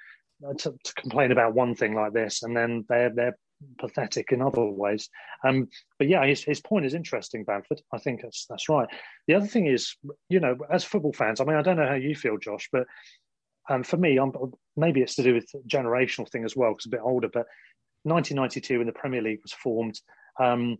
[0.58, 3.38] to, to complain about one thing like this and then they're, they're
[3.78, 5.10] pathetic in other ways.
[5.46, 5.68] Um,
[5.98, 7.82] but yeah, his, his point is interesting, Bamford.
[7.92, 8.88] I think that's that's right.
[9.28, 9.96] The other thing is,
[10.30, 12.86] you know, as football fans, I mean, I don't know how you feel, Josh, but
[13.70, 14.34] um, for me, I'm
[14.76, 17.30] maybe it's to do with generational thing as well, because a bit older.
[17.30, 17.46] But
[18.04, 20.00] 1992, when the Premier League was formed,
[20.40, 20.78] um,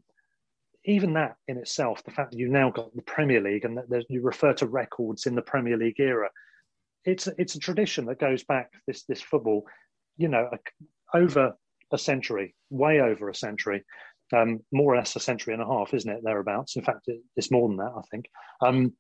[0.86, 4.06] even that in itself, the fact that you've now got the Premier League and that
[4.10, 6.30] you refer to records in the Premier League era,
[7.06, 9.66] it's it's a tradition that goes back this this football,
[10.18, 10.50] you know,
[11.14, 11.54] over
[11.92, 13.84] a century, way over a century,
[14.34, 16.22] um, more or less a century and a half, isn't it?
[16.24, 16.76] Thereabouts.
[16.76, 18.26] In fact, it's more than that, I think.
[18.62, 18.94] Um,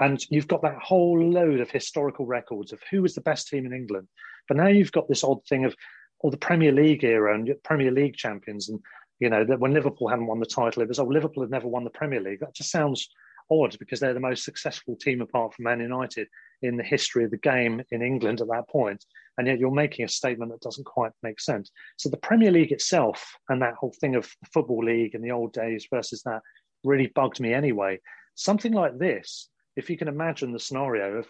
[0.00, 3.66] and you've got that whole load of historical records of who was the best team
[3.66, 4.08] in England.
[4.48, 5.74] But now you've got this odd thing of
[6.20, 8.80] all the Premier League era and Premier League champions, and
[9.20, 11.68] you know that when Liverpool hadn't won the title, it was oh Liverpool had never
[11.68, 12.40] won the Premier League.
[12.40, 13.08] That just sounds
[13.50, 16.28] odd because they're the most successful team apart from Man United
[16.62, 19.04] in the history of the game in England at that point,
[19.38, 21.70] and yet you're making a statement that doesn't quite make sense.
[21.96, 25.30] So the Premier League itself and that whole thing of the football league in the
[25.30, 26.40] old days versus that
[26.84, 28.00] really bugged me anyway.
[28.34, 31.26] Something like this, if you can imagine the scenario of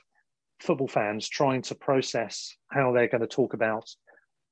[0.61, 3.88] football fans trying to process how they're going to talk about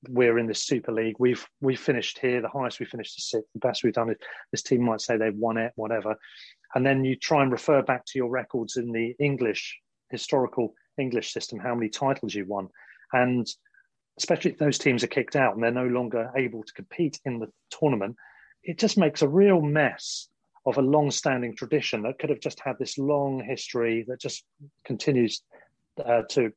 [0.08, 1.16] we're in this Super League.
[1.18, 2.40] We've we've finished here.
[2.40, 3.48] The highest we finished is sixth.
[3.54, 4.16] The best we've done is
[4.50, 6.16] this team might say they've won it, whatever.
[6.74, 9.78] And then you try and refer back to your records in the English
[10.10, 12.68] historical English system, how many titles you won,
[13.12, 13.46] and
[14.18, 17.38] especially if those teams are kicked out and they're no longer able to compete in
[17.38, 18.16] the tournament,
[18.62, 20.28] it just makes a real mess
[20.64, 24.44] of a long-standing tradition that could have just had this long history that just
[24.84, 25.42] continues
[26.04, 26.52] uh, to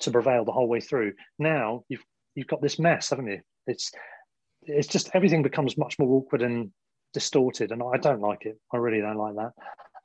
[0.00, 1.12] to prevail the whole way through.
[1.38, 2.04] Now you've
[2.34, 3.40] you've got this mess, haven't you?
[3.66, 3.92] It's
[4.62, 6.70] it's just everything becomes much more awkward and
[7.12, 8.58] distorted, and I don't like it.
[8.72, 9.52] I really don't like that.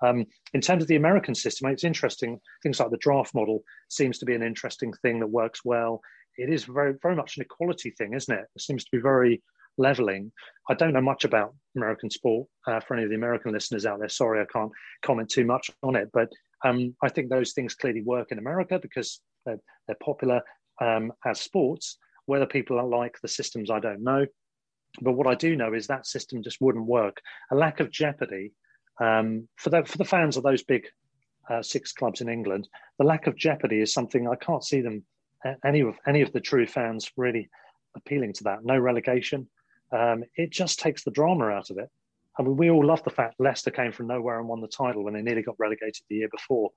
[0.02, 2.40] Um, in terms of the American system, it's interesting.
[2.62, 6.02] Things like the draft model seems to be an interesting thing that works well.
[6.38, 8.46] It is very, very much an equality thing, isn't it?
[8.56, 9.42] It seems to be very
[9.78, 10.32] leveling.
[10.70, 12.48] I don't know much about American sport.
[12.68, 14.72] Uh, for any of the American listeners out there, sorry, I can't
[15.04, 16.10] comment too much on it.
[16.14, 16.30] But
[16.64, 20.42] um, I think those things clearly work in America because they're, they're popular
[20.82, 21.98] um, as sports.
[22.26, 24.26] Whether people like the systems, I don't know.
[25.02, 27.22] But what I do know is that system just wouldn't work.
[27.52, 28.54] A lack of jeopardy
[29.00, 30.88] um, for the for the fans of those big
[31.50, 32.68] uh, six clubs in England.
[32.98, 35.04] The lack of jeopardy is something I can't see them
[35.64, 37.50] any of any of the true fans really
[37.96, 38.64] appealing to that.
[38.64, 39.48] No relegation.
[39.92, 41.90] Um, it just takes the drama out of it.
[42.38, 45.04] I mean, we all love the fact Leicester came from nowhere and won the title
[45.04, 46.72] when they nearly got relegated the year before.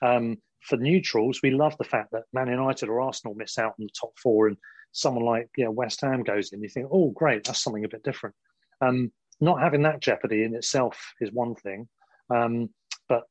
[0.00, 3.84] Um, for neutrals, we love the fact that Man United or Arsenal miss out on
[3.84, 4.56] the top four and
[4.92, 7.88] someone like you know, West Ham goes in, you think, oh, great, that's something a
[7.88, 8.34] bit different.
[8.80, 11.88] Um, not having that jeopardy in itself is one thing,
[12.30, 12.70] um,
[13.08, 13.24] but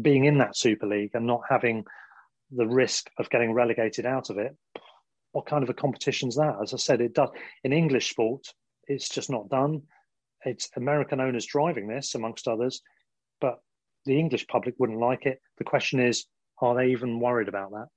[0.00, 1.84] being in that Super League and not having
[2.52, 4.54] the risk of getting relegated out of it,
[5.32, 6.56] what kind of a competition is that?
[6.62, 7.30] As I said, it does
[7.64, 8.46] in English sport,
[8.86, 9.82] it's just not done.
[10.44, 12.82] It's American owners driving this, amongst others,
[13.40, 13.58] but
[14.04, 15.40] the English public wouldn't like it.
[15.58, 16.26] The question is,
[16.60, 17.88] are they even worried about that?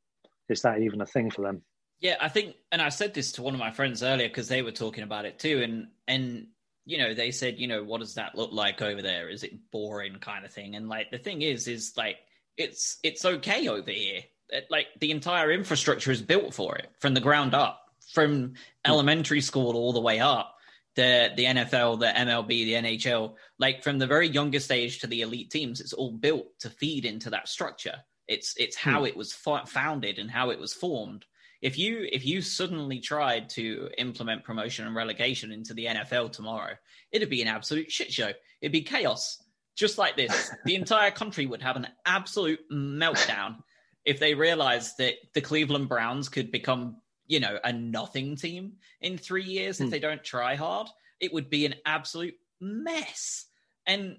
[0.50, 1.62] Is that even a thing for them?
[2.00, 4.62] Yeah, I think, and I said this to one of my friends earlier because they
[4.62, 6.48] were talking about it too, and and
[6.86, 9.30] you know they said, you know, what does that look like over there?
[9.30, 10.76] Is it boring kind of thing?
[10.76, 12.18] And like the thing is, is like
[12.58, 14.22] it's it's okay over here.
[14.50, 17.82] It, like the entire infrastructure is built for it from the ground up,
[18.14, 18.54] from hmm.
[18.86, 20.56] elementary school all the way up.
[21.00, 25.22] The the NFL, the MLB, the NHL, like from the very youngest age to the
[25.22, 27.96] elite teams, it's all built to feed into that structure.
[28.28, 29.06] It's it's how hmm.
[29.06, 31.26] it was founded and how it was formed
[31.62, 36.76] if you if you suddenly tried to implement promotion and relegation into the NFL tomorrow,
[37.12, 38.32] it'd be an absolute shit show.
[38.62, 39.44] It'd be chaos.
[39.76, 43.58] Just like this, the entire country would have an absolute meltdown
[44.06, 46.98] if they realized that the Cleveland Browns could become,
[47.30, 49.92] you know, a nothing team in three years if hmm.
[49.92, 50.90] they don't try hard.
[51.22, 53.46] It would be an absolute mess.
[53.88, 54.18] And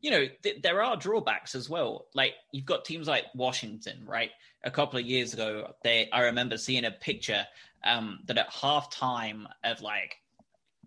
[0.00, 2.06] you know, th- there are drawbacks as well.
[2.14, 4.30] Like you've got teams like Washington, right?
[4.64, 7.46] A couple of years ago, they I remember seeing a picture
[7.84, 10.16] um, that at halftime of like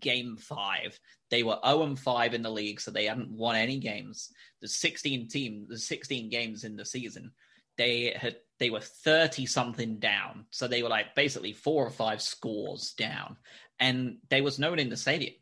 [0.00, 0.98] game five,
[1.30, 4.30] they were 0 and 5 in the league, so they hadn't won any games.
[4.60, 7.30] The 16 team, the 16 games in the season,
[7.76, 10.44] they had they were 30 something down.
[10.50, 13.36] So they were like basically four or five scores down.
[13.80, 15.34] And there was no one in the stadium.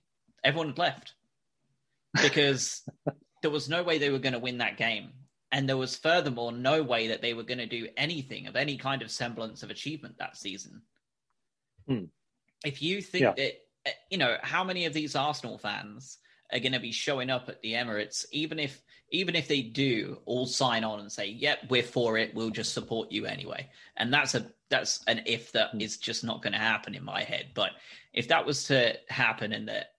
[0.45, 1.15] Everyone had left
[2.23, 2.89] because
[3.43, 5.11] there was no way they were going to win that game.
[5.51, 8.77] And there was furthermore no way that they were going to do anything of any
[8.77, 10.83] kind of semblance of achievement that season.
[11.89, 12.05] Hmm.
[12.65, 13.33] If you think yeah.
[13.37, 16.19] that, you know, how many of these Arsenal fans
[16.53, 20.19] are going to be showing up at the Emirates, even if even if they do
[20.27, 22.35] all sign on and say, "Yep, we're for it.
[22.35, 25.79] We'll just support you anyway." And that's a that's an if that hmm.
[25.79, 27.49] just not going to happen in my head.
[27.55, 27.71] But
[28.13, 29.93] if that was to happen and that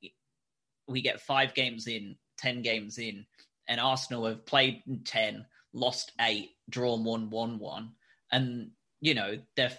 [0.87, 3.25] we get five games in 10 games in,
[3.67, 7.91] and Arsenal have played 10, lost eight, drawn one, won one.
[8.31, 9.71] And, you know, they're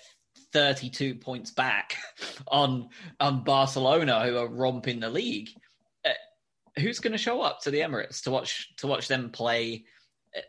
[0.52, 1.96] 32 points back
[2.48, 5.50] on on Barcelona, who are romping the league.
[6.80, 9.84] Who's going to show up to the Emirates to watch to watch them play
[10.36, 10.40] uh,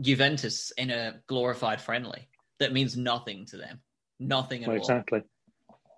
[0.00, 2.28] Juventus in a glorified friendly?
[2.60, 3.80] That means nothing to them.
[4.20, 4.82] Nothing at well, all.
[4.82, 5.22] Exactly.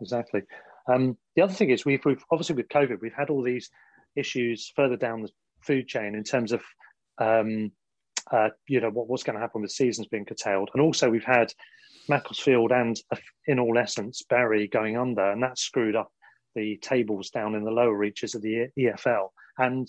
[0.00, 0.42] Exactly.
[0.88, 3.70] Um, the other thing is we've, we've obviously with COVID we've had all these
[4.14, 5.30] issues further down the
[5.60, 6.62] food chain in terms of
[7.18, 7.72] um,
[8.30, 11.24] uh, you know what, what's going to happen with seasons being curtailed, and also we've
[11.24, 11.52] had
[12.08, 13.00] Macclesfield and
[13.46, 16.12] in all essence Bury going under, and that screwed up
[16.56, 19.28] the tables down in the lower reaches of the EFL.
[19.58, 19.88] And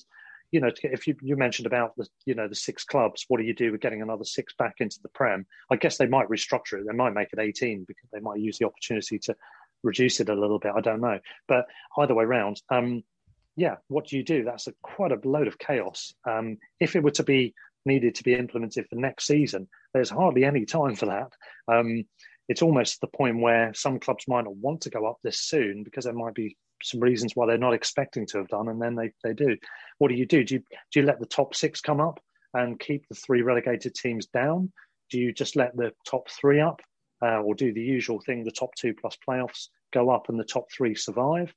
[0.51, 3.43] you know, if you, you mentioned about the you know the six clubs, what do
[3.43, 5.45] you do with getting another six back into the Prem?
[5.71, 6.85] I guess they might restructure it.
[6.87, 9.35] They might make it eighteen because they might use the opportunity to
[9.83, 10.73] reduce it a little bit.
[10.75, 11.65] I don't know, but
[11.97, 13.03] either way round, um,
[13.57, 14.43] yeah, what do you do?
[14.43, 16.13] That's a quite a load of chaos.
[16.29, 17.53] Um, if it were to be
[17.85, 21.31] needed to be implemented for next season, there's hardly any time for that.
[21.67, 22.05] Um,
[22.47, 25.83] it's almost the point where some clubs might not want to go up this soon
[25.83, 28.95] because there might be some reasons why they're not expecting to have done, and then
[28.95, 29.57] they, they do.
[29.97, 30.43] What do you do?
[30.43, 30.59] Do you,
[30.91, 32.19] do you let the top six come up
[32.53, 34.71] and keep the three relegated teams down?
[35.09, 36.81] Do you just let the top three up,
[37.21, 40.45] uh, or do the usual thing, the top two plus playoffs go up and the
[40.45, 41.53] top three survive?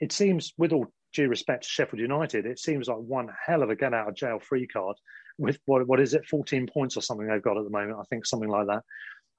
[0.00, 3.70] It seems, with all due respect to Sheffield United, it seems like one hell of
[3.70, 4.96] a get out of jail free card
[5.38, 8.04] with what, what is it, 14 points or something they've got at the moment, I
[8.10, 8.82] think something like that.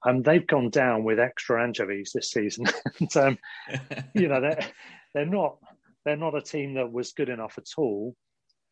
[0.04, 2.66] And they've gone down with extra anchovies this season.
[3.00, 3.38] and, um,
[4.14, 4.66] you know, they're,
[5.14, 5.58] they're not
[6.04, 8.16] they're not a team that was good enough at all.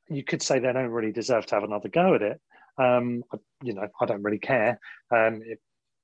[0.08, 2.40] You could say they don't really deserve to have another go at it.
[2.78, 3.22] Um,
[3.62, 4.80] you know, I don't really care.
[5.14, 5.60] Um, it,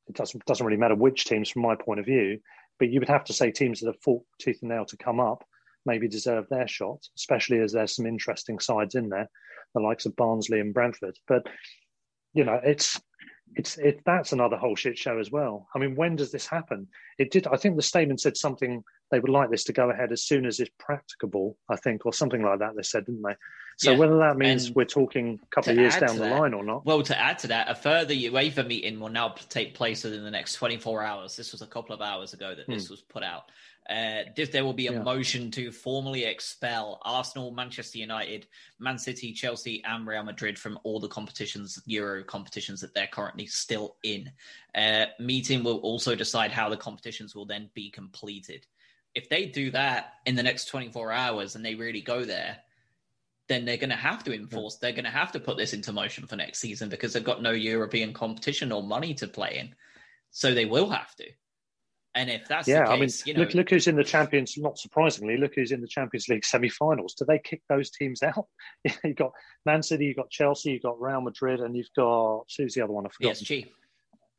[0.06, 2.40] it, doesn't doesn't really matter which teams from my point of view.
[2.78, 5.20] But you would have to say teams that have fought tooth and nail to come
[5.20, 5.44] up
[5.86, 9.28] maybe deserve their shot, especially as there's some interesting sides in there,
[9.74, 11.16] the likes of Barnsley and Brentford.
[11.28, 11.46] But
[12.32, 13.00] you know, it's
[13.56, 15.68] it's it that's another whole shit show as well.
[15.74, 16.88] I mean, when does this happen?
[17.18, 17.46] It did.
[17.46, 20.46] I think the statement said something they would like this to go ahead as soon
[20.46, 21.56] as it's practicable.
[21.68, 22.76] I think, or something like that.
[22.76, 23.36] They said, didn't they?
[23.76, 23.98] So yeah.
[23.98, 26.64] whether that means and we're talking a couple of years down the that, line or
[26.64, 26.84] not.
[26.86, 30.30] Well, to add to that, a further UEFA meeting will now take place within the
[30.30, 31.36] next 24 hours.
[31.36, 32.92] This was a couple of hours ago that this hmm.
[32.92, 33.50] was put out.
[33.88, 35.02] Uh, there will be a yeah.
[35.02, 38.46] motion to formally expel Arsenal, Manchester United,
[38.78, 43.46] Man City, Chelsea, and Real Madrid from all the competitions, Euro competitions that they're currently
[43.46, 44.32] still in.
[44.74, 48.66] Uh, meeting will also decide how the competitions will then be completed.
[49.14, 52.56] If they do that in the next 24 hours and they really go there,
[53.48, 55.92] then they're going to have to enforce, they're going to have to put this into
[55.92, 59.74] motion for next season because they've got no European competition or money to play in.
[60.30, 61.26] So they will have to.
[62.16, 64.56] And if that's yeah, case, I mean, you know, look, look who's in the Champions.
[64.56, 67.14] Not surprisingly, look who's in the Champions League semi-finals.
[67.14, 68.46] Do they kick those teams out?
[69.04, 69.32] you've got
[69.66, 72.92] Man City, you've got Chelsea, you've got Real Madrid, and you've got who's the other
[72.92, 73.06] one?
[73.06, 73.34] I forgot.
[73.34, 73.68] PSG.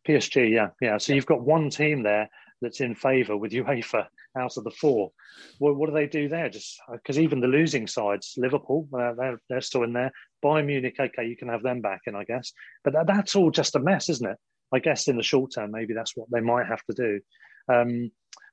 [0.07, 0.97] PSG, yeah, yeah.
[0.97, 1.15] So yeah.
[1.15, 2.30] you've got one team there
[2.61, 4.05] that's in favour with UEFA
[4.38, 5.11] out of the four.
[5.59, 6.49] What, what do they do there?
[6.49, 10.11] Just because even the losing sides, Liverpool, uh, they're they're still in there.
[10.43, 12.53] Bayern Munich, okay, you can have them back in, I guess.
[12.84, 14.38] But that, that's all just a mess, isn't it?
[14.73, 17.19] I guess in the short term, maybe that's what they might have to do.
[17.68, 18.11] Um,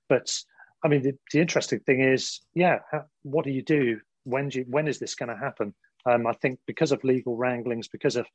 [0.08, 0.32] but
[0.84, 2.80] I mean, the, the, interesting thing is, yeah,
[3.22, 4.00] what do you do?
[4.24, 5.74] When do you, when is this going to happen?
[6.06, 8.26] Um, I think because of legal wranglings, because of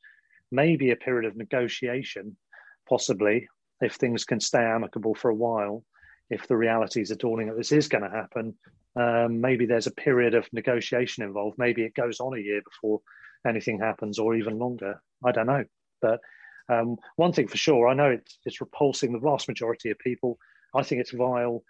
[0.50, 2.36] maybe a period of negotiation,
[2.88, 3.48] possibly
[3.80, 5.84] if things can stay amicable for a while,
[6.30, 8.54] if the realities are dawning that this is going to happen,
[8.96, 11.58] um, maybe there's a period of negotiation involved.
[11.58, 13.00] Maybe it goes on a year before
[13.46, 15.00] anything happens, or even longer.
[15.24, 15.64] I don't know.
[16.02, 16.20] But
[16.68, 20.38] um, one thing for sure, I know it's, it's repulsing the vast majority of people.
[20.74, 21.62] I think it's vile.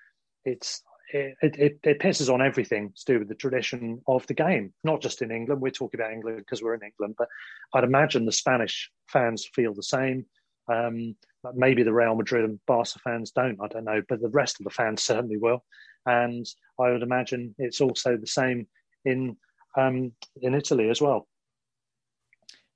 [0.45, 4.75] It's it, it, it, pisses on everything to do with the tradition of the game,
[4.85, 5.63] not just in England.
[5.63, 7.29] We're talking about England because we're in England, but
[7.75, 10.27] I'd imagine the Spanish fans feel the same.
[10.71, 11.17] Um,
[11.55, 14.65] maybe the Real Madrid and Barca fans don't, I don't know, but the rest of
[14.65, 15.65] the fans certainly will.
[16.05, 16.47] And
[16.79, 18.67] I would imagine it's also the same
[19.05, 19.37] in
[19.77, 21.29] um, in Italy as well.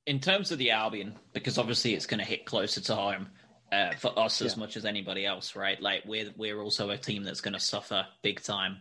[0.07, 3.29] In terms of the Albion, because obviously it's going to hit closer to home,
[3.73, 4.47] uh, for us yeah.
[4.47, 5.81] as much as anybody else, right?
[5.81, 8.77] Like we're we're also a team that's going to suffer big time.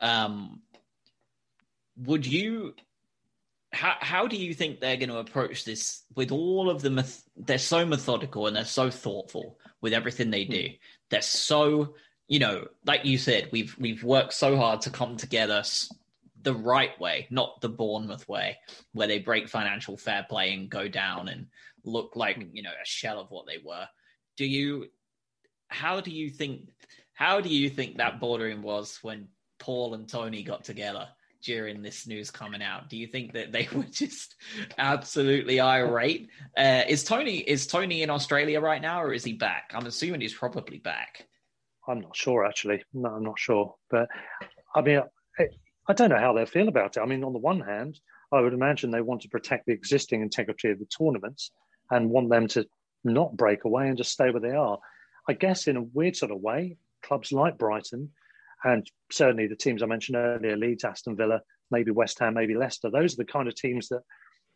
[0.00, 0.60] Um,
[1.96, 2.74] would you?
[3.72, 6.90] How how do you think they're going to approach this with all of the?
[6.90, 10.64] Meth- they're so methodical and they're so thoughtful with everything they do.
[10.64, 10.78] Mm.
[11.10, 11.94] They're so
[12.26, 15.62] you know, like you said, we've we've worked so hard to come together
[16.42, 18.58] the right way, not the Bournemouth way,
[18.92, 21.46] where they break financial fair play and go down and
[21.84, 22.48] look like hmm.
[22.52, 23.86] you know a shell of what they were
[24.36, 24.86] do you
[25.68, 26.68] how do you think
[27.14, 29.28] how do you think that boardroom was when
[29.58, 31.08] Paul and Tony got together
[31.42, 32.88] during this news coming out?
[32.88, 34.36] Do you think that they were just
[34.78, 36.28] absolutely irate?
[36.56, 39.72] Uh, is Tony is Tony in Australia right now, or is he back?
[39.74, 41.26] I'm assuming he's probably back.
[41.88, 42.82] I'm not sure actually.
[42.92, 43.74] No, I'm not sure.
[43.90, 44.08] But
[44.74, 45.02] I mean,
[45.38, 45.44] I,
[45.88, 47.00] I don't know how they feel about it.
[47.00, 47.98] I mean, on the one hand,
[48.32, 51.50] I would imagine they want to protect the existing integrity of the tournaments
[51.90, 52.66] and want them to
[53.04, 54.78] not break away and just stay where they are.
[55.28, 58.10] I guess in a weird sort of way, clubs like Brighton
[58.64, 61.40] and certainly the teams I mentioned earlier, Leeds, Aston Villa,
[61.70, 64.02] maybe West Ham, maybe Leicester, those are the kind of teams that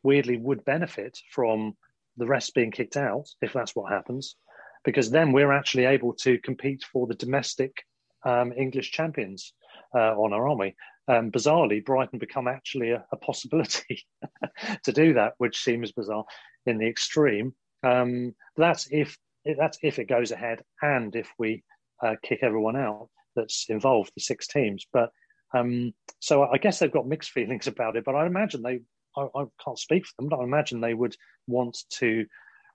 [0.03, 1.77] weirdly would benefit from
[2.17, 4.37] the rest being kicked out, if that's what happens,
[4.85, 7.83] because then we're actually able to compete for the domestic
[8.25, 9.53] um, English champions
[9.95, 10.75] uh, honour, aren't we?
[11.09, 14.05] Um, bizarrely, Brighton become actually a, a possibility
[14.85, 16.25] to do that, which seems bizarre
[16.67, 17.55] in the extreme.
[17.83, 19.17] Um, that's if
[19.59, 21.63] that's if it goes ahead and if we
[22.03, 24.87] uh, kick everyone out that's involved, the six teams.
[24.93, 25.11] But
[25.55, 28.05] um, so I guess they've got mixed feelings about it.
[28.05, 28.81] But I imagine they,
[29.17, 31.17] I, I, can't speak for them, but I imagine they would
[31.47, 32.27] want to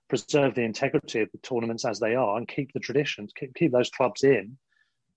[0.08, 3.72] preserve the integrity of the tournaments as they are and keep the traditions, keep, keep
[3.72, 4.56] those clubs in.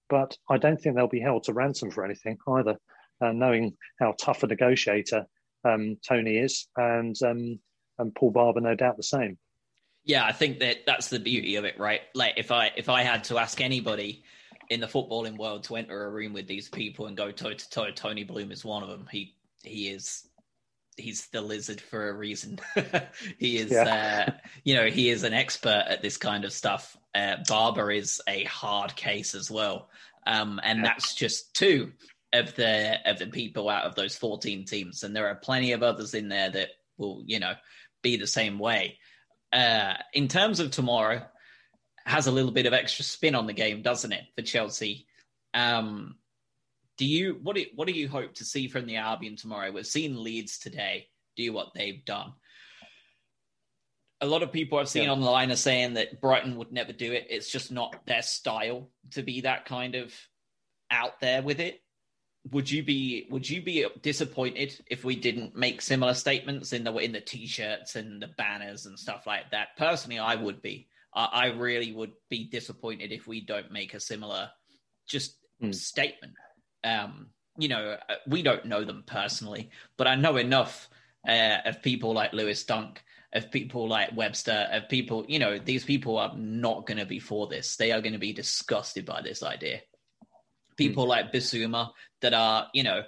[0.09, 2.77] But I don't think they'll be held to ransom for anything either,
[3.21, 5.25] uh, knowing how tough a negotiator
[5.63, 7.59] um, Tony is, and um,
[7.97, 9.38] and Paul Barber, no doubt the same.
[10.06, 12.01] Yeah, I think that that's the beauty of it, right?
[12.14, 14.24] Like if I if I had to ask anybody
[14.70, 17.70] in the footballing world to enter a room with these people and go toe to
[17.70, 19.08] toe, Tony Bloom is one of them.
[19.12, 20.28] He he is
[20.97, 22.60] he's the lizard for a reason.
[23.39, 24.26] he is yeah.
[24.28, 24.32] uh,
[24.64, 26.95] you know he is an expert at this kind of stuff.
[27.14, 29.89] Uh, Barber is a hard case as well,
[30.28, 31.91] um, and that's just two
[32.34, 35.84] of the of the people out of those fourteen teams, and there are plenty of
[35.84, 37.53] others in there that will you know
[38.01, 38.99] be the same way.
[39.56, 41.26] Uh, in terms of tomorrow,
[42.06, 45.08] has a little bit of extra spin on the game, doesn't it, for Chelsea?
[45.53, 46.18] Um,
[46.97, 49.72] do you what do what do you hope to see from the Albion tomorrow?
[49.72, 52.34] We've seen Leeds today do what they've done.
[54.20, 55.14] A lot of people I've seen yeah.
[55.14, 57.28] online are saying that Brighton would never do it.
[57.30, 60.14] It's just not their style to be that kind of
[60.91, 61.80] out there with it
[62.52, 66.96] would you be would you be disappointed if we didn't make similar statements in the
[66.98, 69.70] in the t-shirts and the banners and stuff like that?
[69.78, 70.88] Personally i would be.
[71.14, 74.50] I, I really would be disappointed if we don't make a similar
[75.08, 75.74] just mm.
[75.74, 76.34] statement.
[76.84, 77.28] Um
[77.58, 80.89] you know uh, we don't know them personally but i know enough
[81.26, 83.02] uh, of people like lewis dunk
[83.36, 87.20] of people like webster of people you know these people are not going to be
[87.20, 87.76] for this.
[87.76, 89.82] They are going to be disgusted by this idea
[90.78, 91.09] people mm.
[91.09, 93.03] like Bissouma that are, you know,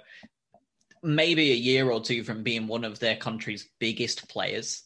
[1.02, 4.82] maybe a year or two from being one of their country's biggest players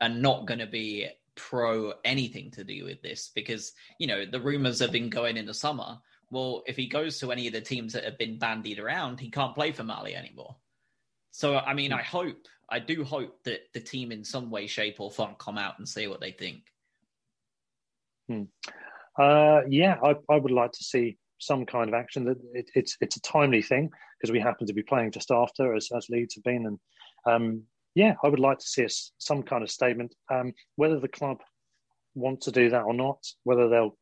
[0.00, 4.40] and not going to be pro anything to do with this because, you know, the
[4.40, 5.98] rumors have been going in the summer.
[6.30, 9.30] Well, if he goes to any of the teams that have been bandied around, he
[9.30, 10.56] can't play for Mali anymore.
[11.30, 15.00] So, I mean, I hope, I do hope that the team in some way, shape,
[15.00, 16.62] or form come out and say what they think.
[18.28, 18.44] Hmm.
[19.18, 22.24] Uh, yeah, I, I would like to see some kind of action.
[22.24, 25.74] That it, it's it's a timely thing because we happen to be playing just after
[25.74, 26.78] as, as Leeds have been, and
[27.26, 27.62] um,
[27.94, 28.86] yeah, I would like to see
[29.18, 30.14] some kind of statement.
[30.30, 31.38] Um, whether the club
[32.14, 33.96] want to do that or not, whether they'll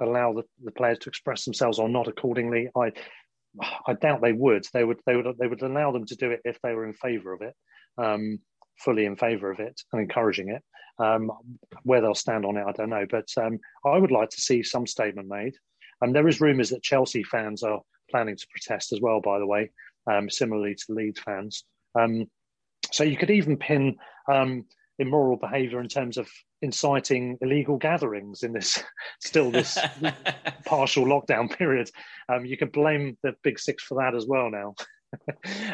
[0.00, 2.92] allow the, the players to express themselves or not accordingly, I
[3.86, 4.64] I doubt they would.
[4.72, 6.94] They would they would they would allow them to do it if they were in
[6.94, 7.54] favour of it.
[7.98, 8.40] Um,
[8.78, 10.62] fully in favour of it and encouraging it.
[10.98, 11.30] Um,
[11.84, 13.06] where they'll stand on it, I don't know.
[13.10, 15.54] But um, I would like to see some statement made.
[16.02, 17.80] Um, there is rumours that Chelsea fans are
[18.10, 19.70] planning to protest as well, by the way,
[20.10, 21.64] um, similarly to Leeds fans.
[21.98, 22.26] Um,
[22.90, 23.96] so you could even pin
[24.30, 24.64] um,
[24.98, 26.28] immoral behaviour in terms of
[26.60, 28.82] inciting illegal gatherings in this
[29.20, 29.78] still this
[30.64, 31.90] partial lockdown period.
[32.28, 34.74] Um, you could blame the Big Six for that as well now.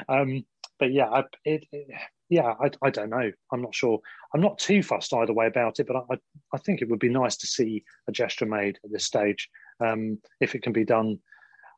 [0.08, 0.44] Um,
[0.80, 1.86] but yeah, I, it, it,
[2.28, 3.30] yeah, I, I, don't know.
[3.52, 4.00] I'm not sure.
[4.34, 6.16] I'm not too fussed either way about it, but I,
[6.52, 9.48] I think it would be nice to see a gesture made at this stage
[9.80, 11.18] um, if it can be done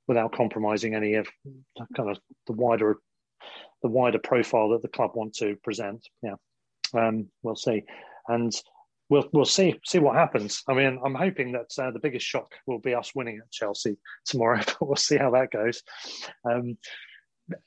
[0.07, 1.29] without compromising any of
[1.97, 2.99] kind of the wider
[3.83, 6.07] the wider profile that the club want to present.
[6.23, 6.35] Yeah,
[6.95, 7.85] um, we'll see,
[8.29, 8.53] and
[9.09, 10.63] we'll we'll see see what happens.
[10.69, 13.97] I mean, I'm hoping that uh, the biggest shock will be us winning at Chelsea
[14.27, 15.83] tomorrow, but we'll see how that goes.
[16.45, 16.79] Um,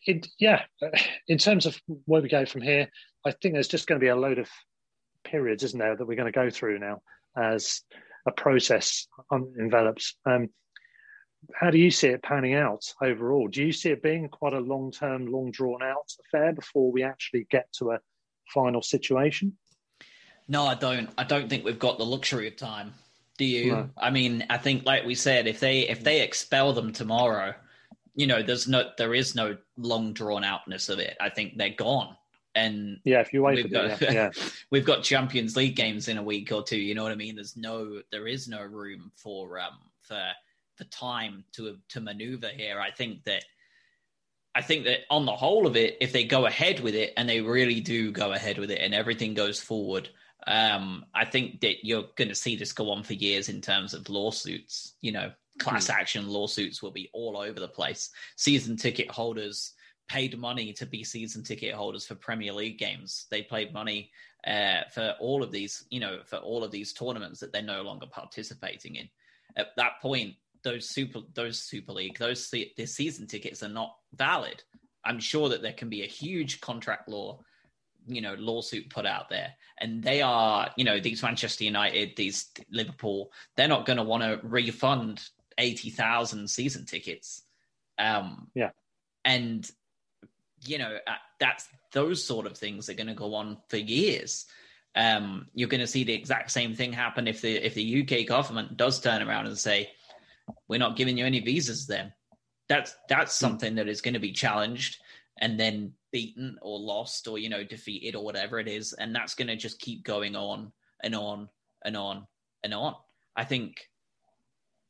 [0.05, 0.63] it, yeah,
[1.27, 2.87] in terms of where we go from here,
[3.25, 4.49] I think there's just going to be a load of
[5.23, 7.01] periods, isn't there, that we're going to go through now
[7.37, 7.81] as
[8.25, 10.15] a process envelops.
[10.25, 10.49] Um,
[11.53, 13.47] how do you see it panning out overall?
[13.47, 17.03] Do you see it being quite a long term, long drawn out affair before we
[17.03, 17.99] actually get to a
[18.53, 19.57] final situation?
[20.47, 21.09] No, I don't.
[21.17, 22.93] I don't think we've got the luxury of time.
[23.37, 23.71] Do you?
[23.71, 23.89] No.
[23.97, 27.55] I mean, I think, like we said, if they if they expel them tomorrow,
[28.15, 31.17] you know, there's no there is no long drawn outness of it.
[31.19, 32.15] I think they're gone.
[32.55, 34.29] And yeah, if you wait we've got, yeah, yeah.
[34.69, 36.77] we've got Champions League games in a week or two.
[36.77, 37.35] You know what I mean?
[37.35, 40.21] There's no, there is no room for um for
[40.77, 42.79] the time to to maneuver here.
[42.79, 43.43] I think that
[44.55, 47.27] I think that on the whole of it, if they go ahead with it and
[47.27, 50.09] they really do go ahead with it and everything goes forward,
[50.45, 53.93] um, I think that you're going to see this go on for years in terms
[53.93, 54.93] of lawsuits.
[55.01, 55.95] You know, class mm.
[55.95, 58.11] action lawsuits will be all over the place.
[58.35, 59.73] Season ticket holders
[60.07, 63.25] paid money to be season ticket holders for Premier League games.
[63.31, 64.11] They paid money
[64.45, 67.81] uh, for all of these, you know, for all of these tournaments that they're no
[67.81, 69.09] longer participating in.
[69.55, 74.63] At that point, those super those Super League those the season tickets are not valid.
[75.05, 77.41] I'm sure that there can be a huge contract law,
[78.07, 82.49] you know, lawsuit put out there, and they are, you know, these Manchester United, these
[82.71, 85.21] Liverpool, they're not going to want to refund
[85.57, 87.43] eighty thousand season tickets.
[87.99, 88.71] Um, yeah,
[89.25, 89.69] and
[90.67, 94.45] you know uh, that's those sort of things are going to go on for years.
[94.95, 98.27] Um, you're going to see the exact same thing happen if the if the UK
[98.27, 99.89] government does turn around and say
[100.67, 102.13] we're not giving you any visas then.
[102.69, 103.45] That's that's hmm.
[103.45, 104.97] something that is going to be challenged
[105.39, 109.33] and then beaten or lost or you know defeated or whatever it is and that's
[109.33, 110.71] going to just keep going on
[111.03, 111.49] and on
[111.83, 112.27] and on
[112.63, 112.95] and on.
[113.35, 113.89] I think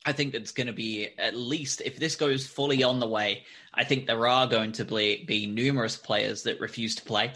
[0.05, 3.43] I think it's going to be at least if this goes fully on the way,
[3.73, 7.31] I think there are going to be, be numerous players that refuse to play.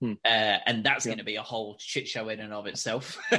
[0.00, 0.14] Hmm.
[0.24, 1.10] Uh, and that's yeah.
[1.10, 3.18] going to be a whole shit show in and of itself.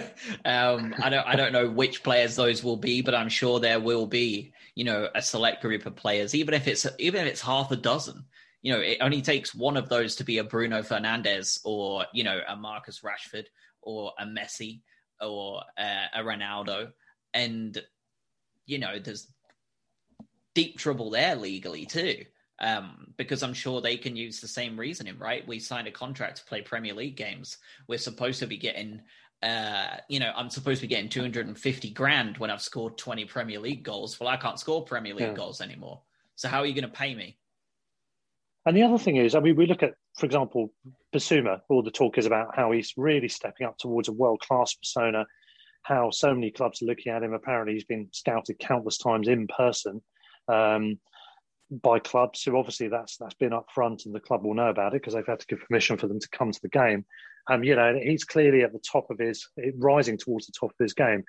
[0.45, 3.82] um, I don't, I don't know which players those will be, but I'm sure there
[3.82, 7.41] will be, you know, a select group of players, even if it's even if it's
[7.41, 8.24] half a dozen.
[8.62, 12.24] You know, it only takes one of those to be a Bruno Fernandes or you
[12.24, 13.47] know a Marcus Rashford
[13.82, 14.84] or a Messi
[15.20, 16.91] or uh, a Ronaldo,
[17.34, 17.78] and
[18.66, 19.28] you know there's
[20.55, 22.24] deep trouble there legally too
[22.59, 25.47] um, because I'm sure they can use the same reasoning, right?
[25.47, 27.57] We signed a contract to play Premier League games.
[27.88, 29.01] We're supposed to be getting,
[29.41, 33.59] uh, you know, I'm supposed to be getting 250 grand when I've scored 20 Premier
[33.59, 34.20] League goals.
[34.20, 35.34] Well, I can't score Premier League yeah.
[35.34, 36.01] goals anymore.
[36.36, 37.38] So how are you going to pay me?
[38.66, 40.72] And the other thing is, I mean, we look at, for example,
[41.14, 41.59] Bissouma.
[41.70, 45.26] All the talk is about how he's really stepping up towards a world class persona.
[45.84, 47.34] How so many clubs are looking at him.
[47.34, 50.02] Apparently, he's been scouted countless times in person.
[50.48, 51.00] Um,
[51.82, 52.42] by clubs.
[52.42, 55.14] So obviously that's that's been up front, and the club will know about it because
[55.14, 57.06] they've had to give permission for them to come to the game.
[57.50, 60.84] Um, you know, he's clearly at the top of his rising towards the top of
[60.84, 61.24] his game.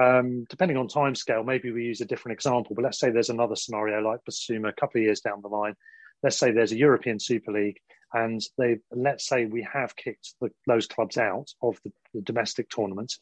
[0.00, 2.74] Um, depending on time scale, maybe we use a different example.
[2.76, 5.74] But let's say there's another scenario like Bissouma a couple of years down the line.
[6.22, 7.78] Let's say there's a European Super League,
[8.12, 12.68] and they let's say we have kicked the, those clubs out of the, the domestic
[12.70, 13.14] tournament.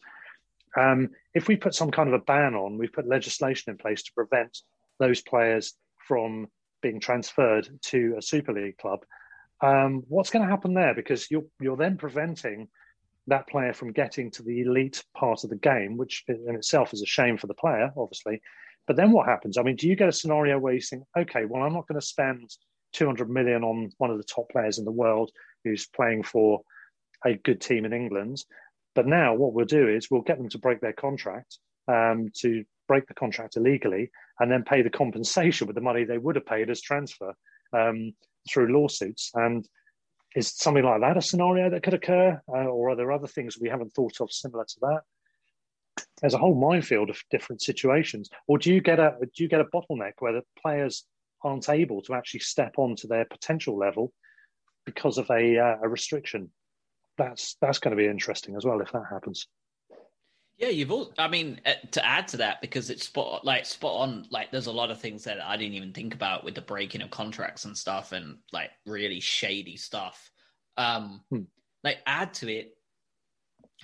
[0.79, 4.03] Um, if we put some kind of a ban on, we've put legislation in place
[4.05, 4.59] to prevent
[4.99, 5.74] those players
[6.07, 6.49] from
[6.83, 9.01] being transferred to a Super League club.
[9.62, 10.95] Um, what's going to happen there?
[10.95, 12.68] Because you're you're then preventing
[13.27, 17.03] that player from getting to the elite part of the game, which in itself is
[17.03, 18.41] a shame for the player, obviously.
[18.87, 19.59] But then what happens?
[19.59, 22.01] I mean, do you get a scenario where you think, okay, well, I'm not going
[22.01, 22.55] to spend
[22.93, 25.33] 200 million on one of the top players in the world
[25.64, 26.61] who's playing for
[27.24, 28.45] a good team in England.
[28.97, 32.64] But now what we'll do is we'll get them to break their contract um, to
[32.88, 36.47] break the contract illegally and then pay the compensation with the money they would have
[36.47, 37.34] paid as transfer
[37.74, 38.12] um,
[38.49, 39.30] through lawsuits.
[39.34, 39.68] And
[40.34, 43.59] is something like that a scenario that could occur, uh, or are there other things
[43.59, 45.01] we haven't thought of similar to that?
[46.20, 48.30] There's a whole minefield of different situations.
[48.49, 51.05] Or do you get a do you get a bottleneck where the players
[51.44, 54.12] aren't able to actually step on to their potential level
[54.86, 56.51] because of a, uh, a restriction?
[57.18, 59.46] That's that's going to be interesting as well if that happens.
[60.58, 61.12] Yeah, you've all.
[61.18, 64.26] I mean, uh, to add to that, because it's spot like spot on.
[64.30, 67.02] Like, there's a lot of things that I didn't even think about with the breaking
[67.02, 70.30] of contracts and stuff, and like really shady stuff.
[70.78, 71.42] Um, hmm.
[71.84, 72.72] Like, add to it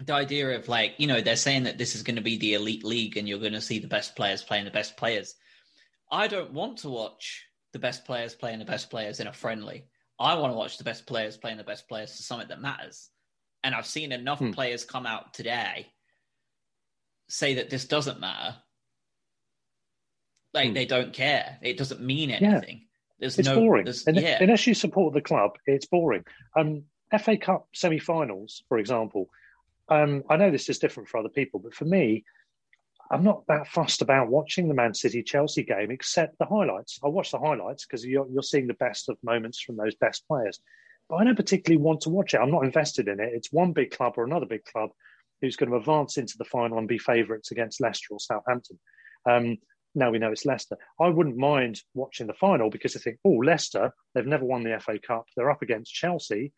[0.01, 2.55] the idea of like you know they're saying that this is going to be the
[2.55, 5.35] elite league, and you're going to see the best players playing the best players.
[6.11, 9.85] I don't want to watch the best players playing the best players in a friendly.
[10.19, 13.11] I want to watch the best players playing the best players to something that matters.
[13.65, 14.51] And I've seen enough hmm.
[14.51, 15.93] players come out today
[17.29, 18.57] say that this doesn't matter.
[20.53, 20.75] Like hmm.
[20.75, 21.59] they don't care.
[21.63, 22.79] It doesn't mean anything.
[22.79, 22.87] Yeah.
[23.19, 23.87] There's it's no, boring.
[24.09, 24.39] Yeah.
[24.41, 26.25] Unless you support the club, it's boring.
[26.57, 26.85] Um,
[27.21, 29.31] FA Cup semi-finals, for example.
[29.89, 32.25] Um, I know this is different for other people, but for me,
[33.11, 36.99] I'm not that fussed about watching the Man City Chelsea game, except the highlights.
[37.05, 40.27] I watch the highlights because you're, you're seeing the best of moments from those best
[40.27, 40.61] players.
[41.09, 42.39] But I don't particularly want to watch it.
[42.39, 43.31] I'm not invested in it.
[43.33, 44.91] It's one big club or another big club
[45.41, 48.79] who's going to advance into the final and be favourites against Leicester or Southampton.
[49.29, 49.59] Um,
[49.95, 50.77] now we know it's Leicester.
[51.01, 54.79] I wouldn't mind watching the final because I think, oh, Leicester, they've never won the
[54.81, 55.27] FA Cup.
[55.37, 56.53] They're up against Chelsea,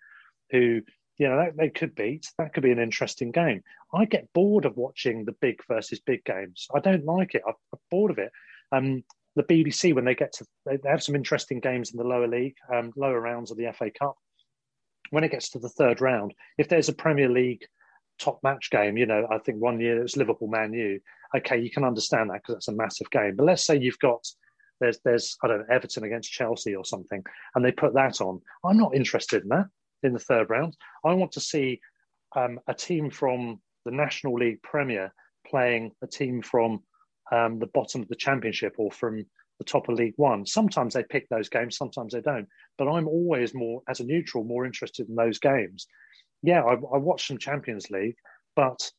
[0.51, 0.83] who
[1.19, 2.31] you know, that, they could beat.
[2.39, 3.63] That could be an interesting game.
[3.93, 6.67] I get bored of watching the big versus big games.
[6.75, 7.43] I don't like it.
[7.47, 8.33] I'm, I'm bored of it.
[8.73, 9.05] Um,
[9.37, 12.57] the BBC, when they get to, they, have some interesting games in the lower league,
[12.73, 14.17] um, lower rounds of the FA Cup.
[15.11, 17.65] When it gets to the third round, if there's a Premier League
[18.19, 21.01] top match game, you know, I think one year it was Liverpool Man U.
[21.37, 23.37] Okay, you can understand that because that's a massive game.
[23.37, 24.27] But let's say you've got
[24.81, 27.23] there's there's I don't know Everton against Chelsea or something,
[27.55, 28.41] and they put that on.
[28.65, 29.67] I'm not interested in that
[30.03, 30.77] in the third round.
[31.05, 31.81] I want to see
[32.37, 35.13] um, a team from the National League Premier
[35.47, 36.83] playing a team from
[37.33, 39.27] um, the bottom of the Championship or from
[39.65, 40.47] the top of League One.
[40.47, 42.49] Sometimes they pick those games, sometimes they don't.
[42.79, 45.87] But I'm always more, as a neutral, more interested in those games.
[46.43, 48.17] Yeah, I, I watch some Champions League,
[48.55, 48.91] but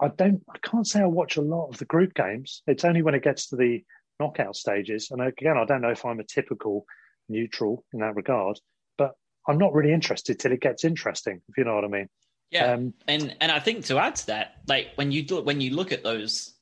[0.00, 0.42] I don't.
[0.52, 2.62] I can't say I watch a lot of the group games.
[2.66, 3.82] It's only when it gets to the
[4.18, 5.10] knockout stages.
[5.10, 6.84] And again, I don't know if I'm a typical
[7.28, 8.60] neutral in that regard,
[8.98, 9.12] but
[9.48, 12.08] I'm not really interested till it gets interesting, if you know what I mean.
[12.50, 15.60] Yeah, um, and and I think to add to that, like when you do, when
[15.60, 16.54] you look at those,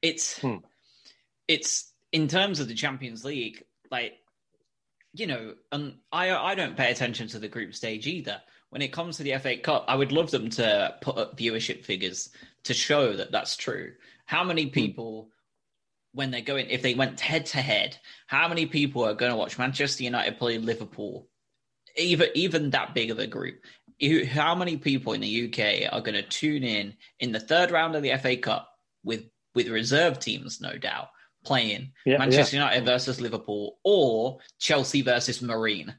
[0.00, 0.56] it's hmm.
[1.46, 4.14] it's in terms of the Champions League, like
[5.12, 8.40] you know, and I I don't pay attention to the group stage either.
[8.70, 11.84] When it comes to the FA Cup, I would love them to put up viewership
[11.84, 12.30] figures
[12.64, 13.92] to show that that's true.
[14.26, 14.70] How many hmm.
[14.70, 15.30] people
[16.12, 17.96] when they're going, if they went head to head,
[18.26, 21.28] how many people are going to watch Manchester United play Liverpool?
[21.96, 23.60] Even even that big of a group.
[24.28, 27.94] How many people in the UK are going to tune in in the third round
[27.94, 28.72] of the FA Cup
[29.04, 31.08] with with reserve teams, no doubt,
[31.44, 32.64] playing yeah, Manchester yeah.
[32.64, 35.94] United versus Liverpool or Chelsea versus Marine?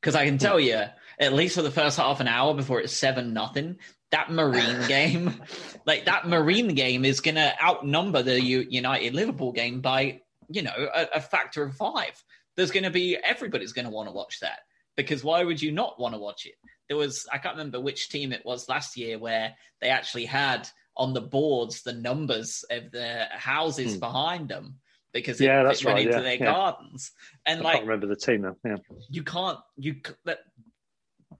[0.00, 0.82] Because I can tell you,
[1.18, 3.78] at least for the first half an hour before it's seven nothing,
[4.10, 5.42] that Marine game,
[5.86, 10.62] like that Marine game, is going to outnumber the U- United Liverpool game by you
[10.62, 12.22] know a, a factor of five.
[12.56, 14.60] There's going to be everybody's going to want to watch that
[14.96, 16.54] because why would you not want to watch it?
[16.88, 20.68] There was I can't remember which team it was last year where they actually had
[20.96, 24.00] on the boards the numbers of the houses hmm.
[24.00, 24.76] behind them
[25.12, 26.44] because it yeah, that's right, into yeah, their yeah.
[26.44, 27.12] gardens.
[27.46, 28.56] And I like, can't remember the team now.
[28.64, 28.76] Yeah,
[29.08, 29.58] you can't.
[29.76, 30.40] You that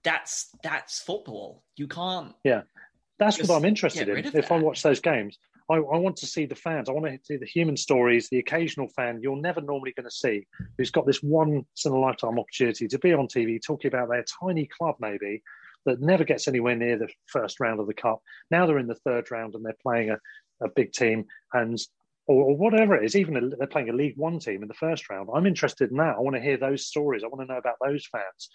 [0.03, 1.63] that's that's football.
[1.75, 2.33] You can't.
[2.43, 2.61] Yeah,
[3.19, 4.17] that's what I'm interested in.
[4.17, 4.51] If that.
[4.51, 5.37] I watch those games,
[5.69, 6.89] I, I, want to see the fans.
[6.89, 10.15] I want to see the human stories, the occasional fan you're never normally going to
[10.15, 10.47] see,
[10.77, 14.23] who's got this once in a lifetime opportunity to be on TV talking about their
[14.41, 15.41] tiny club, maybe
[15.85, 18.21] that never gets anywhere near the first round of the cup.
[18.51, 20.17] Now they're in the third round and they're playing a,
[20.63, 21.77] a big team, and
[22.27, 24.73] or, or whatever it is, even a, they're playing a League One team in the
[24.73, 25.29] first round.
[25.33, 26.15] I'm interested in that.
[26.15, 27.23] I want to hear those stories.
[27.23, 28.49] I want to know about those fans,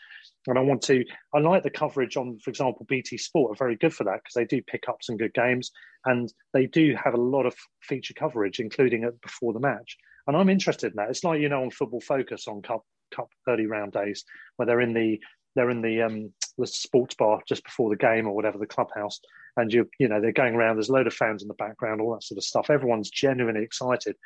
[0.46, 1.04] and I want to.
[1.34, 4.34] I like the coverage on, for example, BT Sport are very good for that because
[4.34, 5.70] they do pick up some good games
[6.06, 9.96] and they do have a lot of feature coverage, including before the match.
[10.26, 11.10] And I'm interested in that.
[11.10, 14.24] It's like you know on Football Focus on Cup Cup early round days
[14.56, 15.20] where they're in the
[15.54, 19.20] they're in the um, the sports bar just before the game or whatever the clubhouse
[19.56, 20.76] and you you know they're going around.
[20.76, 22.70] There's a load of fans in the background, all that sort of stuff.
[22.70, 24.16] Everyone's genuinely excited.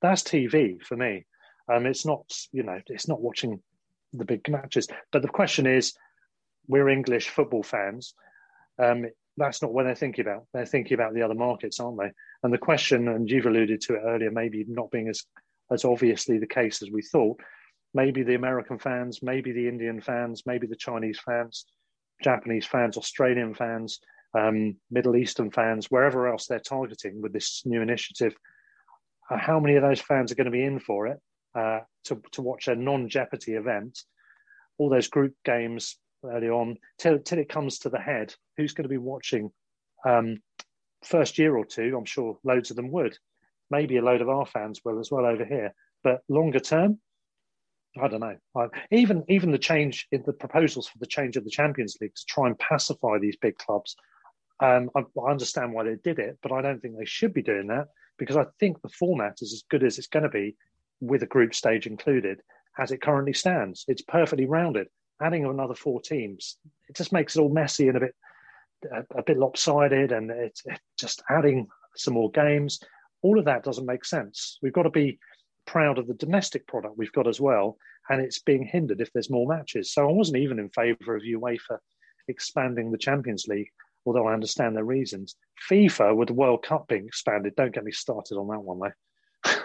[0.00, 1.26] That's TV for me.
[1.72, 3.60] Um, it's not you know it's not watching
[4.12, 4.88] the big matches.
[5.12, 5.94] But the question is,
[6.66, 8.14] we're English football fans.
[8.78, 9.06] Um,
[9.36, 10.46] that's not what they're thinking about.
[10.52, 12.10] They're thinking about the other markets, aren't they?
[12.42, 15.24] And the question, and you've alluded to it earlier, maybe not being as
[15.70, 17.40] as obviously the case as we thought.
[17.94, 21.66] Maybe the American fans, maybe the Indian fans, maybe the Chinese fans,
[22.22, 24.00] Japanese fans, Australian fans
[24.36, 28.34] um, Middle Eastern fans, wherever else they're targeting with this new initiative.
[29.30, 31.18] Uh, how many of those fans are going to be in for it
[31.54, 33.98] uh, to, to watch a non Jeopardy event?
[34.78, 38.84] All those group games early on, till, till it comes to the head, who's going
[38.84, 39.50] to be watching?
[40.06, 40.38] Um,
[41.04, 43.16] first year or two, I'm sure loads of them would.
[43.70, 45.74] Maybe a load of our fans will as well over here.
[46.04, 47.00] But longer term,
[48.00, 48.36] I don't know.
[48.56, 52.14] I, even even the change in the proposals for the change of the Champions League
[52.14, 53.96] to try and pacify these big clubs
[54.60, 57.42] um, I, I, understand why they did it, but I don't think they should be
[57.42, 57.88] doing that
[58.18, 60.56] because I think the format is as good as it's going to be
[61.00, 62.40] with a group stage included
[62.78, 63.84] as it currently stands.
[63.86, 64.88] It's perfectly rounded.
[65.22, 66.58] Adding another four teams,
[66.88, 68.14] it just makes it all messy and a bit
[68.92, 71.66] a, a bit lopsided, and it's it just adding
[71.96, 72.80] some more games.
[73.22, 74.58] All of that doesn't make sense.
[74.62, 75.18] We've got to be
[75.68, 77.76] proud of the domestic product we've got as well,
[78.08, 79.92] and it's being hindered if there's more matches.
[79.92, 81.78] So I wasn't even in favour of UEFA
[82.28, 83.70] expanding the Champions League
[84.08, 85.36] although I understand the reasons.
[85.70, 89.60] FIFA with the World Cup being expanded, don't get me started on that one though.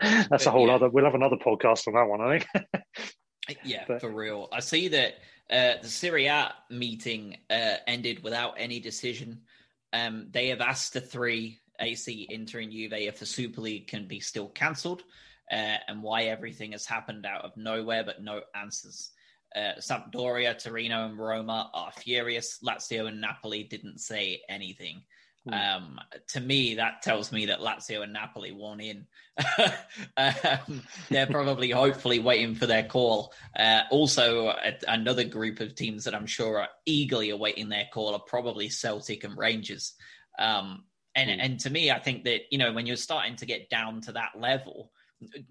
[0.28, 0.74] That's a whole yeah.
[0.74, 0.88] other.
[0.88, 3.58] We'll have another podcast on that one, I think.
[3.64, 4.48] yeah, but, for real.
[4.52, 5.14] I see that
[5.48, 9.42] uh, the Serie A meeting uh, ended without any decision.
[9.92, 14.08] Um, they have asked the three AC, Inter, and Juve if the Super League can
[14.08, 15.04] be still cancelled,
[15.50, 19.10] uh, and why everything has happened out of nowhere, but no answers.
[19.54, 22.58] Uh, Sampdoria, Torino, and Roma are furious.
[22.66, 25.02] Lazio and Napoli didn't say anything.
[25.48, 25.76] Mm.
[25.76, 29.06] Um, to me, that tells me that Lazio and Napoli won in.
[30.16, 33.32] um, they're probably, hopefully, waiting for their call.
[33.56, 38.14] Uh, also, a, another group of teams that I'm sure are eagerly awaiting their call
[38.14, 39.94] are probably Celtic and Rangers.
[40.38, 40.84] Um,
[41.14, 41.36] and mm.
[41.38, 44.12] and to me, I think that you know when you're starting to get down to
[44.12, 44.90] that level,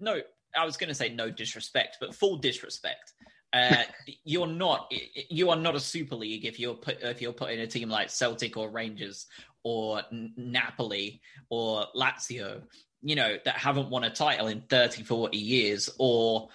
[0.00, 0.20] no,
[0.56, 3.12] I was going to say no disrespect, but full disrespect.
[3.52, 3.82] Uh,
[4.24, 4.92] you're not
[5.30, 7.88] you are not a super league if you're put if you're put in a team
[7.88, 9.26] like Celtic or Rangers
[9.64, 10.02] or
[10.36, 12.62] Napoli or Lazio,
[13.02, 16.48] you know, that haven't won a title in 30, 40 years or,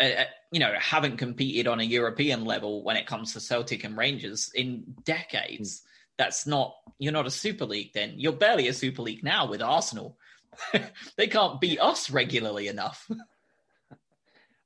[0.00, 3.84] uh, uh, you know, haven't competed on a European level when it comes to Celtic
[3.84, 5.82] and Rangers in decades.
[6.18, 8.14] That's not, you're not a Super League then.
[8.16, 10.16] You're barely a Super League now with Arsenal.
[11.16, 13.08] they can't beat us regularly enough.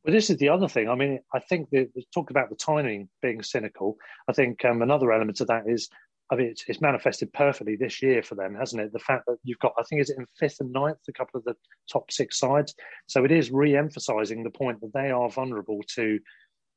[0.02, 0.88] Well, this is the other thing.
[0.88, 3.98] I mean, I think that talk about the timing being cynical.
[4.26, 5.90] I think um, another element of that is
[6.30, 8.92] I mean, it's, it's, manifested perfectly this year for them, hasn't it?
[8.92, 11.38] The fact that you've got, I think, is it in fifth and ninth, a couple
[11.38, 11.56] of the
[11.90, 12.74] top six sides.
[13.08, 16.20] So it is re emphasizing the point that they are vulnerable to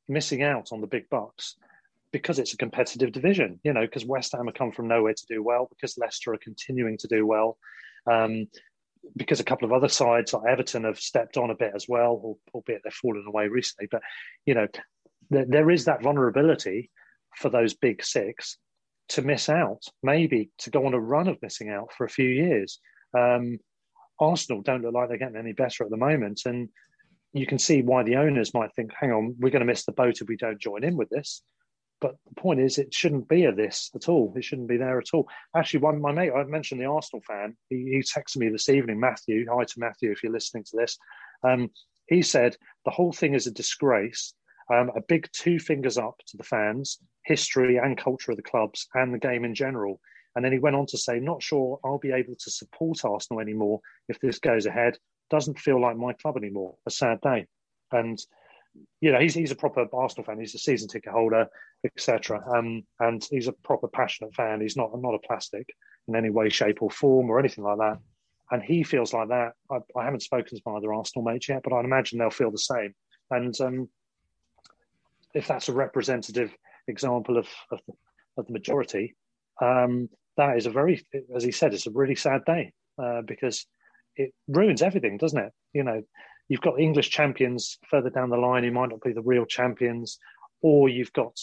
[0.08, 1.54] missing out on the big bucks
[2.10, 5.26] because it's a competitive division, you know, because West Ham have come from nowhere to
[5.28, 7.56] do well, because Leicester are continuing to do well.
[8.10, 8.48] Um,
[9.16, 12.38] because a couple of other sides like Everton have stepped on a bit as well,
[12.54, 13.88] albeit they've fallen away recently.
[13.90, 14.02] But
[14.46, 14.66] you know,
[15.30, 16.90] there, there is that vulnerability
[17.36, 18.58] for those big six
[19.10, 22.28] to miss out, maybe to go on a run of missing out for a few
[22.28, 22.80] years.
[23.16, 23.58] Um,
[24.20, 26.68] Arsenal don't look like they're getting any better at the moment, and
[27.32, 29.92] you can see why the owners might think, "Hang on, we're going to miss the
[29.92, 31.42] boat if we don't join in with this."
[32.04, 34.30] But the point is, it shouldn't be a this at all.
[34.36, 35.26] It shouldn't be there at all.
[35.56, 37.56] Actually, one my mate, I mentioned the Arsenal fan.
[37.70, 39.46] He, he texted me this evening, Matthew.
[39.50, 40.98] Hi to Matthew if you're listening to this.
[41.42, 41.70] Um,
[42.06, 44.34] he said the whole thing is a disgrace.
[44.70, 48.86] Um, a big two fingers up to the fans history and culture of the clubs
[48.92, 49.98] and the game in general.
[50.36, 53.40] And then he went on to say, Not sure I'll be able to support Arsenal
[53.40, 54.98] anymore if this goes ahead.
[55.30, 56.74] Doesn't feel like my club anymore.
[56.86, 57.46] A sad day.
[57.92, 58.18] And,
[59.00, 60.38] you know, he's, he's a proper Arsenal fan.
[60.38, 61.48] He's a season ticket holder,
[61.84, 62.42] etc.
[62.54, 64.60] Um, and he's a proper passionate fan.
[64.60, 65.68] He's not, not a plastic
[66.08, 67.98] in any way, shape, or form or anything like that.
[68.50, 69.52] And he feels like that.
[69.70, 72.50] I, I haven't spoken to my other Arsenal mates yet, but I'd imagine they'll feel
[72.50, 72.94] the same.
[73.30, 73.88] And um,
[75.34, 76.54] if that's a representative
[76.86, 77.94] example of, of, the,
[78.38, 79.16] of the majority,
[79.62, 81.04] um, that is a very,
[81.34, 83.66] as he said, it's a really sad day uh, because
[84.16, 85.52] it ruins everything, doesn't it?
[85.72, 86.02] You know,
[86.48, 90.18] you've got English champions further down the line who might not be the real champions,
[90.60, 91.36] or you've got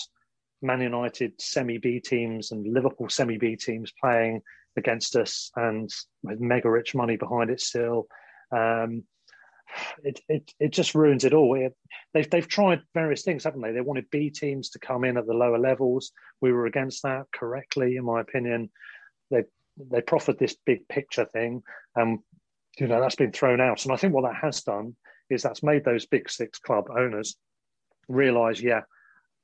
[0.61, 4.41] Man United semi B teams and Liverpool semi B teams playing
[4.77, 5.89] against us and
[6.23, 8.07] with mega rich money behind it still.
[8.51, 9.03] Um,
[10.03, 11.55] it, it it just ruins it all.
[11.55, 11.75] It,
[12.13, 13.71] they've they've tried various things, haven't they?
[13.71, 16.11] They wanted B teams to come in at the lower levels.
[16.41, 18.69] We were against that correctly, in my opinion.
[19.29, 19.43] They
[19.77, 21.63] they proffered this big picture thing,
[21.95, 22.19] and
[22.79, 23.83] you know that's been thrown out.
[23.85, 24.95] And I think what that has done
[25.29, 27.37] is that's made those big six club owners
[28.07, 28.81] realise, yeah,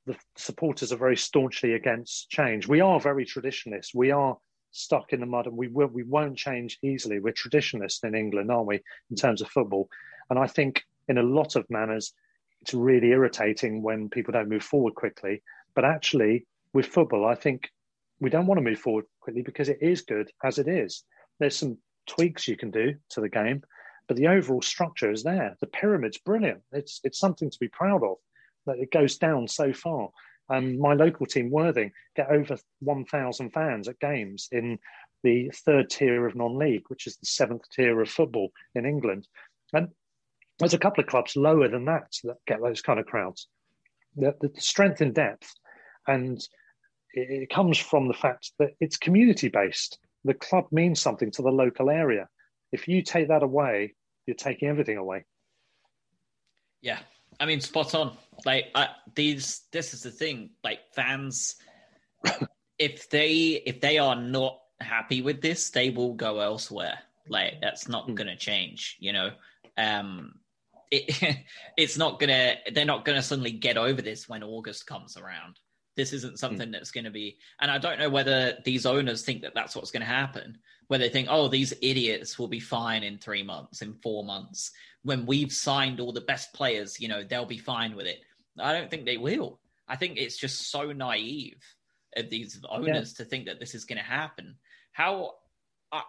[0.08, 2.66] the supporters are very staunchly against change.
[2.66, 3.94] We are very traditionalist.
[3.94, 4.38] We are
[4.70, 7.20] stuck in the mud, and we will, we won't change easily.
[7.20, 8.80] We're traditionalists in England, aren't we,
[9.10, 9.88] in terms of football?
[10.30, 12.14] And I think in a lot of manners,
[12.62, 15.42] it's really irritating when people don't move forward quickly.
[15.74, 17.68] But actually, with football, I think
[18.18, 21.04] we don't want to move forward quickly because it is good as it is.
[21.38, 21.76] There's some
[22.06, 23.62] tweaks you can do to the game,
[24.06, 25.54] but the overall structure is there.
[25.60, 26.62] The pyramid's brilliant.
[26.72, 28.16] It's it's something to be proud of.
[28.68, 30.10] That it goes down so far.
[30.50, 34.78] Um, my local team, Worthing, get over 1,000 fans at games in
[35.22, 39.26] the third tier of non-league, which is the seventh tier of football in England.
[39.72, 39.88] And
[40.58, 43.48] there's a couple of clubs lower than that that get those kind of crowds.
[44.16, 45.52] The, the strength in depth,
[46.06, 46.38] and
[47.12, 49.98] it, it comes from the fact that it's community based.
[50.24, 52.28] The club means something to the local area.
[52.72, 53.94] If you take that away,
[54.26, 55.24] you're taking everything away.
[56.80, 56.98] Yeah,
[57.40, 58.16] I mean, spot on.
[58.44, 60.50] Like I, these, this is the thing.
[60.62, 61.56] Like fans,
[62.78, 66.98] if they if they are not happy with this, they will go elsewhere.
[67.28, 68.14] Like that's not mm.
[68.14, 68.96] going to change.
[69.00, 69.30] You know,
[69.76, 70.34] um,
[70.90, 71.36] it,
[71.76, 75.58] it's not gonna they're not gonna suddenly get over this when august comes around
[75.98, 76.36] this isn't hmm.
[76.36, 76.72] something mm.
[76.72, 79.90] that's going to be and i don't know whether these owners think that that's what's
[79.90, 80.56] going to happen
[80.86, 84.70] where they think oh these idiots will be fine in three months in four months
[85.02, 88.20] when we've signed all the best players you know they'll be fine with it
[88.60, 91.60] i don't think they will i think it's just so naive
[92.16, 93.24] of these owners yeah.
[93.24, 94.54] to think that this is going to happen
[94.92, 95.32] how
[95.92, 96.02] I,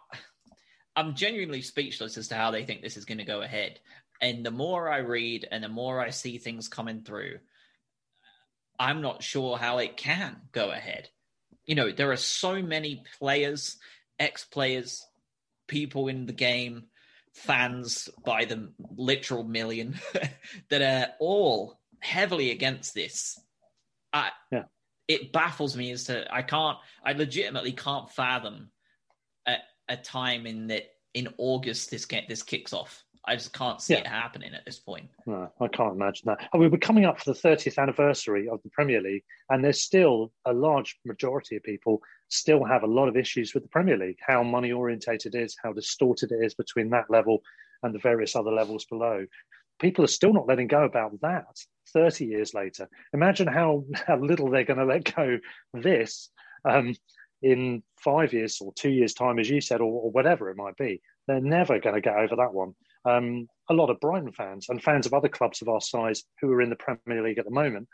[0.96, 3.80] i'm genuinely speechless as to how they think this is going to go ahead
[4.22, 7.40] and the more I read and the more I see things coming through,
[8.80, 11.10] I'm not sure how it can go ahead.
[11.66, 13.78] You know, there are so many players,
[14.18, 15.06] ex players,
[15.68, 16.86] people in the game,
[17.34, 20.00] fans by the literal million
[20.70, 23.40] that are all heavily against this.
[24.14, 24.64] I, yeah.
[25.08, 28.70] It baffles me as to I can't, I legitimately can't fathom
[29.48, 29.56] a,
[29.88, 30.84] a time in that
[31.14, 33.04] in August this get this kicks off.
[33.26, 34.00] I just can't see yeah.
[34.00, 35.10] it happening at this point.
[35.26, 36.50] No, I can't imagine that.
[36.54, 39.84] I mean, we're coming up for the 30th anniversary of the Premier League, and there's
[39.84, 43.98] still a large majority of people still have a lot of issues with the Premier
[43.98, 47.42] League, how money orientated it is, how distorted it is between that level
[47.84, 49.26] and the various other levels below.
[49.80, 51.56] People are still not letting go about that
[51.94, 52.88] 30 years later.
[53.14, 55.40] Imagine how, how little they're going to let go
[55.74, 56.30] this
[56.66, 56.96] um,
[57.42, 60.76] in five years or two years' time, as you said, or, or whatever it might
[60.78, 61.02] be.
[61.28, 62.74] They're never going to get over that one.
[63.10, 66.52] Um, a lot of Brighton fans and fans of other clubs of our size who
[66.52, 67.88] are in the Premier League at the moment,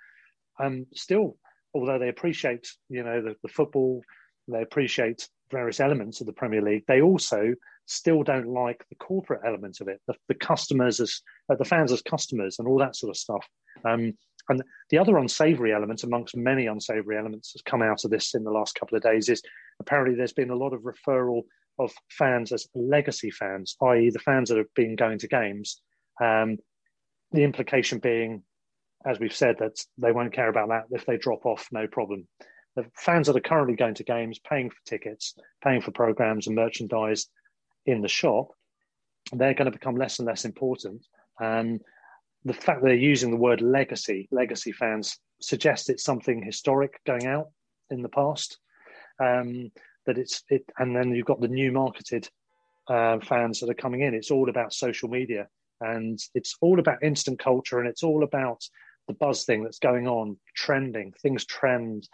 [0.59, 1.37] um, still,
[1.73, 4.01] although they appreciate, you know, the, the football,
[4.47, 6.83] they appreciate various elements of the Premier League.
[6.87, 7.53] They also
[7.85, 11.91] still don't like the corporate element of it, the, the customers as uh, the fans
[11.91, 13.45] as customers and all that sort of stuff.
[13.83, 14.13] Um,
[14.49, 18.43] and the other unsavoury element, amongst many unsavoury elements, has come out of this in
[18.43, 19.27] the last couple of days.
[19.27, 19.41] Is
[19.79, 21.43] apparently there's been a lot of referral
[21.79, 25.81] of fans as legacy fans, i.e., the fans that have been going to games.
[26.21, 26.57] Um,
[27.31, 28.43] the implication being,
[29.05, 32.27] as we've said, that they won't care about that if they drop off, no problem.
[32.75, 36.55] The fans that are currently going to games, paying for tickets, paying for programs and
[36.55, 37.27] merchandise
[37.85, 38.49] in the shop,
[39.31, 41.05] they're going to become less and less important.
[41.39, 41.81] And
[42.43, 47.25] the fact that they're using the word legacy, legacy fans, suggests it's something historic going
[47.25, 47.49] out
[47.89, 48.59] in the past.
[49.21, 49.71] Um,
[50.05, 52.29] that it's it, and then you've got the new marketed
[52.87, 54.13] uh, fans that are coming in.
[54.13, 55.47] It's all about social media
[55.81, 58.61] and it's all about instant culture and it's all about
[59.07, 61.13] the buzz thing that's going on, trending.
[61.21, 62.07] Things trend.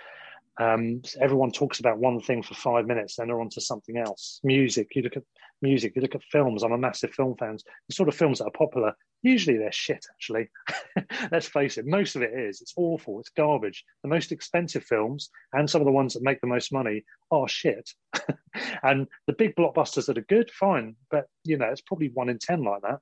[0.60, 4.40] Um, everyone talks about one thing for five minutes, then they're on to something else.
[4.44, 5.23] Music, you look at
[5.61, 6.64] music, you look at films.
[6.64, 7.57] I'm a massive film fan.
[7.88, 10.49] The sort of films that are popular, usually they're shit, actually.
[11.32, 12.61] Let's face it, most of it is.
[12.61, 13.84] It's awful, it's garbage.
[14.03, 17.48] The most expensive films and some of the ones that make the most money are
[17.48, 17.90] shit.
[18.84, 20.95] and the big blockbusters that are good, fine.
[21.10, 22.99] But, you know, it's probably one in 10 like that.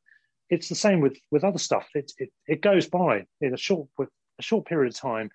[0.49, 1.87] It's the same with, with other stuff.
[1.95, 5.29] It, it, it goes by in a short, a short period of time.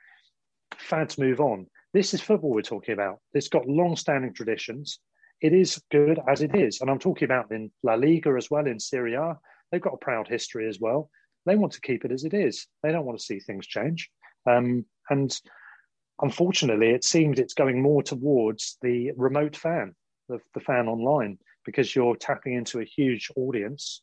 [0.77, 3.21] Fads move on this is football we're talking about.
[3.33, 4.99] It's got long-standing traditions.
[5.41, 8.67] It is good as it is, and I'm talking about in La Liga as well
[8.67, 9.39] in Serie A.
[9.71, 11.09] They've got a proud history as well.
[11.47, 12.67] They want to keep it as it is.
[12.83, 14.11] They don't want to see things change.
[14.45, 15.39] Um, and
[16.21, 19.95] unfortunately, it seems it's going more towards the remote fan,
[20.29, 24.03] the, the fan online, because you're tapping into a huge audience.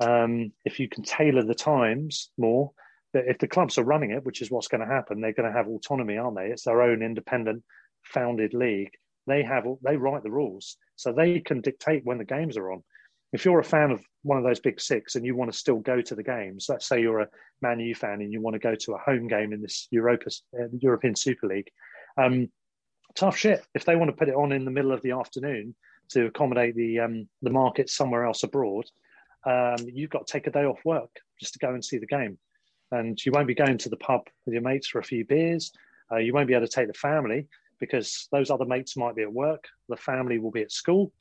[0.00, 2.72] Um, if you can tailor the times more,
[3.16, 5.50] that if the clubs are running it, which is what's going to happen, they're going
[5.50, 6.48] to have autonomy, aren't they?
[6.48, 7.64] It's their own independent,
[8.02, 8.90] founded league.
[9.26, 12.84] They have they write the rules, so they can dictate when the games are on.
[13.32, 15.78] If you're a fan of one of those big six and you want to still
[15.78, 17.28] go to the games, let's say you're a
[17.62, 20.30] Man U fan and you want to go to a home game in this Europa,
[20.60, 21.70] uh, European Super League,
[22.18, 22.50] um,
[23.14, 23.64] tough shit.
[23.74, 25.74] If they want to put it on in the middle of the afternoon
[26.10, 28.84] to accommodate the um, the market somewhere else abroad,
[29.46, 32.06] um, you've got to take a day off work just to go and see the
[32.06, 32.38] game
[32.92, 35.72] and you won't be going to the pub with your mates for a few beers.
[36.10, 37.48] Uh, you won't be able to take the family
[37.80, 39.64] because those other mates might be at work.
[39.88, 41.12] The family will be at school.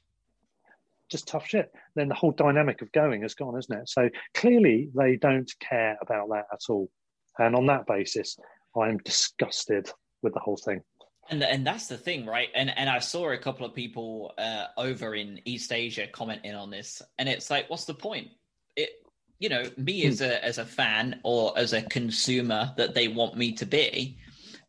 [1.10, 1.72] Just tough shit.
[1.96, 3.90] Then the whole dynamic of going has gone, isn't it?
[3.90, 6.90] So clearly they don't care about that at all.
[7.38, 8.38] And on that basis,
[8.80, 9.90] I'm disgusted
[10.22, 10.82] with the whole thing.
[11.30, 12.50] And and that's the thing, right?
[12.54, 16.70] And and I saw a couple of people uh, over in East Asia commenting on
[16.70, 18.30] this, and it's like, what's the point?
[18.76, 18.90] It
[19.40, 20.10] you know me hmm.
[20.10, 24.18] as a as a fan or as a consumer that they want me to be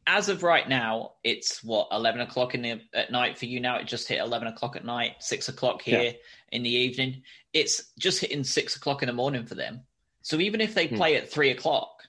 [0.06, 3.76] as of right now it's what 11 o'clock in the at night for you now
[3.76, 6.12] it just hit 11 o'clock at night 6 o'clock here yeah.
[6.52, 7.22] in the evening
[7.52, 9.82] it's just hitting 6 o'clock in the morning for them
[10.22, 10.96] so even if they hmm.
[10.96, 12.02] play at 3 o'clock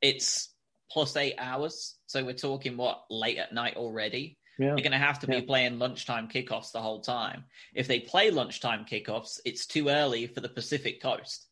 [0.00, 0.48] it's
[0.90, 4.74] plus eight hours so we're talking what late at night already yeah.
[4.74, 5.46] They're going to have to be yeah.
[5.46, 7.44] playing lunchtime kickoffs the whole time.
[7.74, 11.48] If they play lunchtime kickoffs, it's too early for the Pacific Coast.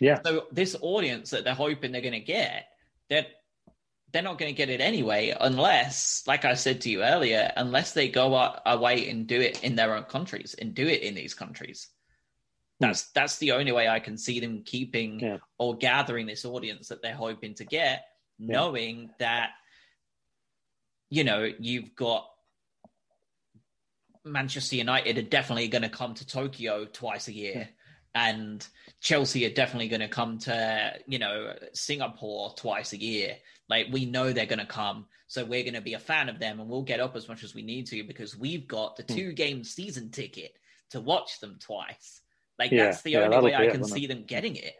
[0.00, 0.20] Yeah.
[0.24, 2.66] So this audience that they're hoping they're going to get,
[3.08, 3.26] they're
[4.12, 7.92] they're not going to get it anyway unless, like I said to you earlier, unless
[7.92, 8.34] they go
[8.66, 11.88] away and do it in their own countries and do it in these countries.
[12.80, 12.86] Hmm.
[12.86, 15.36] That's that's the only way I can see them keeping yeah.
[15.58, 18.04] or gathering this audience that they're hoping to get,
[18.38, 18.56] yeah.
[18.56, 19.50] knowing that
[21.10, 22.26] you know you've got
[24.24, 27.52] Manchester United are definitely going to come to Tokyo twice a year.
[27.54, 27.66] Yeah
[28.14, 28.66] and
[29.00, 33.36] Chelsea are definitely going to come to you know Singapore twice a year.
[33.68, 36.38] Like we know they're going to come, so we're going to be a fan of
[36.38, 39.04] them, and we'll get up as much as we need to because we've got the
[39.04, 39.14] Hmm.
[39.14, 40.56] two game season ticket
[40.90, 42.20] to watch them twice.
[42.58, 44.08] Like Yeah, that's the yeah, only way I can won't see it?
[44.08, 44.74] them getting it.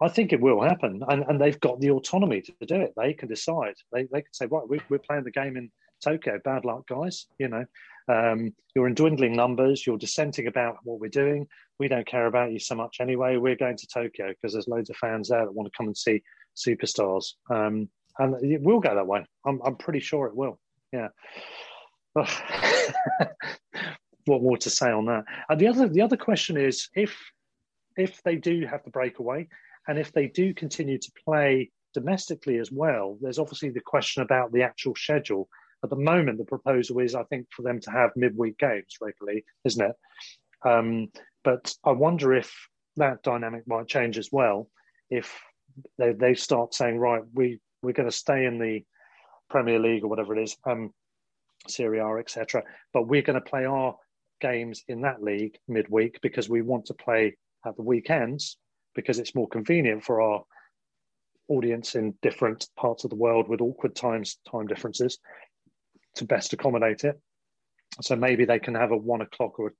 [0.00, 2.92] I think it will happen, and, and they've got the autonomy to do it.
[2.96, 3.74] They can decide.
[3.92, 5.70] They they can say, right, we're, we're playing the game in
[6.02, 6.38] Tokyo.
[6.44, 7.26] Bad luck, guys.
[7.38, 7.64] You know,
[8.08, 9.86] um, you're in dwindling numbers.
[9.86, 11.46] You're dissenting about what we're doing.
[11.78, 13.36] We don't care about you so much anyway.
[13.36, 15.96] We're going to Tokyo because there's loads of fans there that want to come and
[15.96, 16.22] see
[16.56, 17.88] superstars, um,
[18.18, 19.24] and it will go that way.
[19.46, 20.58] I'm I'm pretty sure it will.
[20.92, 21.08] Yeah.
[24.26, 25.24] what more to say on that?
[25.48, 27.18] And the other the other question is if
[27.96, 29.48] if they do have the breakaway
[29.88, 34.52] and if they do continue to play domestically as well, there's obviously the question about
[34.52, 35.48] the actual schedule.
[35.84, 39.44] At the moment, the proposal is, I think, for them to have midweek games regularly,
[39.64, 39.96] isn't it?
[40.64, 41.08] Um,
[41.42, 42.54] but I wonder if
[42.96, 44.68] that dynamic might change as well
[45.10, 45.40] if
[45.98, 48.82] they, they start saying, right, we, we're going to stay in the
[49.50, 50.90] Premier League or whatever it is, um,
[51.68, 52.62] Serie A, etc.
[52.92, 53.96] But we're going to play our
[54.40, 57.36] games in that league midweek because we want to play
[57.66, 58.56] at the weekends
[58.94, 60.42] because it's more convenient for our
[61.48, 65.18] audience in different parts of the world with awkward times time differences
[66.16, 67.20] to best accommodate it.
[68.00, 69.74] So maybe they can have a one o'clock or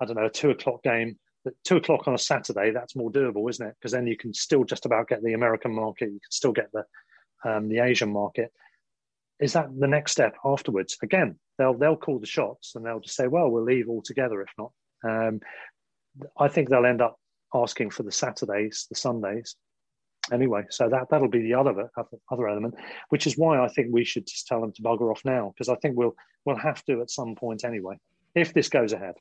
[0.00, 1.18] I don't know a two o'clock game.
[1.46, 3.74] At two o'clock on a Saturday, that's more doable, isn't it?
[3.78, 6.70] Because then you can still just about get the American market, you can still get
[6.72, 6.84] the
[7.48, 8.52] um, the Asian market.
[9.38, 10.96] Is that the next step afterwards?
[11.02, 14.50] Again, they'll they'll call the shots and they'll just say, well, we'll leave altogether if
[14.58, 14.72] not.
[15.04, 15.40] Um,
[16.38, 17.18] I think they'll end up
[17.54, 19.56] asking for the Saturdays, the Sundays,
[20.32, 20.64] anyway.
[20.70, 21.90] So that that'll be the other
[22.30, 22.74] other element,
[23.10, 25.68] which is why I think we should just tell them to bugger off now because
[25.68, 27.98] I think we'll we'll have to at some point anyway
[28.34, 29.14] if this goes ahead.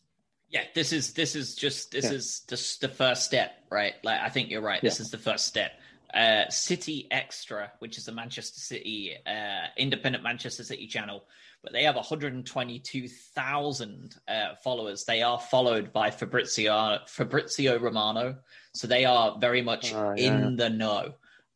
[0.49, 2.11] Yeah, this is this is just this Yeah.
[2.11, 3.93] is just the first step, right?
[4.03, 4.81] Like I think you're right.
[4.81, 5.03] This Yeah.
[5.05, 5.71] is the first step.
[6.13, 11.25] Uh, City Xtra, which is a Manchester City uh, independent Manchester City channel,
[11.65, 15.03] but they have 122,000 uh, followers.
[15.03, 18.37] They are followed by Fabrizio Fabrizio Romano,
[18.73, 21.15] so they are very much Oh, yeah, in the know.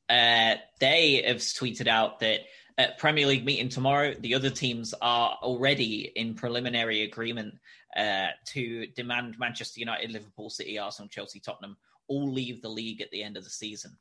[0.09, 2.41] Uh, they have tweeted out that
[2.79, 7.53] at Premier League meeting tomorrow, the other teams are already in preliminary agreement
[7.95, 11.77] uh, to demand Manchester United, Liverpool, City, Arsenal, Chelsea, Tottenham
[12.07, 13.95] all leave the league at the end of the season.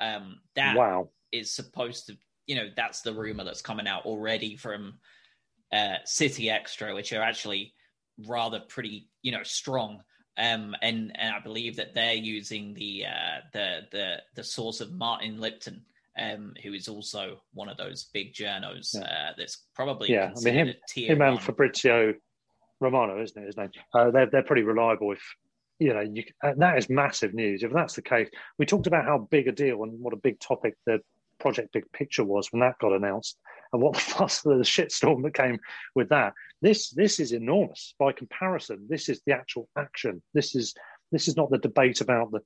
[0.00, 1.10] Um, that wow.
[1.30, 2.16] is supposed to,
[2.46, 4.94] you know, that's the rumor that's coming out already from
[5.72, 7.72] uh, City Xtra, which are actually
[8.26, 10.02] rather pretty, you know, strong.
[10.38, 14.92] Um, and and I believe that they're using the uh, the the the source of
[14.92, 15.82] Martin Lipton,
[16.18, 19.00] um, who is also one of those big journos Yeah.
[19.00, 21.40] uh, that's probably Yeah, I mean him, him and.
[21.40, 22.14] Fabrizio
[22.80, 23.46] Romano, isn't it?
[23.46, 23.70] His name.
[23.94, 25.12] Uh, they're they're pretty reliable.
[25.12, 25.22] If
[25.78, 27.62] you know, you, and that is massive news.
[27.62, 28.28] If that's the case,
[28.58, 31.00] we talked about how big a deal and what a big topic the
[31.40, 33.36] project Big Picture was when that got announced,
[33.72, 35.58] and what the fuss, the shitstorm that came
[35.94, 36.34] with that.
[36.60, 38.86] This this is enormous by comparison.
[38.88, 40.22] This is the actual action.
[40.34, 40.74] This is
[41.10, 42.40] this is not the debate about the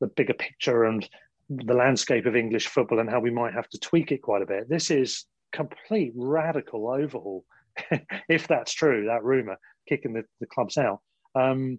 [0.00, 1.08] the bigger picture and
[1.48, 4.46] the landscape of English football and how we might have to tweak it quite a
[4.46, 4.68] bit.
[4.68, 7.44] This is complete radical overhaul,
[8.28, 9.06] if that's true.
[9.06, 9.58] That rumor
[9.88, 11.00] kicking the, the clubs out.
[11.34, 11.78] Um,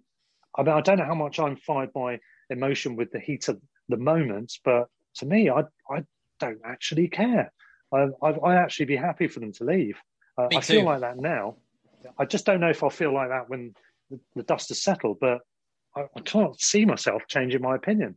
[0.56, 3.60] I mean, I don't know how much I'm fired by emotion with the heat of
[3.88, 6.04] the moment, but to me, I I
[6.38, 7.52] don't actually care.
[7.94, 9.98] I I actually be happy for them to leave.
[10.36, 11.56] Uh, I feel like that now.
[12.18, 13.74] I just don't know if I'll feel like that when
[14.10, 15.40] the, the dust has settled, but
[15.96, 18.16] I, I can't see myself changing my opinion.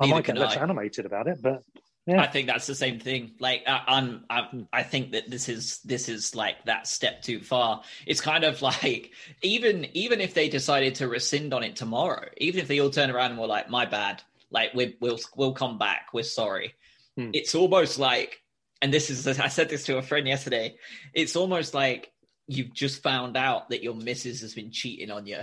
[0.00, 0.62] I might get less I.
[0.62, 1.62] animated about it, but
[2.06, 3.32] yeah, I think that's the same thing.
[3.38, 7.40] Like I, I'm, I, I think that this is this is like that step too
[7.40, 7.82] far.
[8.06, 12.60] It's kind of like even even if they decided to rescind on it tomorrow, even
[12.60, 15.78] if they all turn around and were like, "My bad," like we, we'll we'll come
[15.78, 16.74] back, we're sorry.
[17.16, 17.30] Hmm.
[17.34, 18.40] It's almost like,
[18.80, 20.76] and this is I said this to a friend yesterday.
[21.14, 22.12] It's almost like
[22.46, 25.40] you've just found out that your missus has been cheating on you,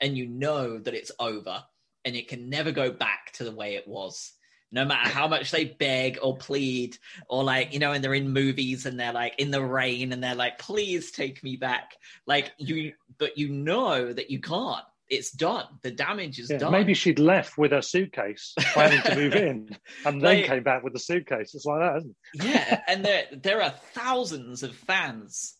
[0.00, 1.64] and you know that it's over,
[2.04, 4.32] and it can never go back to the way it was
[4.72, 6.96] no matter how much they beg or plead
[7.28, 10.22] or like you know and they're in movies and they're like in the rain and
[10.22, 11.96] they're like please take me back
[12.26, 16.58] like you but you know that you can't it's done the damage is yeah.
[16.58, 19.68] done maybe she'd left with her suitcase, planning to move in,
[20.06, 21.54] and then Like- came back with the suitcase.
[21.54, 22.44] It's like that, isn't it?
[22.44, 25.56] yeah and there there are thousands of fans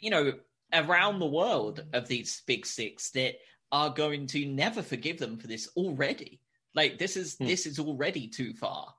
[0.00, 0.32] you know
[0.72, 3.34] around the world of these big six that
[3.70, 6.40] are going to never forgive them for this already
[6.74, 7.46] like this is Hmm.
[7.46, 8.92] this is already too far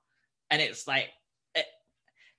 [0.50, 1.08] and it's like
[1.54, 1.66] it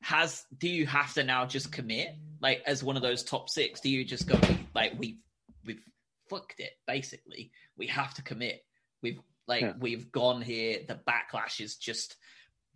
[0.02, 2.10] has do you have to now just commit
[2.42, 4.40] like as one of those top six do you just go
[4.74, 5.18] like we've
[5.66, 5.82] we've
[6.30, 8.64] fucked it basically we have to commit
[9.02, 9.74] we've like Yeah.
[9.80, 12.18] we've gone here the backlash is just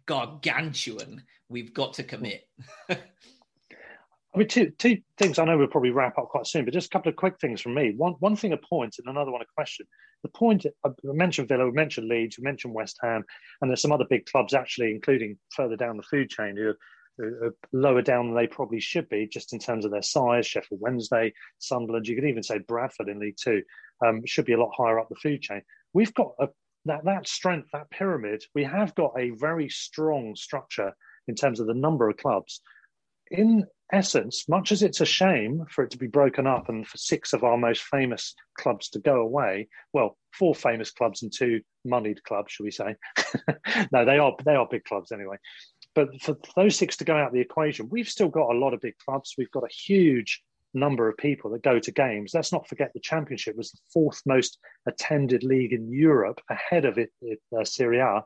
[0.06, 1.24] gargantuan.
[1.50, 2.48] We've got to commit.
[2.90, 5.40] I mean, two, two things.
[5.40, 7.60] I know we'll probably wrap up quite soon, but just a couple of quick things
[7.60, 7.94] from me.
[7.98, 9.86] One, one thing a point, and another one a question.
[10.24, 13.24] The point I mentioned Villa, we mentioned Leeds, we mentioned West Ham,
[13.62, 16.74] and there's some other big clubs actually, including further down the food chain, who
[17.72, 20.46] lower down than they probably should be, just in terms of their size.
[20.46, 23.64] Sheffield Wednesday, Sunderland, you could even say Bradford in League Two,
[24.06, 25.62] um, should be a lot higher up the food chain.
[25.94, 26.50] We've got a,
[26.86, 28.44] that that strength, that pyramid.
[28.56, 30.94] We have got a very strong structure
[31.28, 32.62] in terms of the number of clubs.
[33.30, 36.98] In essence, much as it's a shame for it to be broken up and for
[36.98, 41.62] six of our most famous clubs to go away, well, four famous clubs and two
[41.86, 42.96] moneyed clubs, shall we say?
[43.92, 45.38] no, they are they are big clubs anyway.
[45.94, 48.74] But for those six to go out of the equation, we've still got a lot
[48.74, 49.36] of big clubs.
[49.38, 50.42] We've got a huge
[50.74, 52.34] number of people that go to games.
[52.34, 54.58] Let's not forget the Championship was the fourth most
[54.88, 58.24] attended league in Europe, ahead of it, it uh, Serie A.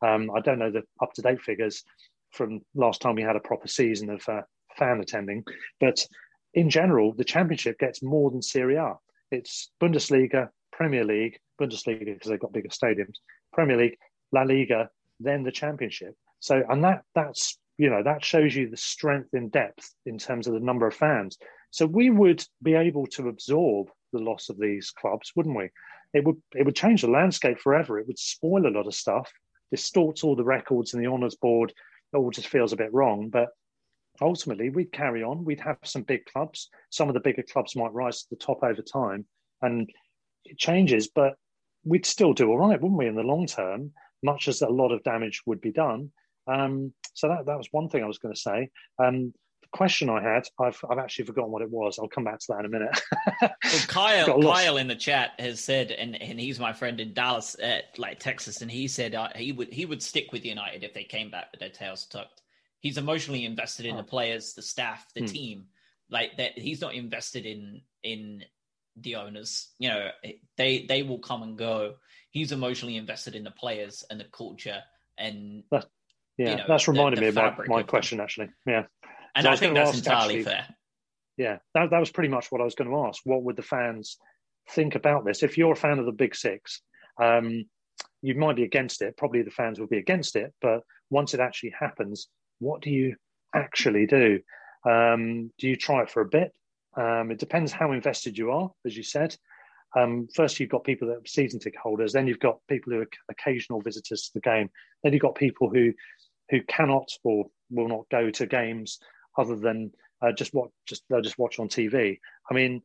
[0.00, 1.82] Um, I don't know the up to date figures
[2.30, 4.42] from last time we had a proper season of uh,
[4.76, 5.44] fan attending.
[5.80, 6.06] But
[6.54, 8.94] in general, the championship gets more than Serie A.
[9.30, 13.16] It's Bundesliga, Premier League, Bundesliga because they've got bigger stadiums,
[13.52, 13.98] Premier League,
[14.32, 14.88] La Liga,
[15.20, 16.14] then the championship.
[16.40, 20.46] So, and that that's you know that shows you the strength in depth in terms
[20.46, 21.38] of the number of fans.
[21.70, 25.70] So we would be able to absorb the loss of these clubs, wouldn't we?
[26.14, 27.98] It would it would change the landscape forever.
[27.98, 29.30] It would spoil a lot of stuff,
[29.70, 31.72] distorts all the records and the honours board.
[32.12, 33.28] It all just feels a bit wrong.
[33.28, 33.48] But
[34.20, 35.44] ultimately we'd carry on.
[35.44, 36.70] We'd have some big clubs.
[36.90, 39.26] Some of the bigger clubs might rise to the top over time,
[39.60, 39.90] and
[40.44, 41.08] it changes.
[41.08, 41.34] But
[41.84, 43.92] we'd still do all right, wouldn't we, in the long term?
[44.22, 46.10] Much as a lot of damage would be done.
[46.48, 48.70] Um, so that that was one thing I was going to say.
[48.98, 51.98] Um, the question I had, I've I've actually forgotten what it was.
[51.98, 53.00] I'll come back to that in a minute.
[53.40, 53.50] well,
[53.88, 57.80] Kyle Kyle in the chat has said, and, and he's my friend in Dallas, uh,
[57.96, 61.04] like Texas, and he said uh, he would he would stick with United if they
[61.04, 62.42] came back with their tails tucked
[62.80, 63.98] he's emotionally invested in oh.
[63.98, 65.26] the players, the staff, the hmm.
[65.26, 65.64] team.
[66.10, 68.44] Like that, he's not invested in in
[68.96, 69.68] the owners.
[69.78, 70.08] You know,
[70.56, 71.94] they they will come and go.
[72.30, 74.82] He's emotionally invested in the players and the culture
[75.16, 75.64] and.
[75.70, 75.86] That's,
[76.38, 78.48] yeah, you know, that's reminded the, the me about my, question actually.
[78.66, 78.84] Yeah,
[79.34, 80.66] and I, I think that's entirely actually, fair.
[81.36, 83.22] Yeah, that, that was pretty much what I was going to ask.
[83.24, 84.16] What would the fans
[84.70, 85.42] think about this?
[85.42, 86.82] If you're a fan of the Big Six,
[87.22, 87.64] um,
[88.22, 89.16] you might be against it.
[89.16, 90.52] Probably the fans will be against it.
[90.60, 92.28] But once it actually happens,
[92.58, 93.14] what do you
[93.54, 94.40] actually do?
[94.88, 96.52] Um, do you try it for a bit?
[96.96, 99.36] Um, it depends how invested you are, as you said.
[99.96, 102.12] Um, first, you've got people that are season ticket holders.
[102.12, 104.68] Then you've got people who are occasional visitors to the game.
[105.02, 105.92] Then you've got people who
[106.50, 108.98] who cannot or will not go to games
[109.36, 109.92] other than
[110.22, 112.18] uh, just what just they'll just watch on TV.
[112.50, 112.82] I mean,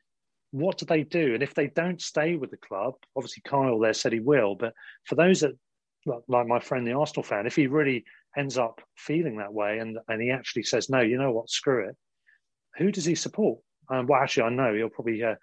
[0.52, 1.34] what do they do?
[1.34, 4.56] And if they don't stay with the club, obviously Kyle there said he will.
[4.56, 4.73] But
[5.06, 5.53] for those that
[6.27, 8.03] like my friend the Arsenal fan, if he really
[8.38, 11.88] ends up feeling that way and, and he actually says, no, you know what, screw
[11.88, 11.95] it,
[12.77, 13.60] who does he support?
[13.90, 15.23] Um, well, actually, I know he'll probably.
[15.23, 15.35] Uh,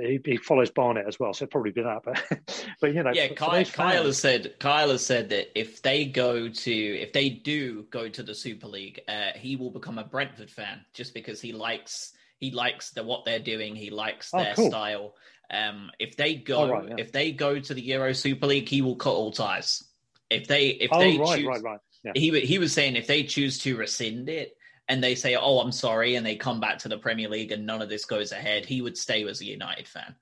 [0.00, 2.02] he, he, follows Barnet as well, so probably be that.
[2.04, 3.28] But, but you know, yeah.
[3.28, 7.84] Kyle, Kyle has said Kyle has said that if they go to if they do
[7.90, 11.52] go to the Super League, uh, he will become a Brentford fan just because he
[11.52, 13.76] likes he likes the what they're doing.
[13.76, 14.68] He likes oh, their cool.
[14.68, 15.14] style.
[15.50, 16.94] Um, if they go oh, right, yeah.
[16.98, 19.84] if they go to the Euro Super League, he will cut all ties.
[20.30, 21.80] If they if oh, they right, choose, right, right.
[22.04, 22.12] Yeah.
[22.14, 24.56] He he was saying if they choose to rescind it
[24.92, 27.64] and they say, "Oh, I'm sorry," and they come back to the Premier League and
[27.64, 30.14] none of this goes ahead, he would stay as a United fan.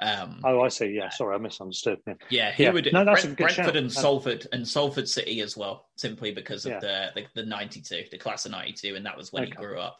[0.00, 0.88] Um, oh, I see.
[0.88, 1.98] Yeah, uh, sorry, I misunderstood.
[2.06, 2.70] Yeah, yeah he yeah.
[2.70, 2.92] would.
[2.92, 3.76] No, that's Brent, Brentford shout.
[3.76, 6.80] and uh, Salford and Salford City as well, simply because of yeah.
[6.80, 9.52] the, the, the '92, the class of '92, and that was when okay.
[9.52, 9.98] he grew up.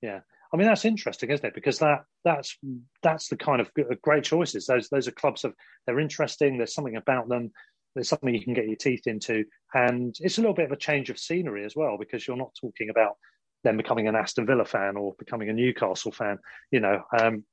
[0.00, 1.54] Yeah, I mean that's interesting, isn't it?
[1.54, 2.56] Because that that's
[3.02, 4.66] that's the kind of uh, great choices.
[4.66, 5.54] Those those are clubs of
[5.86, 6.56] they're interesting.
[6.56, 7.52] There's something about them
[7.94, 9.44] there's something you can get your teeth into.
[9.72, 12.54] And it's a little bit of a change of scenery as well, because you're not
[12.60, 13.16] talking about
[13.64, 16.38] them becoming an Aston Villa fan or becoming a Newcastle fan.
[16.70, 17.44] You know, um,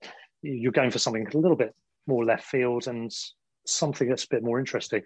[0.42, 1.74] you're going for something a little bit
[2.06, 3.12] more left field and
[3.66, 5.02] something that's a bit more interesting.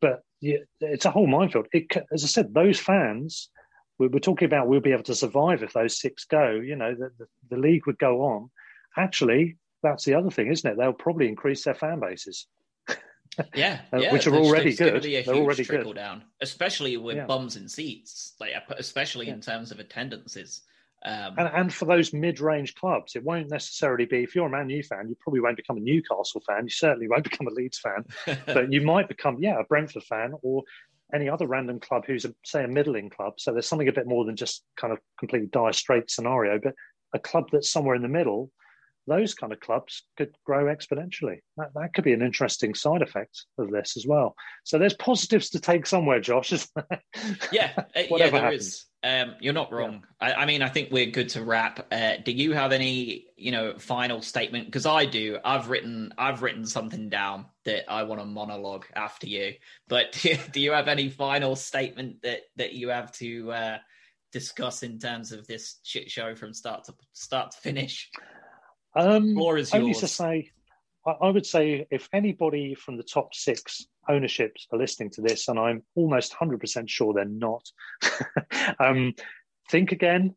[0.00, 1.66] But yeah, it's a whole minefield.
[1.72, 3.48] It, as I said, those fans,
[3.98, 6.50] we're, we're, talking about we'll be able to survive if those six go.
[6.50, 8.50] You know, the, the, the league would go on.
[8.96, 10.76] Actually, that's the other thing, isn't it?
[10.76, 12.46] They'll probably increase their fan bases.
[13.54, 14.90] Yeah, uh, yeah which are already good.
[14.90, 16.00] Going to be a They're huge already trickle good.
[16.00, 17.26] down, especially with yeah.
[17.26, 19.34] bums in seats, like especially yeah.
[19.34, 20.62] in terms of attendances.
[21.04, 24.22] Um, and, and, for those mid-range clubs, it won't necessarily be.
[24.22, 26.62] If you're a Man U fan, you probably won't become a Newcastle fan.
[26.62, 28.04] You certainly won't become a Leeds fan,
[28.46, 30.62] but you might become, yeah, a Brentford fan or
[31.12, 33.34] any other random club who's, a, say, a middling club.
[33.38, 36.74] So there's something a bit more than just kind of completely dire straight scenario, but
[37.12, 38.52] a club that's somewhere in the middle
[39.06, 41.40] those kind of clubs could grow exponentially.
[41.56, 44.34] That, that could be an interesting side effect of this as well.
[44.64, 46.52] So there's positives to take somewhere, Josh.
[47.52, 48.66] yeah, uh, yeah, there happens.
[48.66, 48.86] is.
[49.04, 50.04] Um, you're not wrong.
[50.20, 50.28] Yeah.
[50.28, 51.86] I, I, mean, I think we're good to wrap.
[51.90, 54.66] Uh, do you have any, you know, final statement?
[54.66, 55.38] Because I do.
[55.44, 59.54] I've written, I've written something down that I want to monologue after you.
[59.88, 60.12] But
[60.52, 63.78] do you have any final statement that that you have to uh,
[64.32, 68.10] discuss in terms of this shit show from start to start to finish?
[68.94, 69.80] Um, Floor is yours.
[69.80, 70.50] Only to say,
[71.06, 75.58] I would say if anybody from the top six ownerships are listening to this, and
[75.58, 77.64] I'm almost 100% sure they're not,
[78.78, 79.14] um,
[79.70, 80.34] think again,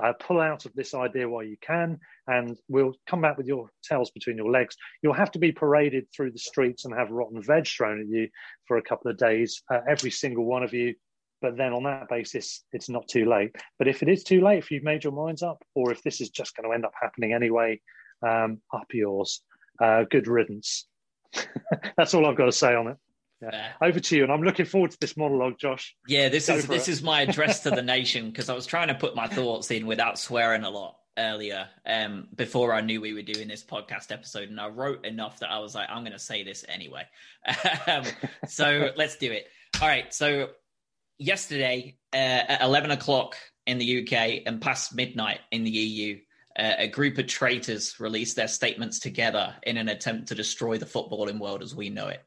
[0.00, 3.70] uh, pull out of this idea while you can, and we'll come back with your
[3.82, 4.76] tails between your legs.
[5.02, 8.28] You'll have to be paraded through the streets and have rotten veg thrown at you
[8.66, 10.94] for a couple of days, uh, every single one of you.
[11.42, 13.54] But then on that basis, it's not too late.
[13.78, 16.20] But if it is too late, if you've made your minds up, or if this
[16.20, 17.80] is just going to end up happening anyway,
[18.26, 19.42] um, up yours.
[19.80, 20.86] Uh, good riddance.
[21.96, 22.96] That's all I've got to say on it.
[23.42, 23.72] Yeah.
[23.82, 25.96] Over to you, and I'm looking forward to this monologue, Josh.
[26.06, 26.92] Yeah, this Go is this it.
[26.92, 29.86] is my address to the nation because I was trying to put my thoughts in
[29.86, 34.48] without swearing a lot earlier um, before I knew we were doing this podcast episode,
[34.48, 37.02] and I wrote enough that I was like, I'm going to say this anyway.
[37.88, 38.04] um,
[38.46, 39.48] so let's do it.
[39.80, 40.12] All right.
[40.14, 40.50] So
[41.18, 42.16] yesterday uh,
[42.48, 43.36] at 11 o'clock
[43.66, 46.18] in the UK and past midnight in the EU,
[46.58, 50.86] uh, a group of traitors released their statements together in an attempt to destroy the
[50.86, 52.22] footballing world as we know it.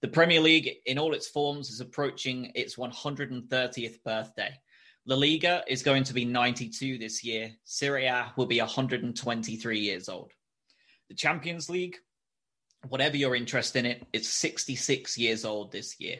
[0.00, 4.58] The Premier League, in all its forms, is approaching its 130th birthday.
[5.06, 7.50] La Liga is going to be 92 this year.
[7.64, 10.30] Serie A will be 123 years old.
[11.08, 11.96] The Champions League,
[12.88, 16.18] whatever your interest in it, it's 66 years old this year.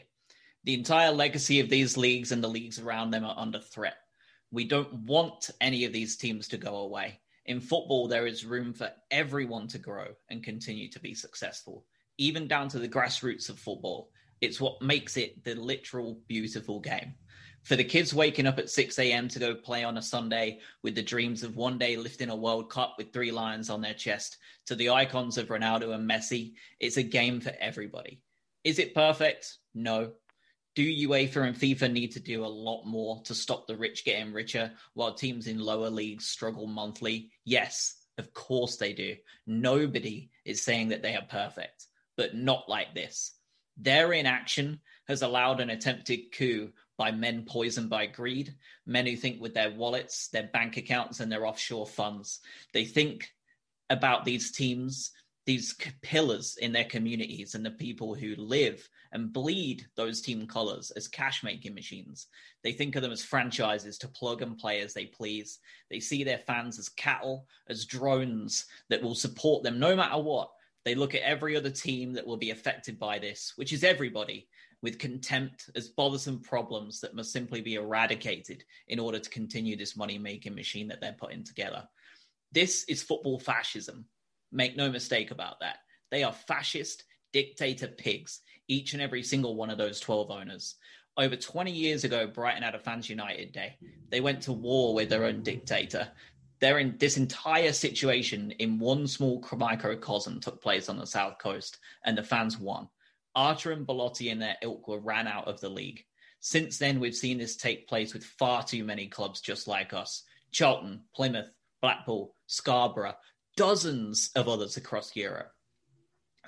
[0.69, 3.97] The entire legacy of these leagues and the leagues around them are under threat.
[4.51, 7.21] We don't want any of these teams to go away.
[7.47, 11.87] In football, there is room for everyone to grow and continue to be successful,
[12.19, 14.11] even down to the grassroots of football.
[14.43, 17.15] It's what makes it the literal beautiful game.
[17.63, 19.27] For the kids waking up at 6 a.m.
[19.29, 22.69] to go play on a Sunday with the dreams of one day lifting a World
[22.69, 24.37] Cup with three lions on their chest,
[24.67, 28.21] to the icons of Ronaldo and Messi, it's a game for everybody.
[28.65, 29.57] Is it perfect?
[29.75, 30.13] No
[30.79, 34.33] do UEFA and FIFA need to do a lot more to stop the rich getting
[34.33, 37.33] richer while teams in lower leagues struggle monthly?
[37.45, 39.17] Yes, of course they do.
[39.45, 43.33] Nobody is saying that they are perfect, but not like this.
[43.77, 44.79] Their inaction
[45.09, 48.55] has allowed an attempted coup by men poisoned by greed,
[48.87, 52.39] men who think with their wallets, their bank accounts, and their offshore funds.
[52.73, 53.29] They think
[53.91, 55.11] about these teams
[55.49, 60.91] these pillars in their communities and the people who live and bleed those team colors
[60.93, 62.27] as cash making machines.
[62.63, 65.59] They think of them as franchises to plug and play as they please.
[65.91, 70.51] They see their fans as cattle, as drones that will support them no matter what.
[70.85, 74.49] They look at every other team that will be affected by this, which is everybody,
[74.83, 79.97] with contempt as bothersome problems that must simply be eradicated in order to continue this
[79.97, 81.87] money making machine that they're putting together.
[82.53, 84.07] This is football fascism
[84.51, 85.79] Make no mistake about that.
[86.11, 90.77] They are fascist dictator pigs, each and every single one of those 12 owners.
[91.17, 93.77] Over 20 years ago, Brighton had a Fans United day.
[94.09, 96.09] They went to war with their own dictator.
[96.61, 101.79] They're in this entire situation in one small microcosm took place on the south coast,
[102.05, 102.89] and the fans won.
[103.35, 106.05] Archer and Bellotti and their ilk were ran out of the league.
[106.41, 110.25] Since then, we've seen this take place with far too many clubs just like us
[110.53, 111.51] Charlton, Plymouth,
[111.81, 113.17] Blackpool, Scarborough,
[113.57, 115.53] dozens of others across Europe.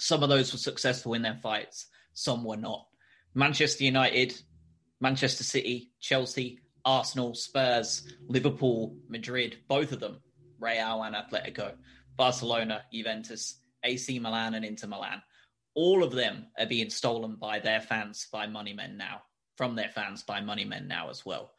[0.01, 2.87] Some of those were successful in their fights, some were not.
[3.35, 4.35] Manchester United,
[4.99, 10.23] Manchester City, Chelsea, Arsenal, Spurs, Liverpool, Madrid, both of them,
[10.59, 11.75] Real and Atletico,
[12.17, 15.21] Barcelona, Juventus, AC Milan, and Inter Milan.
[15.75, 19.21] All of them are being stolen by their fans by money men now,
[19.57, 21.53] from their fans by money men now as well.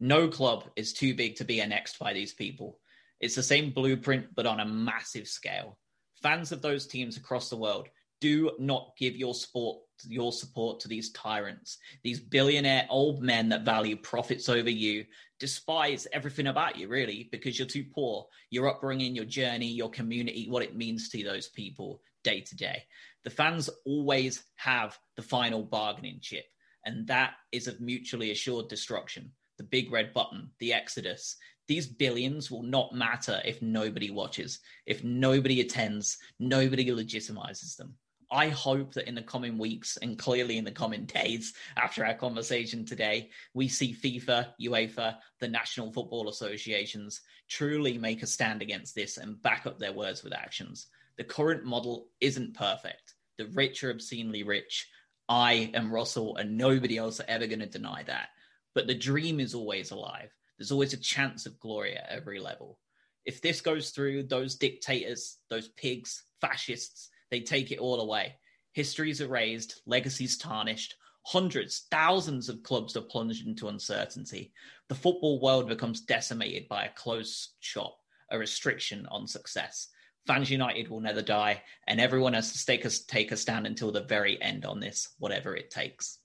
[0.00, 2.80] No club is too big to be annexed by these people.
[3.20, 5.78] It's the same blueprint, but on a massive scale.
[6.24, 7.86] Fans of those teams across the world
[8.22, 13.64] do not give your sport your support to these tyrants, these billionaire old men that
[13.64, 15.04] value profits over you,
[15.38, 18.26] despise everything about you, really, because you're too poor.
[18.50, 22.84] Your upbringing, your journey, your community, what it means to those people day to day.
[23.24, 26.46] The fans always have the final bargaining chip,
[26.86, 29.30] and that is of mutually assured destruction.
[29.58, 35.02] The big red button, the exodus, these billions will not matter if nobody watches, if
[35.02, 37.94] nobody attends, nobody legitimizes them.
[38.30, 42.14] I hope that in the coming weeks and clearly in the coming days after our
[42.14, 48.94] conversation today, we see FIFA, UEFA, the National Football Associations truly make a stand against
[48.94, 50.88] this and back up their words with actions.
[51.16, 53.14] The current model isn't perfect.
[53.38, 54.88] The rich are obscenely rich.
[55.28, 58.28] I and Russell and nobody else are ever going to deny that.
[58.74, 60.30] But the dream is always alive.
[60.64, 62.78] There's always a chance of glory at every level.
[63.26, 68.36] If this goes through, those dictators, those pigs, fascists, they take it all away.
[68.72, 70.94] Histories erased, legacies tarnished,
[71.26, 74.54] hundreds, thousands of clubs are plunged into uncertainty.
[74.88, 77.98] The football world becomes decimated by a closed shop,
[78.30, 79.88] a restriction on success.
[80.26, 83.92] Fans United will never die, and everyone has to take a, take a stand until
[83.92, 86.20] the very end on this, whatever it takes.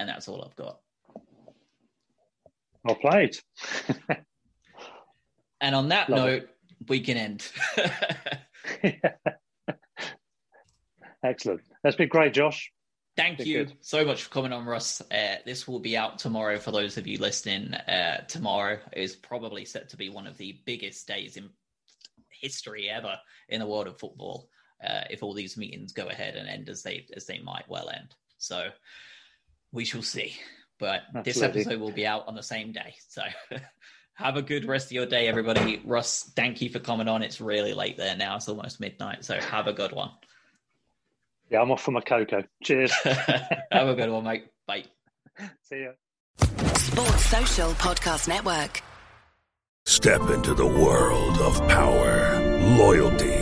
[0.00, 0.78] And that's all I've got.
[2.84, 3.36] Well played.
[5.60, 6.48] and on that Love note, it.
[6.88, 7.48] we can end.
[11.24, 11.60] Excellent.
[11.84, 12.72] That's been great, Josh.
[13.16, 13.74] Thank you good.
[13.80, 15.02] so much for coming on, Russ.
[15.10, 17.74] Uh, this will be out tomorrow for those of you listening.
[17.74, 21.50] Uh, tomorrow is probably set to be one of the biggest days in
[22.40, 23.16] history ever
[23.50, 24.48] in the world of football.
[24.82, 27.88] Uh, if all these meetings go ahead and end as they as they might well
[27.90, 28.68] end, so
[29.70, 30.34] we shall see.
[30.82, 32.96] But this episode will be out on the same day.
[33.08, 33.22] So
[34.14, 35.80] have a good rest of your day, everybody.
[35.84, 37.22] Russ, thank you for coming on.
[37.22, 38.34] It's really late there now.
[38.34, 39.24] It's almost midnight.
[39.24, 40.10] So have a good one.
[41.52, 42.42] Yeah, I'm off for my cocoa.
[42.64, 42.92] Cheers.
[43.04, 44.46] have a good one, mate.
[44.66, 44.86] Bye.
[45.62, 45.92] See ya.
[46.74, 48.82] Sports Social Podcast Network.
[49.86, 52.40] Step into the world of power,
[52.76, 53.41] loyalty,